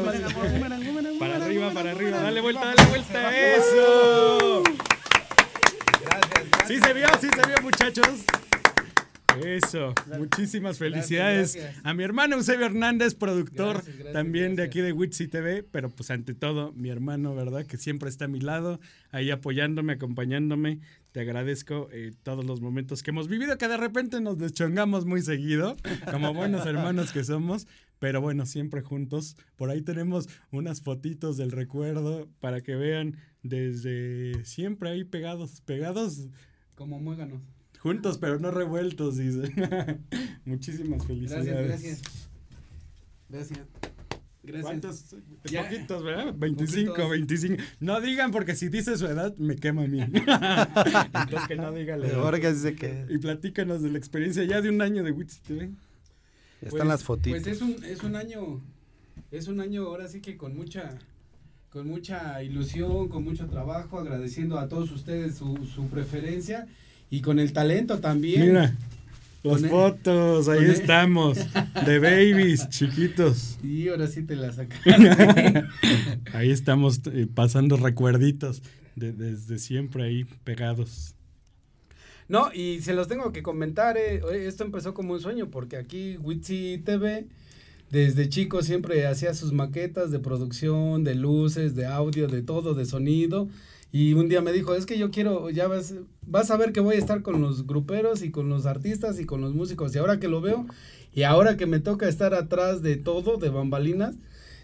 Para 1.18 1.36
arriba, 1.36 1.72
para 1.72 1.92
arriba, 1.92 2.20
dale 2.20 2.42
vuelta, 2.42 2.66
dale 2.66 2.84
vuelta, 2.84 3.56
eso. 3.56 4.62
Sí 6.68 6.78
se 6.78 6.92
vio, 6.92 7.08
sí 7.18 7.28
se 7.34 7.48
vio, 7.48 7.62
muchachos. 7.62 8.26
Eso, 9.44 9.94
muchísimas 10.18 10.78
felicidades 10.78 11.58
a 11.82 11.94
mi 11.94 12.02
hermano 12.02 12.36
Eusebio 12.36 12.66
Hernández, 12.66 13.14
productor 13.14 13.82
también 14.12 14.56
de 14.56 14.62
aquí 14.62 14.80
de 14.80 14.92
Witsi 14.92 15.28
TV, 15.28 15.62
pero 15.62 15.88
pues 15.90 16.10
ante 16.10 16.34
todo 16.34 16.72
mi 16.72 16.90
hermano, 16.90 17.34
¿verdad? 17.34 17.64
Que 17.66 17.76
siempre 17.76 18.08
está 18.08 18.26
a 18.26 18.28
mi 18.28 18.40
lado, 18.40 18.80
ahí 19.10 19.30
apoyándome, 19.30 19.94
acompañándome, 19.94 20.80
te 21.12 21.20
agradezco 21.20 21.88
eh, 21.92 22.12
todos 22.22 22.44
los 22.44 22.60
momentos 22.60 23.02
que 23.02 23.10
hemos 23.10 23.28
vivido, 23.28 23.56
que 23.58 23.68
de 23.68 23.76
repente 23.76 24.20
nos 24.20 24.38
deschongamos 24.38 25.06
muy 25.06 25.22
seguido, 25.22 25.76
como 26.10 26.34
buenos 26.34 26.66
hermanos 26.66 27.12
que 27.12 27.24
somos, 27.24 27.66
pero 27.98 28.20
bueno, 28.20 28.46
siempre 28.46 28.82
juntos. 28.82 29.36
Por 29.56 29.70
ahí 29.70 29.82
tenemos 29.82 30.28
unas 30.50 30.80
fotitos 30.80 31.36
del 31.36 31.52
recuerdo 31.52 32.28
para 32.40 32.62
que 32.62 32.74
vean 32.74 33.16
desde 33.42 34.44
siempre 34.44 34.90
ahí 34.90 35.04
pegados, 35.04 35.60
pegados. 35.62 36.28
Como 36.74 36.98
muéganos. 36.98 37.59
Juntos, 37.80 38.18
pero 38.18 38.38
no 38.38 38.50
revueltos, 38.50 39.16
dice. 39.16 39.54
Muchísimas 40.44 41.06
felicidades. 41.06 41.46
Gracias, 41.46 42.02
gracias. 42.02 42.28
Gracias. 43.30 43.60
Gracias. 44.42 44.64
¿Cuántos? 44.64 45.16
Poquitos, 45.42 46.02
¿verdad? 46.02 46.34
25, 46.36 47.08
25. 47.08 47.62
No 47.80 48.02
digan 48.02 48.32
porque 48.32 48.54
si 48.54 48.68
dice 48.68 48.98
su 48.98 49.06
edad 49.06 49.34
me 49.38 49.56
quema 49.56 49.84
a 49.84 49.86
mí. 49.86 50.00
Entonces 50.02 51.48
que 51.48 51.56
no 51.56 51.72
digan 51.72 52.00
la 52.00 52.08
edad. 52.08 52.74
que... 52.74 53.06
Y 53.08 53.16
platícanos 53.16 53.80
de 53.80 53.90
la 53.90 53.96
experiencia 53.96 54.44
ya 54.44 54.60
de 54.60 54.68
un 54.68 54.82
año 54.82 55.02
de 55.02 55.12
Witsi 55.12 55.40
TV. 55.40 55.70
Están 56.60 56.70
pues, 56.70 56.84
las 56.84 57.02
fotitos. 57.02 57.42
Pues 57.42 57.56
es 57.56 57.62
un, 57.62 57.82
es 57.82 58.02
un 58.02 58.14
año, 58.14 58.60
es 59.30 59.48
un 59.48 59.58
año 59.58 59.86
ahora 59.86 60.06
sí 60.08 60.20
que 60.20 60.36
con 60.36 60.54
mucha, 60.54 60.98
con 61.70 61.86
mucha 61.86 62.42
ilusión, 62.42 63.08
con 63.08 63.24
mucho 63.24 63.46
trabajo, 63.46 63.98
agradeciendo 63.98 64.58
a 64.58 64.68
todos 64.68 64.90
ustedes 64.90 65.36
su, 65.36 65.64
su 65.64 65.86
preferencia 65.88 66.66
y 67.10 67.20
con 67.20 67.38
el 67.38 67.52
talento 67.52 67.98
también. 67.98 68.46
Mira. 68.46 68.76
Las 69.42 69.66
fotos, 69.66 70.48
ahí 70.48 70.66
estamos, 70.66 71.38
de 71.86 71.98
babies, 71.98 72.68
chiquitos. 72.68 73.58
Y 73.64 73.88
ahora 73.88 74.06
sí 74.06 74.22
te 74.22 74.36
la 74.36 74.52
sacaron. 74.52 75.66
ahí 76.34 76.50
estamos 76.50 77.00
eh, 77.06 77.26
pasando 77.32 77.78
recuerditos 77.78 78.62
de, 78.96 79.12
desde 79.12 79.58
siempre 79.58 80.04
ahí 80.04 80.24
pegados. 80.44 81.14
No, 82.28 82.52
y 82.52 82.80
se 82.82 82.92
los 82.92 83.08
tengo 83.08 83.32
que 83.32 83.42
comentar, 83.42 83.96
eh, 83.96 84.20
esto 84.46 84.62
empezó 84.62 84.92
como 84.92 85.14
un 85.14 85.20
sueño, 85.20 85.50
porque 85.50 85.78
aquí 85.78 86.18
Witsi 86.18 86.82
TV, 86.84 87.26
desde 87.90 88.28
chico 88.28 88.62
siempre 88.62 89.06
hacía 89.06 89.32
sus 89.32 89.52
maquetas 89.52 90.10
de 90.10 90.18
producción, 90.18 91.02
de 91.02 91.14
luces, 91.14 91.74
de 91.74 91.86
audio, 91.86 92.28
de 92.28 92.42
todo, 92.42 92.74
de 92.74 92.84
sonido. 92.84 93.48
Y 93.92 94.12
un 94.12 94.28
día 94.28 94.40
me 94.40 94.52
dijo, 94.52 94.74
es 94.74 94.86
que 94.86 94.98
yo 94.98 95.10
quiero, 95.10 95.50
ya 95.50 95.66
vas, 95.66 95.94
vas 96.22 96.50
a 96.50 96.56
ver 96.56 96.72
que 96.72 96.80
voy 96.80 96.94
a 96.94 96.98
estar 96.98 97.22
con 97.22 97.40
los 97.40 97.66
gruperos 97.66 98.22
y 98.22 98.30
con 98.30 98.48
los 98.48 98.66
artistas 98.66 99.18
y 99.18 99.24
con 99.24 99.40
los 99.40 99.54
músicos. 99.54 99.94
Y 99.94 99.98
ahora 99.98 100.20
que 100.20 100.28
lo 100.28 100.40
veo, 100.40 100.66
y 101.12 101.24
ahora 101.24 101.56
que 101.56 101.66
me 101.66 101.80
toca 101.80 102.08
estar 102.08 102.34
atrás 102.34 102.82
de 102.82 102.96
todo, 102.96 103.36
de 103.36 103.50
bambalinas, 103.50 104.16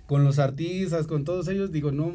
con 0.07 0.22
los 0.22 0.39
artistas, 0.39 1.09
con 1.09 1.24
todos 1.24 1.49
ellos, 1.49 1.72
digo, 1.72 1.91
no, 1.91 2.12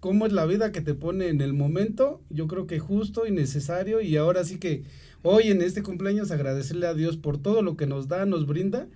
¿cómo 0.00 0.26
es 0.26 0.32
la 0.32 0.44
vida 0.44 0.72
que 0.72 0.82
te 0.82 0.94
pone 0.94 1.28
en 1.28 1.40
el 1.40 1.54
momento? 1.54 2.20
Yo 2.28 2.46
creo 2.48 2.66
que 2.66 2.78
justo 2.78 3.26
y 3.26 3.30
necesario. 3.30 4.02
Y 4.02 4.16
ahora 4.16 4.44
sí 4.44 4.58
que 4.58 4.84
hoy 5.22 5.44
en 5.44 5.62
este 5.62 5.82
cumpleaños 5.82 6.30
agradecerle 6.30 6.86
a 6.86 6.94
Dios 6.94 7.16
por 7.16 7.38
todo 7.38 7.62
lo 7.62 7.76
que 7.78 7.86
nos 7.86 8.08
da, 8.08 8.26
nos 8.26 8.46
brinda. 8.46 8.88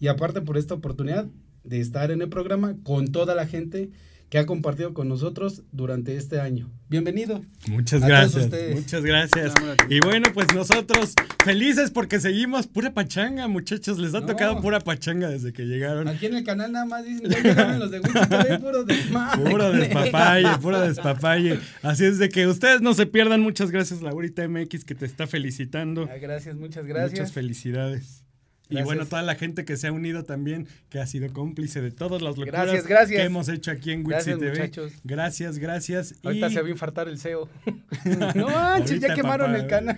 Y 0.00 0.08
aparte 0.08 0.40
por 0.40 0.58
esta 0.58 0.74
oportunidad 0.74 1.28
de 1.62 1.80
estar 1.80 2.10
en 2.10 2.22
el 2.22 2.28
programa 2.28 2.76
con 2.82 3.12
toda 3.12 3.36
la 3.36 3.46
gente 3.46 3.90
que 4.34 4.40
ha 4.40 4.46
compartido 4.46 4.94
con 4.94 5.08
nosotros 5.08 5.62
durante 5.70 6.16
este 6.16 6.40
año. 6.40 6.68
Bienvenido. 6.88 7.44
Muchas 7.68 8.04
gracias. 8.04 8.50
Muchas 8.74 9.04
gracias. 9.04 9.54
Y 9.88 10.00
bueno, 10.00 10.26
pues 10.34 10.52
nosotros 10.52 11.14
felices 11.44 11.92
porque 11.92 12.18
seguimos 12.18 12.66
pura 12.66 12.92
pachanga, 12.92 13.46
muchachos. 13.46 13.96
Les 14.00 14.12
ha 14.12 14.26
tocado 14.26 14.60
pura 14.60 14.80
pachanga 14.80 15.28
desde 15.28 15.52
que 15.52 15.66
llegaron. 15.66 16.08
Aquí 16.08 16.26
en 16.26 16.34
el 16.34 16.42
canal 16.42 16.72
nada 16.72 16.84
más 16.84 17.04
dicen, 17.04 17.30
llegaron 17.30 17.78
los 17.78 17.92
de 17.92 18.00
Wichita, 18.00 18.58
puro 18.58 18.82
desmadre. 18.82 19.50
Puro 19.50 19.70
despapalle, 19.70 20.58
puro 20.60 20.80
despapalle. 20.80 21.60
Así 21.82 22.04
es 22.04 22.18
de 22.18 22.28
que 22.28 22.48
ustedes 22.48 22.80
no 22.82 22.92
se 22.94 23.06
pierdan. 23.06 23.40
Muchas 23.40 23.70
gracias, 23.70 24.02
Laurita 24.02 24.48
MX, 24.48 24.84
que 24.84 24.96
te 24.96 25.06
está 25.06 25.28
felicitando. 25.28 26.08
Ah, 26.10 26.16
gracias, 26.20 26.56
muchas 26.56 26.84
gracias. 26.86 27.20
Muchas 27.20 27.32
felicidades. 27.32 28.23
Y 28.80 28.82
bueno, 28.82 29.06
toda 29.06 29.22
la 29.22 29.34
gente 29.34 29.64
que 29.64 29.76
se 29.76 29.88
ha 29.88 29.92
unido 29.92 30.24
también, 30.24 30.68
que 30.88 31.00
ha 31.00 31.06
sido 31.06 31.32
cómplice 31.32 31.80
de 31.80 31.90
todas 31.90 32.22
las 32.22 32.36
locuras 32.36 33.08
que 33.08 33.22
hemos 33.22 33.48
hecho 33.48 33.70
aquí 33.70 33.92
en 33.92 34.06
Witsi 34.06 34.32
TV. 34.32 34.50
Muchachos. 34.50 34.92
Gracias, 35.04 35.58
gracias. 35.58 36.14
Ahorita 36.22 36.50
se 36.50 36.60
va 36.60 36.68
a 36.68 36.70
infartar 36.70 37.08
el 37.08 37.18
CEO. 37.18 37.48
no 38.34 38.48
manches, 38.48 39.00
ya 39.00 39.14
quemaron 39.14 39.54
el 39.54 39.66
canal. 39.66 39.96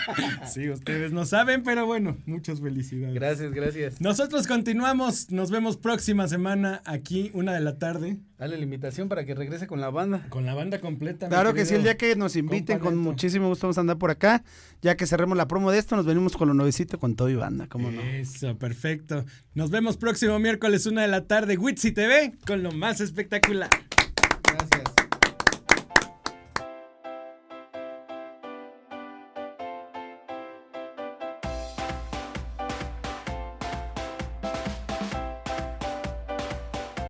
sí, 0.52 0.68
ustedes 0.70 1.12
no 1.12 1.26
saben, 1.26 1.62
pero 1.62 1.86
bueno, 1.86 2.16
muchas 2.26 2.60
felicidades. 2.60 3.14
Gracias, 3.14 3.52
gracias. 3.52 4.00
Nosotros 4.00 4.46
continuamos, 4.46 5.30
nos 5.30 5.50
vemos 5.50 5.76
próxima 5.76 6.28
semana 6.28 6.82
aquí, 6.84 7.30
una 7.34 7.52
de 7.52 7.60
la 7.60 7.78
tarde. 7.78 8.18
Dale 8.42 8.56
la 8.56 8.64
invitación 8.64 9.08
para 9.08 9.24
que 9.24 9.36
regrese 9.36 9.68
con 9.68 9.80
la 9.80 9.88
banda. 9.88 10.26
Con 10.28 10.44
la 10.44 10.52
banda 10.52 10.80
completa. 10.80 11.28
Claro 11.28 11.54
que 11.54 11.64
sí, 11.64 11.76
el 11.76 11.84
día 11.84 11.96
que 11.96 12.16
nos 12.16 12.34
inviten, 12.34 12.80
con 12.80 12.96
muchísimo 12.96 13.46
gusto 13.46 13.68
vamos 13.68 13.78
a 13.78 13.82
andar 13.82 13.98
por 13.98 14.10
acá. 14.10 14.42
Ya 14.80 14.96
que 14.96 15.06
cerremos 15.06 15.38
la 15.38 15.46
promo 15.46 15.70
de 15.70 15.78
esto, 15.78 15.94
nos 15.94 16.06
venimos 16.06 16.36
con 16.36 16.48
lo 16.48 16.54
nuevecito 16.54 16.98
con 16.98 17.14
todo 17.14 17.28
y 17.28 17.36
banda, 17.36 17.68
¿cómo 17.68 17.92
no? 17.92 18.02
Eso, 18.02 18.58
perfecto. 18.58 19.24
Nos 19.54 19.70
vemos 19.70 19.96
próximo 19.96 20.40
miércoles, 20.40 20.86
una 20.86 21.02
de 21.02 21.08
la 21.08 21.28
tarde, 21.28 21.56
Witsi 21.56 21.92
TV, 21.92 22.32
con 22.44 22.64
lo 22.64 22.72
más 22.72 23.00
espectacular. 23.00 23.70